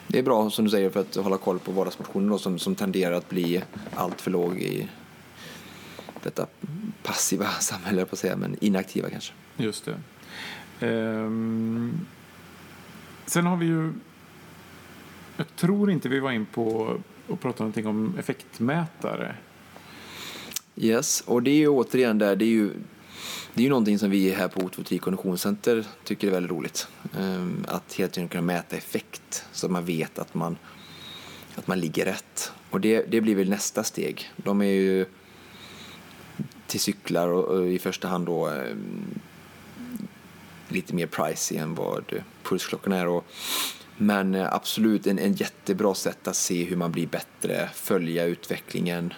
det 0.07 0.19
är 0.19 0.23
bra 0.23 0.49
som 0.49 0.65
du 0.65 0.71
säger 0.71 0.89
för 0.89 0.99
att 0.99 1.15
hålla 1.15 1.37
koll 1.37 1.59
på 1.59 1.71
vardagsmotionen 1.71 2.29
då, 2.29 2.37
som, 2.37 2.59
som 2.59 2.75
tenderar 2.75 3.15
att 3.15 3.29
bli 3.29 3.63
allt 3.95 4.21
för 4.21 4.31
låg 4.31 4.59
i 4.59 4.87
detta 6.23 6.47
passiva 7.03 7.47
samhälle, 7.59 8.05
på 8.05 8.13
att 8.13 8.19
säga, 8.19 8.35
men 8.35 8.57
inaktiva 8.61 9.09
kanske. 9.09 9.33
Just 9.57 9.85
det. 9.85 9.97
Ehm, 10.87 12.05
sen 13.25 13.45
har 13.45 13.57
vi 13.57 13.65
ju... 13.65 13.93
Jag 15.37 15.55
tror 15.55 15.91
inte 15.91 16.09
vi 16.09 16.19
var 16.19 16.31
in 16.31 16.45
på 16.45 16.97
att 17.29 17.39
prata 17.39 17.63
någonting 17.63 17.87
om 17.87 18.15
effektmätare. 18.19 19.35
Yes, 20.75 21.21
och 21.21 21.43
det 21.43 21.51
är 21.51 21.55
ju 21.55 21.67
återigen 21.67 22.17
där, 22.17 22.35
det 22.35 22.45
är 22.45 22.49
ju, 22.49 22.69
det 23.53 23.61
är 23.61 23.63
ju 23.63 23.69
någonting 23.69 23.99
som 23.99 24.09
vi 24.09 24.31
här 24.31 24.47
på 24.47 24.59
O23 24.59 24.99
Konditionscenter 24.99 25.85
tycker 26.03 26.27
är 26.27 26.31
väldigt 26.31 26.51
roligt. 26.51 26.87
Ehm, 27.17 27.65
att 27.67 27.93
hela 27.93 28.09
tiden 28.09 28.29
kunna 28.29 28.41
mäta 28.41 28.75
effekt 28.75 29.45
så 29.51 29.65
att 29.65 29.71
man 29.71 29.85
vet 29.85 30.19
att 30.19 30.33
man, 30.33 30.57
att 31.55 31.67
man 31.67 31.79
ligger 31.79 32.05
rätt. 32.05 32.51
Och 32.69 32.81
det, 32.81 33.11
det 33.11 33.21
blir 33.21 33.35
väl 33.35 33.49
nästa 33.49 33.83
steg. 33.83 34.31
De 34.35 34.61
är 34.61 34.65
ju 34.65 35.05
till 36.67 36.79
cyklar 36.79 37.27
och, 37.27 37.67
i 37.67 37.79
första 37.79 38.07
hand 38.07 38.25
då 38.25 38.47
ehm, 38.47 39.19
lite 40.67 40.95
mer 40.95 41.07
pricey 41.07 41.57
än 41.57 41.75
vad 41.75 42.23
pulsklockorna 42.43 42.97
är. 42.97 43.07
Och, 43.07 43.25
men 43.97 44.35
eh, 44.35 44.53
absolut 44.53 45.07
en, 45.07 45.19
en 45.19 45.33
jättebra 45.33 45.93
sätt 45.93 46.27
att 46.27 46.35
se 46.35 46.63
hur 46.63 46.75
man 46.75 46.91
blir 46.91 47.07
bättre, 47.07 47.69
följa 47.73 48.25
utvecklingen. 48.25 49.13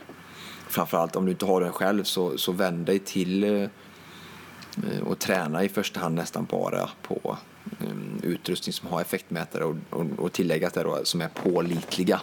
Framförallt 0.68 1.16
om 1.16 1.26
du 1.26 1.32
inte 1.32 1.46
har 1.46 1.62
den 1.62 1.72
själv 1.72 2.04
så, 2.04 2.38
så 2.38 2.52
vänd 2.52 2.86
dig 2.86 3.00
till 3.00 3.44
eh, 3.44 3.70
och 5.04 5.20
träna 5.20 5.64
i 5.64 5.70
första 5.70 6.00
hand 6.00 6.16
nästan 6.16 6.46
bara 6.46 6.90
på 7.02 7.38
eh, 7.80 8.24
utrustning 8.24 8.74
som 8.74 8.90
har 8.90 9.02
effektmätare 9.02 9.64
och, 9.64 9.76
och, 9.90 10.06
och 10.18 10.34
tilläggas 10.34 10.74
där 10.74 10.84
då 10.84 11.00
som 11.04 11.22
är 11.22 11.30
pålitliga. 11.30 12.22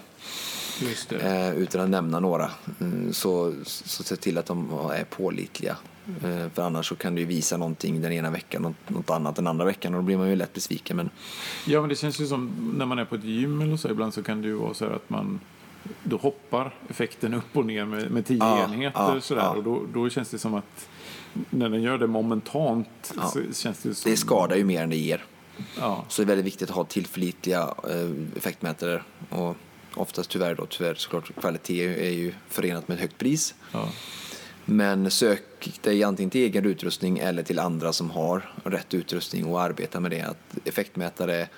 Eh, 1.20 1.54
utan 1.56 1.80
att 1.80 1.90
nämna 1.90 2.20
några. 2.20 2.50
Mm, 2.80 3.12
så, 3.12 3.54
så 3.64 4.02
se 4.02 4.16
till 4.16 4.38
att 4.38 4.46
de 4.46 4.70
är 4.92 5.04
pålitliga. 5.04 5.76
Eh, 6.24 6.48
för 6.54 6.62
annars 6.62 6.88
så 6.88 6.96
kan 6.96 7.14
du 7.14 7.24
visa 7.24 7.56
någonting 7.56 8.00
den 8.00 8.12
ena 8.12 8.30
veckan 8.30 8.64
och 8.64 8.72
något 8.88 9.10
annat 9.10 9.36
den 9.36 9.46
andra 9.46 9.64
veckan 9.64 9.94
och 9.94 10.00
då 10.00 10.04
blir 10.06 10.16
man 10.16 10.28
ju 10.28 10.36
lätt 10.36 10.52
besviken. 10.52 10.96
Men 10.96 11.10
Ja, 11.66 11.80
men 11.80 11.88
det 11.88 11.94
känns 11.96 12.20
ju 12.20 12.26
som 12.26 12.72
när 12.78 12.86
man 12.86 12.98
är 12.98 13.04
på 13.04 13.14
ett 13.14 13.24
gym 13.24 13.60
eller 13.60 13.76
så 13.76 13.88
ibland 13.90 14.14
så 14.14 14.22
kan 14.22 14.42
det 14.42 14.48
ju 14.48 14.54
vara 14.54 14.74
så 14.74 14.84
här 14.84 14.92
att 14.92 15.10
man 15.10 15.40
då 16.02 16.16
hoppar 16.16 16.74
effekten 16.88 17.34
upp 17.34 17.56
och 17.56 17.66
ner 17.66 17.84
med, 17.84 18.10
med 18.10 18.26
tio 18.26 18.38
Ja, 18.38 18.64
enheter 18.64 19.14
ja, 19.14 19.20
sådär. 19.20 19.42
ja. 19.42 19.50
Och 19.50 19.62
då, 19.64 19.82
då 19.94 20.08
känns 20.08 20.30
det 20.30 20.38
som 20.38 20.54
att 20.54 20.88
när 21.50 21.68
den 21.68 21.82
gör 21.82 21.98
det 21.98 22.06
momentant 22.06 23.12
Ja. 23.16 23.28
så 23.28 23.40
känns 23.52 23.82
det 23.82 23.94
som... 23.94 24.10
det 24.10 24.16
skadar 24.16 24.56
ju 24.56 24.64
mer 24.64 24.82
än 24.82 24.90
det 24.90 24.96
ger. 24.96 25.24
Ja, 25.78 26.04
Så 26.08 26.22
det 26.22 26.24
är 26.24 26.28
väldigt 26.28 26.46
viktigt 26.46 26.70
att 26.70 26.76
ha 26.76 26.84
tillförlitliga 26.84 27.60
eh, 27.62 28.10
effektmätare. 28.36 29.02
Och 29.28 29.56
oftast 29.96 30.30
tyvärr 30.30 30.54
då, 30.54 30.66
tyvärr 30.66 30.94
såklart, 30.94 31.30
kvalitet 31.40 32.06
är 32.06 32.10
ju 32.10 32.32
förenat 32.48 32.88
med 32.88 32.94
ett 32.94 33.00
högt 33.00 33.18
pris. 33.18 33.54
ja, 33.72 33.88
Men 34.64 35.10
sök 35.10 35.42
dig 35.82 36.02
antingen 36.02 36.30
till 36.30 36.40
egen 36.40 36.66
utrustning 36.66 37.18
eller 37.18 37.42
till 37.42 37.58
andra 37.58 37.92
som 37.92 38.10
har 38.10 38.52
rätt 38.64 38.94
utrustning 38.94 39.46
och 39.46 39.60
arbeta 39.60 40.00
med 40.00 40.10
det. 40.10 40.22
Att 40.22 40.58
effektmätare 40.64 41.48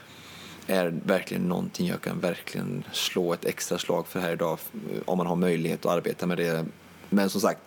är 0.66 0.94
verkligen 1.04 1.42
någonting 1.42 1.86
jag 1.86 2.00
kan 2.00 2.20
verkligen 2.20 2.84
slå 2.92 3.32
ett 3.32 3.44
extra 3.44 3.78
slag 3.78 4.06
för 4.06 4.20
här 4.20 4.32
idag 4.32 4.58
om 5.04 5.18
man 5.18 5.26
har 5.26 5.36
möjlighet 5.36 5.86
att 5.86 5.92
arbeta 5.92 6.26
med 6.26 6.38
det. 6.38 6.66
Men 7.10 7.30
som 7.30 7.40
sagt, 7.40 7.60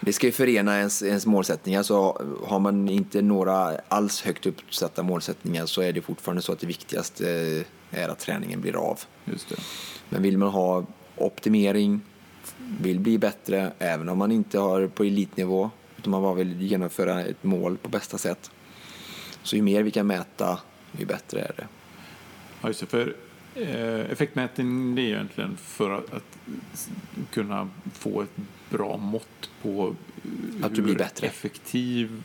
det 0.00 0.12
ska 0.12 0.26
ju 0.26 0.32
förena 0.32 0.78
ens, 0.78 1.02
ens 1.02 1.26
målsättningar. 1.26 1.82
Så 1.82 2.22
har 2.46 2.58
man 2.58 2.88
inte 2.88 3.22
några 3.22 3.78
alls 3.88 4.22
högt 4.22 4.46
uppsatta 4.46 5.02
målsättningar 5.02 5.66
så 5.66 5.82
är 5.82 5.92
det 5.92 6.00
fortfarande 6.02 6.42
så 6.42 6.52
att 6.52 6.60
det 6.60 6.66
viktigaste 6.66 7.30
eh, 7.30 7.62
är 7.92 8.08
att 8.08 8.18
träningen 8.18 8.60
blir 8.60 8.76
av. 8.76 9.00
just 9.24 9.48
det. 9.48 9.56
Men 10.08 10.22
vill 10.22 10.38
man 10.38 10.48
ha 10.48 10.84
optimering, 11.16 12.00
vill 12.80 13.00
bli 13.00 13.18
bättre, 13.18 13.72
även 13.78 14.08
om 14.08 14.18
man 14.18 14.32
inte 14.32 14.58
har 14.58 14.86
på 14.86 15.04
elitnivå, 15.04 15.70
utan 15.98 16.10
man 16.10 16.22
bara 16.22 16.34
vill 16.34 16.62
genomföra 16.62 17.20
ett 17.20 17.44
mål 17.44 17.76
på 17.76 17.88
bästa 17.88 18.18
sätt. 18.18 18.50
Så 19.42 19.56
ju 19.56 19.62
mer 19.62 19.82
vi 19.82 19.90
kan 19.90 20.06
mäta, 20.06 20.58
ju 20.98 21.06
bättre 21.06 21.40
är 21.40 21.52
det. 21.56 21.66
Ja, 22.60 22.68
just 22.68 22.80
det. 22.80 22.86
För 22.86 23.14
eh, 23.54 24.12
effektmätning 24.12 24.98
är 24.98 25.02
egentligen 25.02 25.56
för 25.56 25.90
att, 25.90 26.38
kunna 27.30 27.70
få 27.92 28.22
ett 28.22 28.36
bra 28.70 28.96
mått 28.96 29.50
på 29.62 29.96
Att 30.62 30.74
du 30.74 30.82
blir 30.82 30.94
hur 30.94 31.24
effektiv 31.24 32.22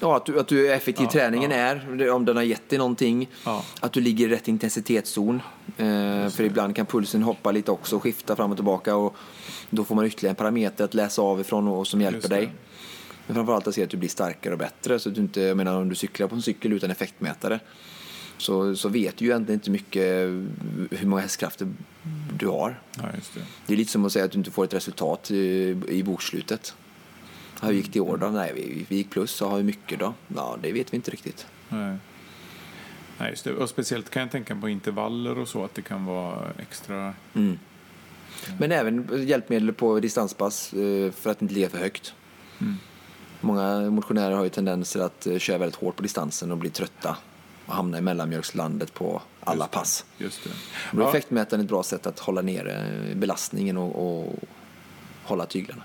Ja, 0.00 0.16
att 0.16 0.26
du, 0.26 0.40
att 0.40 0.48
du 0.48 0.68
är 0.68 0.74
effektiv 0.74 1.04
Ja, 1.04 1.12
träningen 1.12 1.50
ja. 1.50 1.56
är, 1.56 2.10
om 2.10 2.24
den 2.24 2.36
har 2.36 2.42
gett 2.42 2.68
dig 2.68 2.78
någonting. 2.78 3.28
Ja. 3.44 3.64
Att 3.80 3.92
du 3.92 4.00
ligger 4.00 4.28
i 4.28 4.30
rätt 4.30 4.48
intensitetszon. 4.48 5.42
Eh, 5.76 6.28
för 6.28 6.40
ibland 6.40 6.76
kan 6.76 6.86
pulsen 6.86 7.22
hoppa 7.22 7.50
lite 7.50 7.70
också 7.70 7.96
och 7.96 8.02
skifta 8.02 8.36
fram 8.36 8.50
och 8.50 8.56
tillbaka. 8.56 8.96
Och 8.96 9.16
då 9.70 9.84
får 9.84 9.94
man 9.94 10.06
ytterligare 10.06 10.32
en 10.32 10.36
parameter 10.36 10.84
att 10.84 10.94
läsa 10.94 11.22
av 11.22 11.40
ifrån 11.40 11.68
och, 11.68 11.78
och 11.78 11.86
som 11.86 12.00
hjälper 12.00 12.28
dig. 12.28 12.52
Men 13.26 13.34
framförallt 13.34 13.66
att 13.66 13.74
se 13.74 13.82
att 13.82 13.90
du 13.90 13.96
blir 13.96 14.08
starkare 14.08 14.52
och 14.52 14.58
bättre. 14.58 14.98
Så 14.98 15.08
att 15.08 15.14
du 15.14 15.20
inte, 15.20 15.40
jag 15.40 15.56
menar 15.56 15.76
om 15.76 15.88
du 15.88 15.94
cyklar 15.94 16.28
på 16.28 16.34
en 16.34 16.42
cykel 16.42 16.72
utan 16.72 16.90
effektmätare. 16.90 17.60
Så, 18.38 18.76
så 18.76 18.88
vet 18.88 19.16
du 19.16 19.24
ju 19.24 19.30
egentligen 19.30 19.58
inte 19.58 19.70
mycket 19.70 20.02
hur 20.90 21.06
många 21.06 21.22
hästkrafter 21.22 21.68
du 22.38 22.46
har. 22.46 22.80
Ja, 22.96 23.02
det. 23.34 23.40
Det 23.66 23.72
är 23.72 23.76
lite 23.76 23.92
som 23.92 24.04
att 24.04 24.12
säga 24.12 24.24
att 24.24 24.32
du 24.32 24.38
inte 24.38 24.50
får 24.50 24.64
ett 24.64 24.74
resultat 24.74 25.30
i, 25.30 25.76
i 25.88 26.02
bokslutet. 26.02 26.74
Hur 27.62 27.72
gick 27.72 27.92
det 27.92 27.96
i 27.96 28.00
år 28.00 28.16
då? 28.16 28.26
Nej, 28.26 28.52
vi, 28.54 28.86
vi 28.88 28.96
gick 28.96 29.10
plus. 29.10 29.30
Så 29.30 29.48
har 29.48 29.56
vi 29.56 29.62
mycket 29.62 29.98
då? 29.98 30.14
Ja, 30.36 30.56
det 30.62 30.72
vet 30.72 30.92
vi 30.92 30.96
inte 30.96 31.10
riktigt. 31.10 31.46
Nej. 31.68 31.96
Nej, 33.18 33.30
just 33.30 33.44
det. 33.44 33.52
Och 33.52 33.68
speciellt 33.68 34.10
kan 34.10 34.22
jag 34.22 34.30
tänka 34.30 34.56
på 34.56 34.68
intervaller 34.68 35.38
och 35.38 35.48
så, 35.48 35.64
att 35.64 35.74
det 35.74 35.82
kan 35.82 36.04
vara 36.04 36.52
extra... 36.58 37.14
Mm. 37.34 37.58
Men 38.58 38.72
även 38.72 39.26
hjälpmedel 39.26 39.72
på 39.72 40.00
distanspass 40.00 40.72
eh, 40.72 41.12
för 41.12 41.30
att 41.30 41.42
inte 41.42 41.54
ligga 41.54 41.68
för 41.68 41.78
högt. 41.78 42.14
Mm. 42.60 42.74
Många 43.40 43.90
motionärer 43.90 44.36
har 44.36 44.44
ju 44.44 44.50
tendenser 44.50 45.00
att 45.00 45.26
eh, 45.26 45.38
köra 45.38 45.58
väldigt 45.58 45.76
hårt 45.76 45.96
på 45.96 46.02
distansen 46.02 46.50
och 46.52 46.58
bli 46.58 46.70
trötta 46.70 47.16
och 47.66 47.74
hamna 47.74 47.98
i 47.98 48.00
mellanmjölkslandet 48.00 48.94
på 48.94 49.22
alla 49.40 49.64
Just 49.64 49.72
det. 49.72 49.78
pass. 49.78 50.04
Just 50.18 50.44
det. 50.44 50.50
Då 50.92 50.98
är 51.00 51.02
Ja, 51.04 51.08
effektmätaren 51.08 51.62
ett 51.62 51.68
bra 51.68 51.82
sätt 51.82 52.06
att 52.06 52.18
hålla 52.18 52.42
nere 52.42 52.92
belastningen 53.14 53.76
och, 53.76 54.22
och 54.22 54.34
hålla 55.24 55.46
tyglarna. 55.46 55.82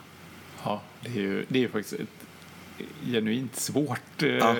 Ja, 0.63 0.81
det 1.01 1.09
är 1.09 1.21
ju 1.21 1.45
det 1.47 1.63
är 1.63 1.67
faktiskt 1.67 1.93
ett 2.01 2.25
genuint 3.05 3.55
svårt... 3.55 4.23
eh, 4.23 4.29
Ja. 4.29 4.55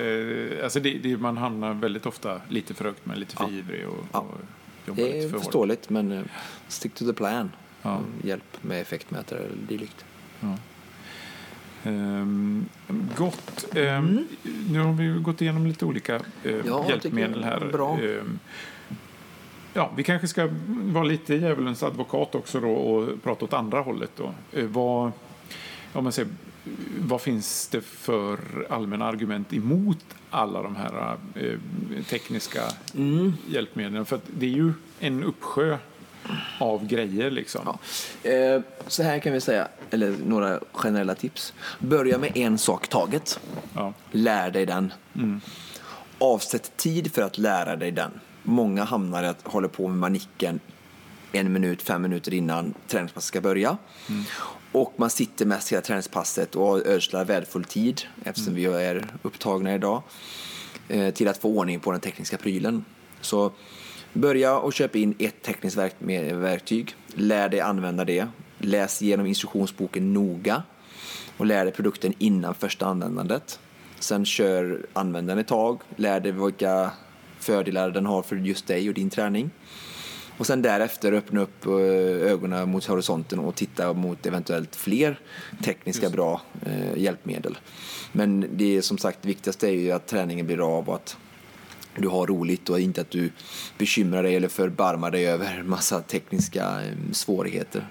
Alltså 0.64 0.80
det, 0.80 0.98
det, 0.98 1.16
man 1.16 1.36
hamnar 1.36 1.74
väldigt 1.74 2.06
ofta 2.06 2.40
lite 2.48 2.74
för 2.74 2.84
högt, 2.84 3.06
men 3.06 3.18
lite 3.18 3.36
för 3.36 3.44
Ja. 3.44 3.50
ivrig 3.50 3.88
och, 3.88 4.04
Ja. 4.12 4.18
och 4.18 4.38
jobbar 4.88 5.02
Det 5.02 5.06
lite 5.12 5.18
är 5.18 5.22
för 5.28 5.36
hårt. 5.36 5.44
förståeligt 5.44 5.90
men 5.90 6.12
eh, 6.12 6.22
stick 6.68 6.94
to 6.94 7.04
the 7.06 7.12
plan. 7.12 7.50
Ja. 7.82 8.00
Hjälp 8.22 8.58
med 8.62 8.80
effektmätare 8.82 9.38
eller 9.38 9.56
dylikt. 9.68 10.04
Ja. 10.40 10.56
Ehm, 11.84 12.68
gott. 13.16 13.66
Ehm, 13.76 14.04
Mm. 14.06 14.26
Nu 14.70 14.78
har 14.80 14.92
vi 14.92 15.20
gått 15.22 15.42
igenom 15.42 15.66
lite 15.66 15.84
olika 15.84 16.14
eh, 16.44 16.56
jag 16.66 16.88
hjälpmedel 16.88 17.44
här. 17.44 17.60
bra. 17.72 17.98
Ehm, 18.00 18.38
ja, 19.74 19.92
vi 19.96 20.02
kanske 20.02 20.28
ska 20.28 20.48
vara 20.68 21.04
lite 21.04 21.34
djävulens 21.34 21.82
advokat 21.82 22.34
också 22.34 22.60
då 22.60 22.70
och 22.72 23.22
prata 23.22 23.44
åt 23.44 23.52
andra 23.52 23.80
hållet. 23.80 24.10
Då. 24.16 24.34
Eh, 24.52 24.64
vad, 24.66 25.12
om 25.94 26.04
man 26.04 26.12
säger, 26.12 26.30
vad 27.00 27.20
finns 27.20 27.68
det 27.68 27.80
för 27.80 28.38
allmänna 28.70 29.04
argument 29.04 29.52
emot 29.52 29.98
alla 30.30 30.62
de 30.62 30.76
här 30.76 31.16
eh, 31.34 31.58
tekniska 32.08 32.60
Mm. 32.94 33.32
hjälpmedlen? 33.48 34.06
För 34.06 34.20
det 34.38 34.46
är 34.46 34.50
ju 34.50 34.72
en 35.00 35.24
uppsjö 35.24 35.78
av 36.58 36.86
grejer 36.86 37.30
liksom. 37.30 37.60
Ja. 38.22 38.30
Eh, 38.30 38.60
så 38.86 39.02
här 39.02 39.18
kan 39.18 39.32
vi 39.32 39.40
säga, 39.40 39.68
eller 39.90 40.14
några 40.26 40.60
generella 40.72 41.14
tips. 41.14 41.52
Börja 41.78 42.18
med 42.18 42.36
en 42.36 42.58
sak 42.58 42.88
taget. 42.88 43.40
Ja. 43.74 43.92
Lär 44.10 44.50
dig 44.50 44.66
den. 44.66 44.92
Mm. 45.14 45.40
Avsätt 46.18 46.76
tid 46.76 47.12
för 47.12 47.22
att 47.22 47.38
lära 47.38 47.76
dig 47.76 47.90
den. 47.92 48.10
Många 48.42 48.84
hamnar 48.84 49.22
att 49.24 49.46
hålla 49.46 49.68
på 49.68 49.88
med 49.88 49.98
manicken 49.98 50.60
en 51.32 51.52
minut, 51.52 51.82
fem 51.82 52.02
minuter 52.02 52.34
innan 52.34 52.74
träningspasset 52.88 53.28
ska 53.28 53.40
börja. 53.40 53.76
Och 54.74 54.92
man 54.96 55.10
sitter 55.10 55.46
mest 55.46 55.72
hela 55.72 55.82
träningspasset 55.82 56.56
och 56.56 56.86
ödslar 56.86 57.24
värdefull 57.24 57.64
tid, 57.64 58.02
eftersom 58.24 58.54
vi 58.54 58.64
är 58.64 59.06
upptagna 59.22 59.74
idag, 59.74 60.02
eh, 60.88 61.14
till 61.14 61.28
att 61.28 61.38
få 61.38 61.48
ordning 61.48 61.80
på 61.80 61.92
den 61.92 62.00
tekniska 62.00 62.36
prylen. 62.36 62.84
Så 63.20 63.52
börja 64.12 64.58
och 64.58 64.72
köp 64.72 64.96
in 64.96 65.14
ett 65.18 65.42
tekniskt 65.42 65.76
verktyg. 66.32 66.94
Lär 67.14 67.48
dig 67.48 67.60
använda 67.60 68.04
det. 68.04 68.26
Läs 68.58 69.02
igenom 69.02 69.26
instruktionsboken 69.26 70.12
noga 70.12 70.62
och 71.36 71.46
lär 71.46 71.64
dig 71.64 71.74
produkten 71.74 72.14
innan 72.18 72.54
första 72.54 72.86
användandet. 72.86 73.58
Sen 73.98 74.24
kör 74.24 74.86
användaren 74.92 75.38
ett 75.38 75.48
tag, 75.48 75.80
lär 75.96 76.20
dig 76.20 76.32
vilka 76.32 76.90
fördelar 77.38 77.90
den 77.90 78.06
har 78.06 78.22
för 78.22 78.36
just 78.36 78.66
dig 78.66 78.88
och 78.88 78.94
din 78.94 79.10
träning. 79.10 79.50
Och 80.38 80.46
sen 80.46 80.62
därefter 80.62 81.12
öppna 81.12 81.40
upp 81.40 81.66
eh, 81.66 81.72
ögonen 82.32 82.68
mot 82.68 82.84
horisonten 82.84 83.38
och 83.38 83.54
titta 83.54 83.92
mot 83.92 84.26
eventuellt 84.26 84.76
fler 84.76 85.18
tekniska 85.62 86.10
bra 86.10 86.40
eh, 86.66 86.98
hjälpmedel. 86.98 87.58
Men 88.12 88.46
det 88.52 88.76
är 88.76 88.80
som 88.80 88.98
sagt 88.98 89.18
det 89.22 89.28
viktigaste 89.28 89.68
är 89.68 89.72
ju 89.72 89.90
att 89.92 90.06
träningen 90.06 90.46
blir 90.46 90.78
av 90.78 90.88
och 90.88 90.94
att 90.94 91.16
du 91.96 92.08
har 92.08 92.26
roligt 92.26 92.70
och 92.70 92.80
inte 92.80 93.00
att 93.00 93.10
du 93.10 93.30
bekymrar 93.78 94.22
dig 94.22 94.36
eller 94.36 94.48
förbarmar 94.48 95.10
dig 95.10 95.26
över 95.26 95.62
massa 95.62 96.00
tekniska 96.00 96.82
eh, 96.82 97.12
svårigheter. 97.12 97.86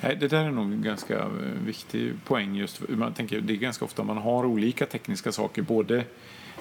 Nej, 0.00 0.16
det 0.16 0.28
där 0.28 0.44
är 0.44 0.50
nog 0.50 0.72
en 0.72 0.82
ganska 0.82 1.28
viktig 1.64 2.12
poäng. 2.24 2.56
Just 2.56 2.88
man 2.88 3.14
tänker, 3.14 3.40
det 3.40 3.52
är 3.52 3.56
ganska 3.56 3.84
ofta 3.84 4.04
man 4.04 4.16
har 4.16 4.44
olika 4.46 4.86
tekniska 4.86 5.32
saker, 5.32 5.62
både 5.62 6.04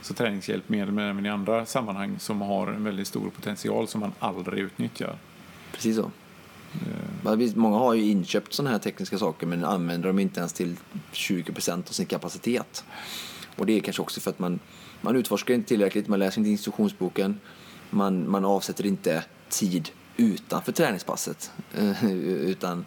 så 0.02 0.14
träningshjälpmedel 0.14 0.92
men 0.92 1.10
även 1.10 1.26
i 1.26 1.30
andra 1.30 1.66
sammanhang 1.66 2.20
som 2.20 2.42
har 2.42 2.68
en 2.68 2.84
väldigt 2.84 3.08
stor 3.08 3.30
potential 3.30 3.88
som 3.88 4.02
man 4.02 4.12
aldrig 4.20 4.64
utnyttjar. 4.64 5.16
Precis 5.74 5.96
så. 5.96 6.12
Visst, 7.36 7.56
Många 7.56 7.78
har 7.78 7.94
ju 7.94 8.04
inköpt 8.12 8.54
sådana 8.54 8.72
här 8.72 8.80
tekniska 8.80 9.18
saker 9.18 9.48
men 9.48 9.66
använder 9.66 10.08
dem 10.08 10.20
inte 10.20 10.40
ens 10.40 10.54
till 10.54 10.76
20% 11.14 11.90
av 11.90 11.92
sin 11.92 12.06
kapacitet. 12.06 12.86
Och 13.56 13.66
det 13.66 13.74
är 13.74 13.80
kanske 13.80 14.02
också 14.02 14.20
för 14.20 14.30
att 14.30 14.40
man, 14.40 14.60
man 15.02 15.16
utforskar 15.16 15.54
inte 15.54 15.68
tillräckligt, 15.68 16.08
man 16.08 16.20
läser 16.20 16.40
inte 16.40 16.50
instruktionsboken, 16.50 17.40
man, 17.90 18.30
man 18.30 18.46
avsätter 18.46 18.86
inte 18.86 19.24
tid 19.50 19.90
utanför 20.18 20.72
träningspasset. 20.72 21.52
eh, 21.74 22.06
Utan 22.24 22.86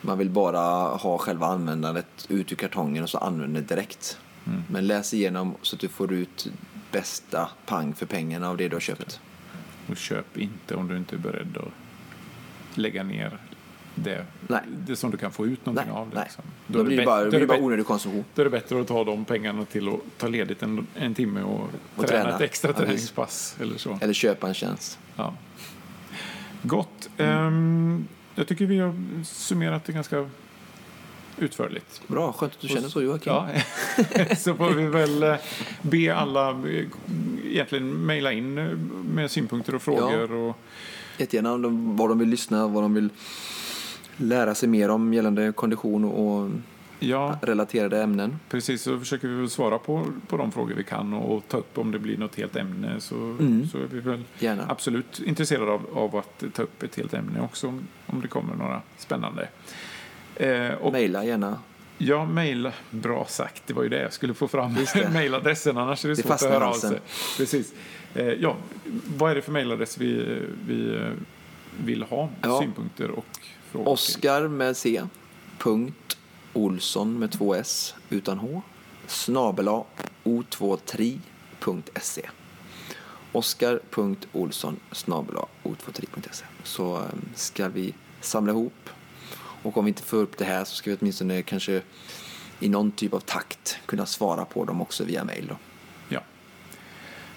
man 0.00 0.18
vill 0.18 0.30
bara 0.30 0.60
ha 0.96 1.18
själva 1.18 1.46
användandet 1.46 2.06
ut 2.28 2.52
ur 2.52 2.56
kartongen 2.56 3.02
och 3.02 3.10
så 3.10 3.18
använder 3.18 3.60
det 3.60 3.66
direkt. 3.66 4.18
Men 4.68 4.86
läs 4.86 5.14
igenom 5.14 5.54
så 5.62 5.76
att 5.76 5.80
du 5.80 5.88
får 5.88 6.12
ut 6.12 6.48
bästa 6.92 7.48
pang 7.66 7.94
för 7.94 8.06
pengarna 8.06 8.48
av 8.48 8.56
det 8.56 8.68
du 8.68 8.76
har 8.76 8.80
köpt. 8.80 9.20
Och 9.88 9.96
köp 9.96 10.38
inte 10.38 10.74
om 10.74 10.88
du 10.88 10.96
inte 10.96 11.16
är 11.16 11.18
beredd 11.18 11.56
att 11.56 12.78
lägga 12.78 13.02
ner 13.02 13.38
det, 13.94 14.26
Nej. 14.48 14.60
det 14.78 14.96
som 14.96 15.10
du 15.10 15.16
kan 15.16 15.32
få 15.32 15.46
ut 15.46 15.66
någonting 15.66 15.92
Nej, 15.92 16.00
av 16.02 16.10
det. 16.10 16.20
Liksom. 16.22 16.44
Då, 16.66 16.80
är 16.80 16.84
blir 16.84 16.96
det 16.96 17.04
bara, 17.04 17.24
då 17.24 17.30
blir 17.30 17.40
det 17.40 17.46
bara 17.46 17.58
onödig 17.58 17.86
konsumtion. 17.86 18.24
Då 18.34 18.42
är 18.42 18.44
det 18.44 18.50
bättre 18.50 18.80
att 18.80 18.88
ta 18.88 19.04
de 19.04 19.24
pengarna 19.24 19.64
till 19.64 19.88
att 19.88 20.00
ta 20.18 20.28
ledigt 20.28 20.62
en, 20.62 20.86
en 20.94 21.14
timme 21.14 21.42
och, 21.42 21.68
Och 21.96 22.06
träna, 22.06 22.22
träna. 22.22 22.36
ett 22.36 22.40
extra 22.40 22.70
Ja, 22.70 22.84
träningspass 22.84 23.56
eller 23.60 23.78
så. 23.78 23.98
Eller 24.00 24.12
köpa 24.14 24.48
en 24.48 24.54
tjänst. 24.54 24.98
Ja. 25.16 25.34
Gott. 26.62 27.10
Ehm, 27.16 28.06
jag 28.34 28.48
tycker 28.48 28.66
vi 28.66 28.78
har 28.78 28.94
summerat 29.24 29.84
det 29.84 29.92
ganska 29.92 30.30
utförligt. 31.38 32.02
Bra, 32.08 32.32
skönt 32.32 32.52
att 32.52 32.60
du 32.60 32.68
känner 32.68 32.88
så 32.88 33.02
Joakim. 33.02 33.32
Ja. 33.32 33.46
så 34.36 34.54
får 34.54 34.70
vi 34.70 34.86
väl 34.86 35.22
eh, 35.22 35.34
be 35.82 36.14
alla 36.14 36.50
eh, 36.50 36.84
egentligen 37.44 38.06
mejla 38.06 38.32
in 38.32 38.58
eh, 38.58 38.64
med 39.14 39.30
synpunkter 39.30 39.74
och 39.74 39.82
frågor. 39.82 40.32
Och, 40.32 40.56
Jättegärna 41.18 41.52
om 41.52 41.96
vad 41.96 42.08
de 42.08 42.18
vill 42.18 42.28
lyssna, 42.28 42.66
vad 42.66 42.82
de 42.84 42.94
vill 42.94 43.08
lära 44.16 44.54
sig 44.54 44.68
mer 44.68 44.88
om 44.88 45.14
gällande 45.14 45.52
kondition 45.52 46.04
och 46.04 46.50
ja, 46.98 47.38
relaterade 47.42 48.02
ämnen. 48.02 48.38
precis. 48.48 48.82
Så 48.82 48.98
försöker 48.98 49.28
vi 49.28 49.34
väl 49.34 49.50
svara 49.50 49.78
på, 49.78 50.06
på 50.28 50.36
de 50.36 50.52
frågor 50.52 50.74
vi 50.74 50.84
kan 50.84 51.12
och, 51.12 51.36
och 51.36 51.42
ta 51.48 51.56
upp 51.56 51.78
om 51.78 51.90
det 51.90 51.98
blir 51.98 52.16
något 52.16 52.34
helt 52.36 52.56
ämne 52.56 53.00
så, 53.00 53.14
Mm. 53.14 53.68
så 53.72 53.78
är 53.78 53.86
vi 53.90 54.00
väl 54.00 54.22
Gärna. 54.38 54.66
absolut 54.68 55.20
intresserade 55.20 55.72
av, 55.72 55.86
av 55.94 56.16
att 56.16 56.44
ta 56.54 56.62
upp 56.62 56.82
ett 56.82 56.96
helt 56.96 57.14
ämne 57.14 57.40
också 57.40 57.68
om, 57.68 57.86
om 58.06 58.20
det 58.20 58.28
kommer 58.28 58.54
några 58.54 58.82
spännande. 58.98 59.48
Eh, 60.36 60.72
och 60.74 60.92
Mejla 60.92 61.24
gärna. 61.24 61.58
Ja, 61.98 62.24
mejla. 62.24 62.72
Bra 62.90 63.26
sagt. 63.28 63.62
Det 63.66 63.74
var 63.74 63.82
ju 63.82 63.88
det 63.88 64.02
jag 64.02 64.12
skulle 64.12 64.34
få 64.34 64.48
fram. 64.48 64.76
Mejladressen, 65.12 65.78
annars 65.78 66.04
är 66.04 66.08
det, 66.08 66.14
Det 66.14 66.22
svårt 66.22 66.32
att 66.32 66.40
höra 66.42 66.68
av 66.68 66.72
sig. 66.74 66.98
Precis. 67.36 67.72
Eh, 68.14 68.26
ja, 68.26 68.56
vad 69.16 69.30
är 69.30 69.34
det 69.34 69.42
för 69.42 69.52
mejladress 69.52 69.98
vi, 69.98 70.38
vi 70.66 70.96
eh, 70.96 71.10
vill 71.84 72.02
ha 72.02 72.28
Ja. 72.42 72.60
synpunkter 72.60 73.10
och 73.10 73.26
frågor? 73.70 73.88
Oskar 73.88 74.48
med 74.48 74.76
C. 74.76 75.02
Punkt 75.58 76.16
Olsson 76.52 77.18
med 77.18 77.32
två 77.32 77.54
S 77.54 77.94
utan 78.10 78.38
H. 78.38 78.62
Snabela 79.06 79.84
o23.se. 80.24 82.28
Oskar.olsson 83.32 84.76
snabela 84.92 85.46
o23.se. 85.62 86.44
Så 86.62 86.96
eh, 86.96 87.02
ska 87.34 87.68
vi 87.68 87.94
samla 88.20 88.52
ihop. 88.52 88.90
Och 89.62 89.76
om 89.76 89.84
vi 89.84 89.88
inte 89.88 90.02
får 90.02 90.16
upp 90.16 90.38
det 90.38 90.44
här 90.44 90.64
så 90.64 90.74
ska 90.74 90.90
vi 90.90 90.96
åtminstone 91.00 91.42
kanske 91.42 91.82
i 92.60 92.68
någon 92.68 92.92
typ 92.92 93.14
av 93.14 93.20
takt 93.20 93.78
kunna 93.86 94.06
svara 94.06 94.44
på 94.44 94.64
dem 94.64 94.80
också 94.80 95.04
via 95.04 95.24
mail. 95.24 95.46
Då. 95.48 95.56
Ja. 96.08 96.20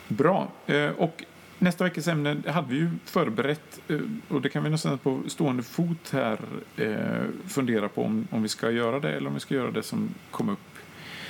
Bra. 0.07 0.51
Eh, 0.67 0.89
och 0.89 1.23
nästa 1.59 1.83
veckas 1.83 2.07
ämne 2.07 2.37
hade 2.47 2.67
vi 2.69 2.75
ju 2.75 2.89
förberett 3.05 3.79
eh, 3.87 3.99
och 4.27 4.41
det 4.41 4.49
kan 4.49 4.63
vi 4.63 4.69
nästan 4.69 4.97
på 4.97 5.21
stående 5.27 5.63
fot 5.63 6.09
här 6.11 6.39
eh, 6.77 7.23
fundera 7.47 7.89
på 7.89 8.03
om, 8.03 8.27
om 8.31 8.41
vi 8.41 8.49
ska 8.49 8.71
göra 8.71 8.99
det 8.99 9.11
eller 9.13 9.27
om 9.27 9.33
vi 9.33 9.39
ska 9.39 9.55
göra 9.55 9.71
det 9.71 9.83
som 9.83 10.09
kom 10.31 10.49
upp 10.49 10.59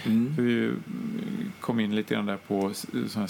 Mm. 0.08 0.34
Vi 0.38 0.72
kom 1.60 1.80
in 1.80 1.96
lite 1.96 2.14
grann 2.14 2.26
där 2.26 2.38
på 2.48 2.70
s- 2.70 2.86
sån 3.08 3.22
här 3.22 3.28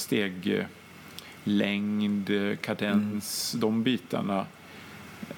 steglängd, 1.43 2.31
kadens, 2.61 3.53
Mm. 3.53 3.61
de 3.61 3.83
bitarna. 3.83 4.45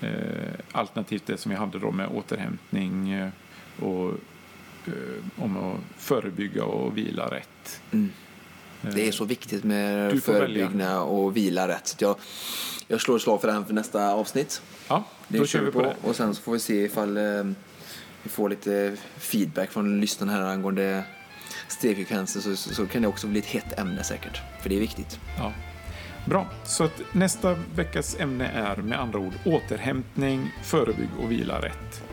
Eh, 0.01 0.53
alternativt 0.71 1.25
det 1.25 1.37
som 1.37 1.51
vi 1.51 1.57
hade 1.57 1.79
då 1.79 1.91
med 1.91 2.07
återhämtning 2.07 3.11
eh, 3.11 3.29
och 3.79 4.09
eh, 4.85 5.43
om 5.43 5.57
att 5.57 5.79
förebygga 5.97 6.63
och 6.63 6.97
vila 6.97 7.25
rätt. 7.31 7.81
Mm. 7.91 8.11
Det 8.81 9.07
är 9.07 9.11
så 9.11 9.25
viktigt 9.25 9.63
med 9.63 10.23
förebyggna 10.23 11.01
och 11.01 11.37
vila 11.37 11.67
rätt. 11.67 11.95
Jag, 11.99 12.15
jag 12.87 13.01
slår 13.01 13.15
ett 13.15 13.21
slag 13.21 13.41
för 13.41 13.47
det 13.47 13.53
här 13.53 13.63
för 13.63 13.73
nästa 13.73 14.13
avsnitt. 14.13 14.61
Ja, 14.87 15.03
Det 15.27 15.37
då 15.37 15.45
kör 15.45 15.59
kör 15.59 15.65
vi 15.65 15.71
på 15.71 15.81
det. 15.81 15.95
Och 16.01 16.15
sen 16.15 16.35
så 16.35 16.41
får 16.41 16.51
vi 16.51 16.59
se 16.59 16.83
ifall 16.83 17.17
eh, 17.17 17.43
vi 18.23 18.29
får 18.29 18.49
lite 18.49 18.97
feedback 19.17 19.71
från 19.71 20.01
lyssnarna 20.01 20.31
här 20.31 20.41
angående 20.41 21.03
stegfrekvenser 21.67 22.39
så, 22.39 22.55
så, 22.55 22.73
så 22.73 22.87
kan 22.87 23.01
det 23.01 23.07
också 23.07 23.27
bli 23.27 23.39
ett 23.39 23.45
hett 23.45 23.79
ämne 23.79 24.03
säkert. 24.03 24.41
För 24.61 24.69
det 24.69 24.75
är 24.75 24.79
viktigt. 24.79 25.19
Ja. 25.37 25.53
Bra, 26.29 26.47
så 26.63 26.83
att 26.83 27.01
nästa 27.11 27.57
veckas 27.75 28.19
ämne 28.19 28.47
är 28.47 28.75
med 28.75 28.99
andra 28.99 29.19
ord 29.19 29.33
återhämtning, 29.45 30.51
förebygg 30.63 31.09
och 31.23 31.31
vila 31.31 31.61
rätt. 31.61 32.03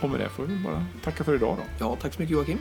Och 0.00 0.10
med 0.10 0.20
det 0.20 0.28
får 0.28 0.44
vi 0.44 0.56
bara 0.56 0.86
tacka 1.04 1.24
för 1.24 1.34
idag 1.34 1.56
då. 1.56 1.62
Ja, 1.78 1.96
tack 2.00 2.14
så 2.14 2.20
mycket 2.22 2.34
Joakim. 2.36 2.58